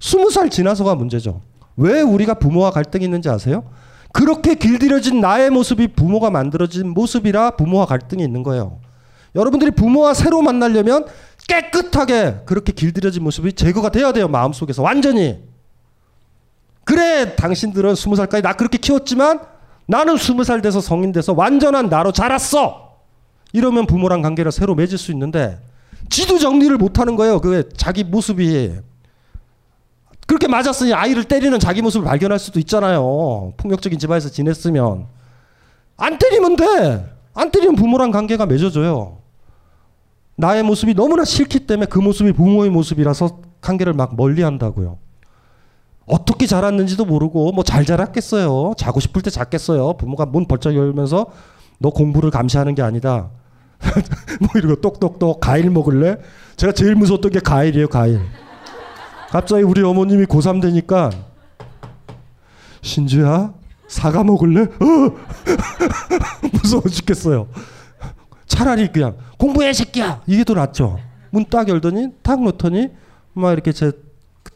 스무 0.00 0.30
살 0.30 0.50
지나서가 0.50 0.94
문제죠. 0.94 1.40
왜 1.76 2.00
우리가 2.00 2.34
부모와 2.34 2.70
갈등이 2.70 3.04
있는지 3.04 3.28
아세요? 3.28 3.64
그렇게 4.12 4.54
길들여진 4.54 5.20
나의 5.20 5.50
모습이 5.50 5.88
부모가 5.88 6.30
만들어진 6.30 6.90
모습이라 6.90 7.52
부모와 7.52 7.86
갈등이 7.86 8.22
있는 8.22 8.42
거예요. 8.42 8.78
여러분들이 9.34 9.72
부모와 9.72 10.14
새로 10.14 10.42
만나려면 10.42 11.06
깨끗하게 11.48 12.42
그렇게 12.46 12.72
길들여진 12.72 13.22
모습이 13.22 13.54
제거가 13.54 13.90
돼야 13.90 14.12
돼요. 14.12 14.28
마음속에서 14.28 14.82
완전히. 14.82 15.42
그래 16.84 17.34
당신들은 17.34 17.94
스무 17.94 18.14
살까지 18.14 18.42
나 18.42 18.52
그렇게 18.52 18.78
키웠지만 18.78 19.40
나는 19.86 20.16
스무 20.16 20.44
살 20.44 20.62
돼서 20.62 20.80
성인 20.80 21.12
돼서 21.12 21.32
완전한 21.32 21.88
나로 21.88 22.12
자랐어. 22.12 22.83
이러면 23.54 23.86
부모랑 23.86 24.20
관계를 24.20 24.50
새로 24.50 24.74
맺을 24.74 24.98
수 24.98 25.12
있는데 25.12 25.58
지도 26.10 26.38
정리를 26.38 26.76
못하는 26.76 27.14
거예요. 27.14 27.40
그 27.40 27.68
자기 27.76 28.02
모습이 28.02 28.74
그렇게 30.26 30.48
맞았으니 30.48 30.92
아이를 30.92 31.24
때리는 31.24 31.58
자기 31.60 31.80
모습을 31.80 32.06
발견할 32.06 32.40
수도 32.40 32.58
있잖아요. 32.58 33.52
폭력적인 33.56 33.98
집안에서 33.98 34.28
지냈으면 34.28 35.06
안 35.96 36.18
때리면 36.18 36.56
돼. 36.56 37.14
안 37.32 37.50
때리면 37.52 37.76
부모랑 37.76 38.10
관계가 38.10 38.44
맺어져요. 38.46 39.18
나의 40.36 40.64
모습이 40.64 40.94
너무나 40.94 41.24
싫기 41.24 41.60
때문에 41.60 41.86
그 41.86 42.00
모습이 42.00 42.32
부모의 42.32 42.70
모습이라서 42.70 43.38
관계를 43.60 43.92
막 43.92 44.16
멀리 44.16 44.42
한다고요. 44.42 44.98
어떻게 46.06 46.46
자랐는지도 46.46 47.04
모르고 47.04 47.52
뭐 47.52 47.62
잘 47.62 47.84
자랐겠어요. 47.84 48.74
자고 48.76 48.98
싶을 48.98 49.22
때 49.22 49.30
잤겠어요. 49.30 49.92
부모가 49.92 50.26
문 50.26 50.46
벌쩍 50.46 50.74
열면서 50.74 51.26
너 51.78 51.90
공부를 51.90 52.32
감시하는 52.32 52.74
게 52.74 52.82
아니다. 52.82 53.30
뭐 54.40 54.48
이러고 54.54 54.80
똑똑똑 54.80 55.40
과일 55.40 55.70
먹을래? 55.70 56.16
제가 56.56 56.72
제일 56.72 56.94
무서웠던 56.94 57.32
게 57.32 57.40
과일이에요, 57.40 57.88
과일. 57.88 58.20
갑자기 59.30 59.62
우리 59.64 59.82
어머님이 59.82 60.26
고3 60.26 60.62
되니까 60.62 61.10
신주야 62.82 63.52
사과 63.88 64.22
먹을래? 64.24 64.62
어! 64.62 64.66
무서워 66.52 66.82
죽겠어요. 66.82 67.48
차라리 68.46 68.90
그냥 68.92 69.16
공부해 69.38 69.72
새끼야 69.72 70.22
이게 70.26 70.44
더 70.44 70.54
낫죠. 70.54 70.98
문 71.30 71.44
딱 71.50 71.68
열더니 71.68 72.10
탁 72.22 72.40
놓더니 72.42 72.90
막 73.32 73.52
이렇게 73.52 73.72
제 73.72 73.90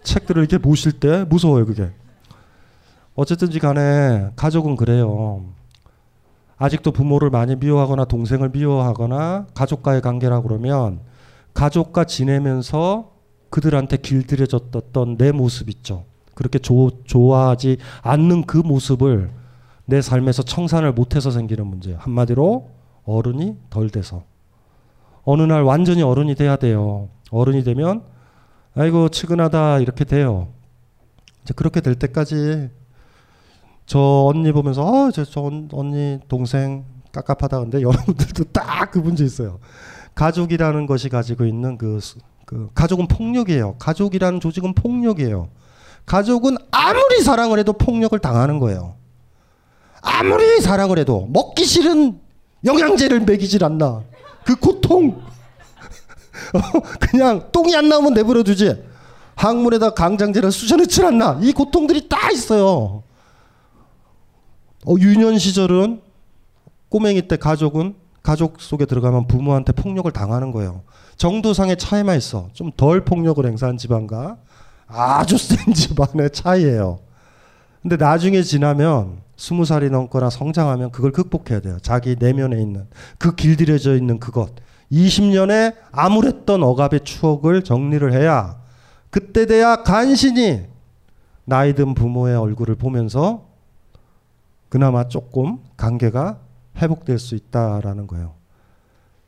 책들을 0.05 0.41
이렇게 0.43 0.59
보실 0.59 0.93
때 0.93 1.25
무서워요 1.29 1.67
그게. 1.67 1.91
어쨌든지 3.17 3.59
간에 3.59 4.31
가족은 4.37 4.77
그래요. 4.77 5.45
아직도 6.59 6.91
부모를 6.93 7.31
많이 7.31 7.57
미워하거나 7.57 8.05
동생을 8.05 8.51
미워하거나 8.51 9.47
가족과의 9.55 10.01
관계라 10.01 10.43
그러면 10.43 11.01
가족과 11.55 12.05
지내면서 12.05 13.13
그들한테 13.51 13.97
길들여졌던 13.97 15.17
내 15.17 15.33
모습 15.33 15.71
있죠. 15.71 16.05
그렇게 16.35 16.59
조, 16.59 16.91
좋아하지 17.05 17.79
않는 18.03 18.45
그 18.45 18.59
모습을 18.59 19.31
내 19.87 20.03
삶에서 20.03 20.43
청산을 20.43 20.93
못해서 20.93 21.31
생기는 21.31 21.67
문제예요. 21.67 21.99
한마디로 22.01 22.71
어른이 23.05 23.57
덜 23.71 23.89
돼서. 23.89 24.25
어느 25.25 25.43
날 25.43 25.63
완전히 25.63 26.03
어른이 26.03 26.35
돼야 26.35 26.57
돼요. 26.57 27.09
어른이 27.31 27.65
되면 27.65 28.03
아이고 28.75 29.09
측은하다 29.09 29.81
이렇게 29.81 30.05
돼요. 30.05 30.49
이제 31.43 31.55
그렇게 31.55 31.81
될 31.81 31.95
때까지 31.95 32.71
저 33.89 34.27
언니 34.29 34.53
보면서 34.53 34.85
어, 34.85 35.11
저, 35.11 35.25
저 35.25 35.51
언니 35.73 36.21
동생 36.29 36.85
깝깝하다 37.11 37.61
근데 37.61 37.81
여러분들도 37.81 38.45
딱 38.53 38.91
그 38.91 38.99
문제 38.99 39.25
있어요. 39.25 39.59
가족이라는 40.15 40.87
것이 40.87 41.09
가지고 41.09 41.45
있는 41.47 41.79
그, 41.79 42.01
그 42.45 42.69
가족은 42.75 43.09
폭력이에요. 43.09 43.77
가족이라는 43.79 44.41
조직은 44.41 44.75
폭력이에요. 44.75 45.49
가족은 46.07 46.59
아무리 46.71 47.23
사랑을 47.23 47.59
해도 47.59 47.73
폭력을 47.73 48.17
당하는 48.19 48.59
거예요. 48.59 48.95
아무리 50.01 50.61
사랑을 50.61 50.99
해도 50.99 51.27
먹기 51.31 51.65
싫은 51.65 52.21
영양제를 52.65 53.21
먹이질 53.21 53.65
않나. 53.65 54.03
그 54.45 54.57
고통. 54.57 55.23
그냥 57.01 57.49
똥이 57.53 57.75
안 57.75 57.89
나오면 57.89 58.15
내버려 58.15 58.43
두지. 58.43 58.83
항문에다 59.35 59.91
강장제를 59.91 60.53
쑤셔넣질 60.53 61.05
않나. 61.05 61.39
이 61.43 61.53
고통들이 61.53 62.09
다 62.09 62.31
있어요. 62.31 63.03
어, 64.87 64.95
유년 64.99 65.39
시절은 65.39 66.01
꼬맹이 66.89 67.29
때 67.29 67.37
가족은 67.37 67.95
가족 68.23 68.61
속에 68.61 68.85
들어가면 68.85 69.27
부모한테 69.27 69.73
폭력을 69.73 70.11
당하는 70.13 70.53
거예요. 70.53 70.83
정도상의 71.17 71.77
차이만 71.77 72.17
있어. 72.19 72.49
좀 72.53 72.71
덜 72.77 73.05
폭력을 73.05 73.45
행사한 73.45 73.77
집안과 73.77 74.37
아주 74.87 75.37
센 75.39 75.59
집안의 75.75 76.31
차이예요. 76.31 77.01
근데 77.83 77.97
나중에 77.97 78.43
지나면 78.43 79.19
스무 79.37 79.65
살이 79.65 79.89
넘거나 79.89 80.31
성장하면 80.31 80.91
그걸 80.91 81.13
극복해야 81.13 81.61
돼요. 81.61 81.79
자기 81.81 82.17
내면에 82.19 82.61
있는 82.61 82.87
그 83.19 83.35
길들여져 83.35 83.97
있는 83.97 84.19
그것. 84.19 84.53
20년의 84.91 85.75
암울했던 85.93 86.63
억압의 86.63 87.01
추억을 87.05 87.63
정리를 87.63 88.13
해야 88.13 88.57
그때 89.11 89.47
돼야 89.47 89.83
간신히 89.83 90.67
나이 91.45 91.75
든 91.75 91.95
부모의 91.95 92.37
얼굴을 92.37 92.75
보면서 92.75 93.48
그나마 94.69 95.09
조금 95.09 95.59
관계가 95.77 96.39
회복될 96.77 97.19
수 97.19 97.35
있다라는 97.35 98.07
거예요. 98.07 98.35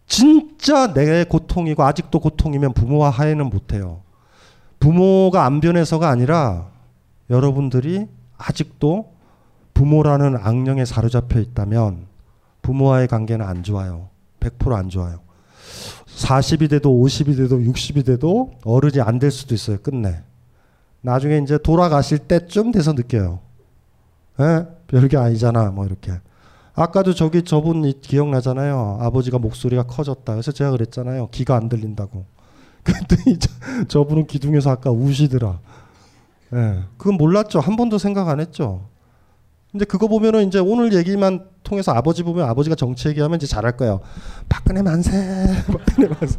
진짜 0.06 0.92
내 0.92 1.24
고통이고 1.24 1.82
아직도 1.82 2.20
고통이면 2.20 2.74
부모와 2.74 3.10
화해는 3.10 3.46
못해요. 3.46 4.02
부모가 4.80 5.44
안 5.44 5.60
변해서가 5.60 6.08
아니라 6.08 6.68
여러분들이 7.28 8.08
아직도 8.36 9.12
부모라는 9.74 10.36
악령에 10.36 10.84
사로잡혀 10.84 11.40
있다면 11.40 12.06
부모와의 12.62 13.08
관계는 13.08 13.46
안 13.46 13.62
좋아요. 13.62 14.08
100%안 14.40 14.88
좋아요. 14.88 15.20
40이 16.16 16.68
돼도 16.70 16.90
50이 16.90 17.36
돼도 17.36 17.58
60이 17.58 18.04
돼도 18.04 18.52
어른이 18.64 19.00
안 19.00 19.18
될 19.18 19.30
수도 19.30 19.54
있어요. 19.54 19.78
끝내. 19.78 20.22
나중에 21.02 21.38
이제 21.38 21.56
돌아가실 21.56 22.18
때쯤 22.18 22.72
돼서 22.72 22.92
느껴요. 22.92 23.40
에? 24.40 24.66
별게 24.90 25.16
아니잖아. 25.16 25.70
뭐 25.70 25.86
이렇게. 25.86 26.12
아까도 26.74 27.14
저기 27.14 27.42
저분 27.42 27.92
기억나잖아요. 28.00 28.98
아버지가 29.00 29.38
목소리가 29.38 29.84
커졌다. 29.84 30.32
그래서 30.32 30.52
제가 30.52 30.70
그랬잖아요. 30.72 31.28
귀가 31.28 31.56
안 31.56 31.68
들린다고. 31.68 32.24
그랬더니 32.82 33.38
저, 33.88 34.04
분은 34.04 34.26
기둥에서 34.26 34.70
아까 34.70 34.90
우시더라. 34.90 35.60
예. 36.54 36.82
그건 36.96 37.14
몰랐죠. 37.14 37.60
한 37.60 37.76
번도 37.76 37.98
생각 37.98 38.28
안 38.28 38.40
했죠. 38.40 38.88
근데 39.70 39.84
그거 39.84 40.08
보면은 40.08 40.48
이제 40.48 40.58
오늘 40.58 40.92
얘기만 40.92 41.46
통해서 41.62 41.92
아버지 41.92 42.24
보면 42.24 42.48
아버지가 42.48 42.74
정치 42.74 43.08
얘기하면 43.08 43.36
이제 43.36 43.46
잘할 43.46 43.76
거예요. 43.76 44.00
박근혜 44.48 44.82
만세, 44.82 45.12
박근혜 45.70 46.08
만세. 46.08 46.38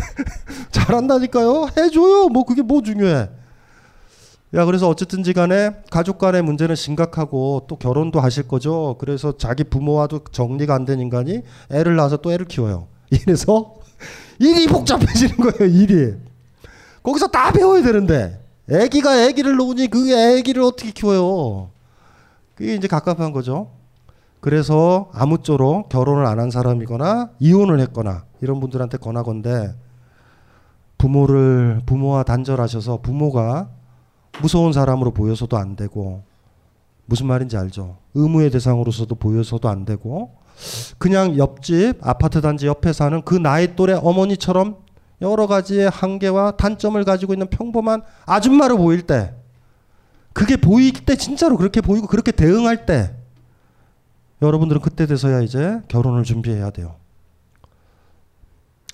잘한다니까요. 0.70 1.68
해줘요. 1.76 2.28
뭐 2.28 2.44
그게 2.44 2.62
뭐 2.62 2.80
중요해. 2.80 3.28
야 4.54 4.64
그래서 4.64 4.88
어쨌든지 4.88 5.32
간에 5.32 5.70
가족 5.90 6.18
간의 6.18 6.42
문제는 6.42 6.76
심각하고 6.76 7.64
또 7.68 7.76
결혼도 7.76 8.20
하실 8.20 8.46
거죠. 8.46 8.96
그래서 9.00 9.36
자기 9.36 9.64
부모와도 9.64 10.20
정리가 10.30 10.74
안 10.74 10.84
된 10.84 11.00
인간이 11.00 11.40
애를 11.72 11.96
낳아서 11.96 12.18
또 12.18 12.32
애를 12.32 12.46
키워요. 12.46 12.86
이래서 13.10 13.74
일이 14.38 14.66
복잡해지는 14.68 15.36
거예요. 15.38 15.72
일이. 15.72 16.14
거기서 17.02 17.28
다 17.28 17.50
배워야 17.52 17.82
되는데 17.82 18.40
애기가 18.70 19.24
애기를 19.24 19.56
놓으니 19.56 19.88
그 19.88 20.10
애기를 20.12 20.62
어떻게 20.62 20.90
키워요. 20.92 21.70
그게 22.54 22.74
이제 22.76 22.86
갑갑한 22.86 23.32
거죠. 23.32 23.70
그래서 24.40 25.08
아무쪼록 25.14 25.88
결혼을 25.88 26.26
안 26.26 26.38
한 26.38 26.50
사람이거나 26.50 27.30
이혼을 27.40 27.80
했거나 27.80 28.24
이런 28.40 28.60
분들한테 28.60 28.98
권하건데 28.98 29.74
부모를 30.98 31.80
부모와 31.86 32.22
단절하셔서 32.22 32.98
부모가 33.02 33.68
무서운 34.40 34.72
사람으로 34.72 35.12
보여서도 35.12 35.56
안 35.56 35.76
되고 35.76 36.22
무슨 37.06 37.26
말인지 37.26 37.56
알죠? 37.56 37.98
의무의 38.14 38.50
대상으로서도 38.50 39.14
보여서도 39.16 39.68
안 39.68 39.84
되고 39.84 40.36
그냥 40.98 41.36
옆집 41.36 41.98
아파트 42.06 42.40
단지 42.40 42.66
옆에 42.66 42.92
사는 42.92 43.22
그 43.22 43.34
나이 43.34 43.76
또래 43.76 43.94
어머니처럼 43.94 44.78
여러 45.20 45.46
가지의 45.46 45.90
한계와 45.90 46.52
단점을 46.56 47.02
가지고 47.04 47.34
있는 47.34 47.48
평범한 47.48 48.02
아줌마로 48.26 48.78
보일 48.78 49.02
때 49.02 49.34
그게 50.32 50.56
보일 50.56 50.92
때 51.04 51.16
진짜로 51.16 51.56
그렇게 51.56 51.80
보이고 51.80 52.06
그렇게 52.06 52.32
대응할 52.32 52.86
때 52.86 53.14
여러분들은 54.42 54.80
그때 54.82 55.06
돼서야 55.06 55.42
이제 55.42 55.80
결혼을 55.88 56.24
준비해야 56.24 56.70
돼요. 56.70 56.96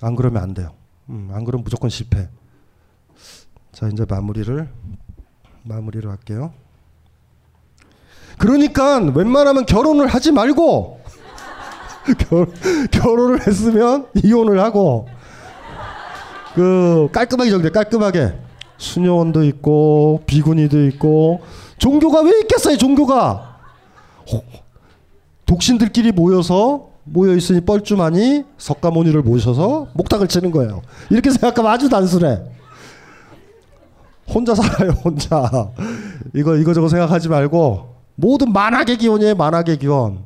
안 0.01 0.15
그러면 0.15 0.41
안 0.41 0.53
돼요. 0.53 0.73
음, 1.09 1.29
안 1.33 1.43
그러면 1.43 1.63
무조건 1.63 1.89
실패. 1.89 2.29
자 3.71 3.87
이제 3.87 4.05
마무리를 4.07 4.69
마무리를 5.63 6.09
할게요. 6.09 6.51
그러니까 8.37 8.97
웬만하면 8.97 9.65
결혼을 9.65 10.07
하지 10.07 10.31
말고 10.31 10.99
결, 12.29 12.47
결혼을 12.91 13.45
했으면 13.45 14.07
이혼을 14.23 14.59
하고 14.59 15.07
그 16.55 17.07
깔끔하게 17.11 17.49
정리 17.51 17.69
깔끔하게. 17.71 18.33
수녀원도 18.77 19.43
있고 19.43 20.23
비구니도 20.25 20.87
있고 20.87 21.41
종교가 21.77 22.21
왜 22.21 22.39
있겠어요 22.41 22.77
종교가? 22.77 23.59
호- 24.31 24.43
독신들끼리 25.45 26.11
모여서 26.13 26.87
모여 27.03 27.35
있으니 27.35 27.61
뻘쭘하니 27.61 28.43
석가모니를 28.57 29.21
모셔서 29.21 29.89
목탁을 29.93 30.27
치는 30.27 30.49
거예요. 30.49 30.81
이렇게 31.11 31.29
생각하면 31.29 31.71
아주 31.71 31.89
단순해 31.89 32.41
혼자 34.33 34.55
살아요 34.55 34.91
혼자. 34.91 35.71
이거 36.33 36.55
이거저거 36.55 36.87
생각하지 36.87 37.29
말고 37.29 37.95
모든 38.15 38.51
만악의 38.53 38.97
기원이에요 38.97 39.35
만악의 39.35 39.77
기원. 39.79 40.25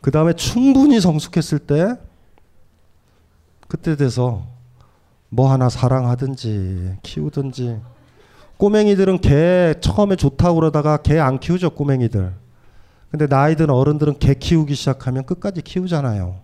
그 0.00 0.10
다음에 0.10 0.32
충분히 0.34 1.00
성숙했을 1.00 1.58
때 1.60 1.94
그때 3.68 3.96
돼서 3.96 4.46
뭐 5.30 5.50
하나 5.50 5.68
사랑하든지 5.68 6.98
키우든지. 7.02 7.80
꼬맹이들은 8.56 9.18
개 9.20 9.74
처음에 9.80 10.14
좋다고 10.16 10.54
그러다가 10.56 10.96
개 10.98 11.18
안 11.18 11.40
키우죠 11.40 11.70
꼬맹이들. 11.70 12.32
근데 13.10 13.26
나이 13.26 13.56
든 13.56 13.70
어른들은 13.70 14.18
개 14.18 14.34
키우기 14.34 14.74
시작하면 14.74 15.24
끝까지 15.24 15.62
키우잖아요. 15.62 16.36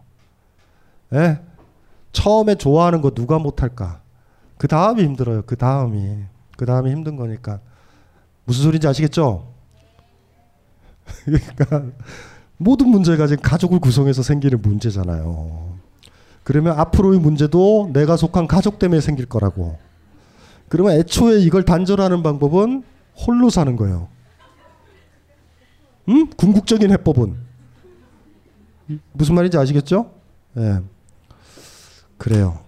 예? 1.15 1.41
처음에 2.13 2.55
좋아하는 2.57 3.01
거 3.01 3.11
누가 3.11 3.39
못할까? 3.39 4.01
그 4.59 4.69
다음이 4.69 5.03
힘들어요 5.03 5.43
그 5.47 5.57
다음이 5.57 6.25
그 6.61 6.67
다음이 6.67 6.91
힘든 6.91 7.17
거니까 7.17 7.59
무슨 8.45 8.65
소리인지 8.65 8.87
아시겠죠? 8.87 9.51
그러니까 11.25 11.85
모든 12.59 12.89
문제가 12.91 13.27
지금 13.27 13.43
가족을 13.43 13.79
구성해서 13.79 14.23
생기는 14.23 14.61
문제잖아요. 14.61 15.79
그러면 16.43 16.79
앞으로의 16.79 17.19
문제도 17.19 17.89
내가 17.95 18.19
속한 18.19 18.47
가족 18.47 18.79
때문에 18.79 19.01
생길 19.01 19.25
거라고. 19.25 19.79
그러면 20.69 20.97
애초에 20.97 21.39
이걸 21.41 21.65
단절하는 21.65 22.23
방법은 22.23 22.85
홀로 23.27 23.49
사는 23.49 23.75
거예요. 23.75 24.09
음? 26.11 26.29
궁극적인 26.29 26.91
해법은 26.91 27.37
무슨 29.13 29.35
말인지 29.35 29.57
아시겠죠? 29.57 30.13
예. 30.59 30.81
그래요. 32.19 32.59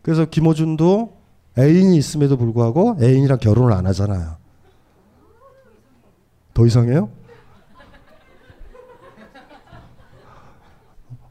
그래서 0.00 0.24
김호준도 0.24 1.17
애인이 1.58 1.96
있음에도 1.96 2.36
불구하고 2.36 2.96
애인이랑 3.02 3.38
결혼을 3.38 3.72
안 3.72 3.86
하잖아요. 3.86 4.36
더 6.54 6.66
이상해요? 6.66 7.10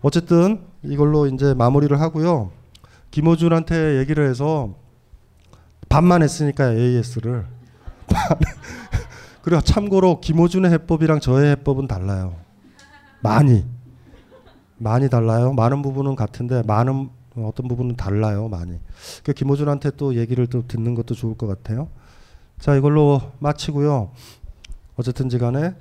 어쨌든 0.01 0.61
이걸로 0.83 1.27
이제 1.27 1.53
마무리를 1.53 1.99
하고요. 1.99 2.51
김호준한테 3.11 3.99
얘기를 3.99 4.29
해서 4.29 4.75
반만 5.89 6.21
했으니까 6.21 6.73
AS를. 6.73 7.45
그리고 9.41 9.61
참고로 9.61 10.19
김호준의 10.19 10.71
해법이랑 10.71 11.19
저의 11.21 11.51
해법은 11.51 11.87
달라요. 11.87 12.35
많이. 13.21 13.65
많이 14.77 15.09
달라요. 15.09 15.53
많은 15.53 15.81
부분은 15.81 16.15
같은데 16.15 16.61
많은 16.67 17.09
어떤 17.45 17.67
부분은 17.67 17.95
달라요. 17.95 18.47
많이. 18.47 18.79
그 19.23 19.33
김호준한테 19.33 19.91
또 19.97 20.15
얘기를 20.15 20.47
또 20.47 20.65
듣는 20.67 20.95
것도 20.95 21.15
좋을 21.15 21.35
것 21.35 21.47
같아요. 21.47 21.89
자 22.59 22.75
이걸로 22.75 23.21
마치고요. 23.39 24.11
어쨌든지 24.95 25.37
간에 25.37 25.75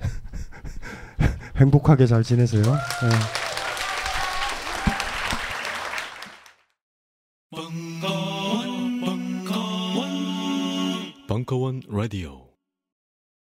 행복하게 1.57 2.05
잘 2.05 2.23
지내세요. 2.23 2.63
네. 2.63 3.47
벙커원 11.27 11.81
라디오 11.89 12.46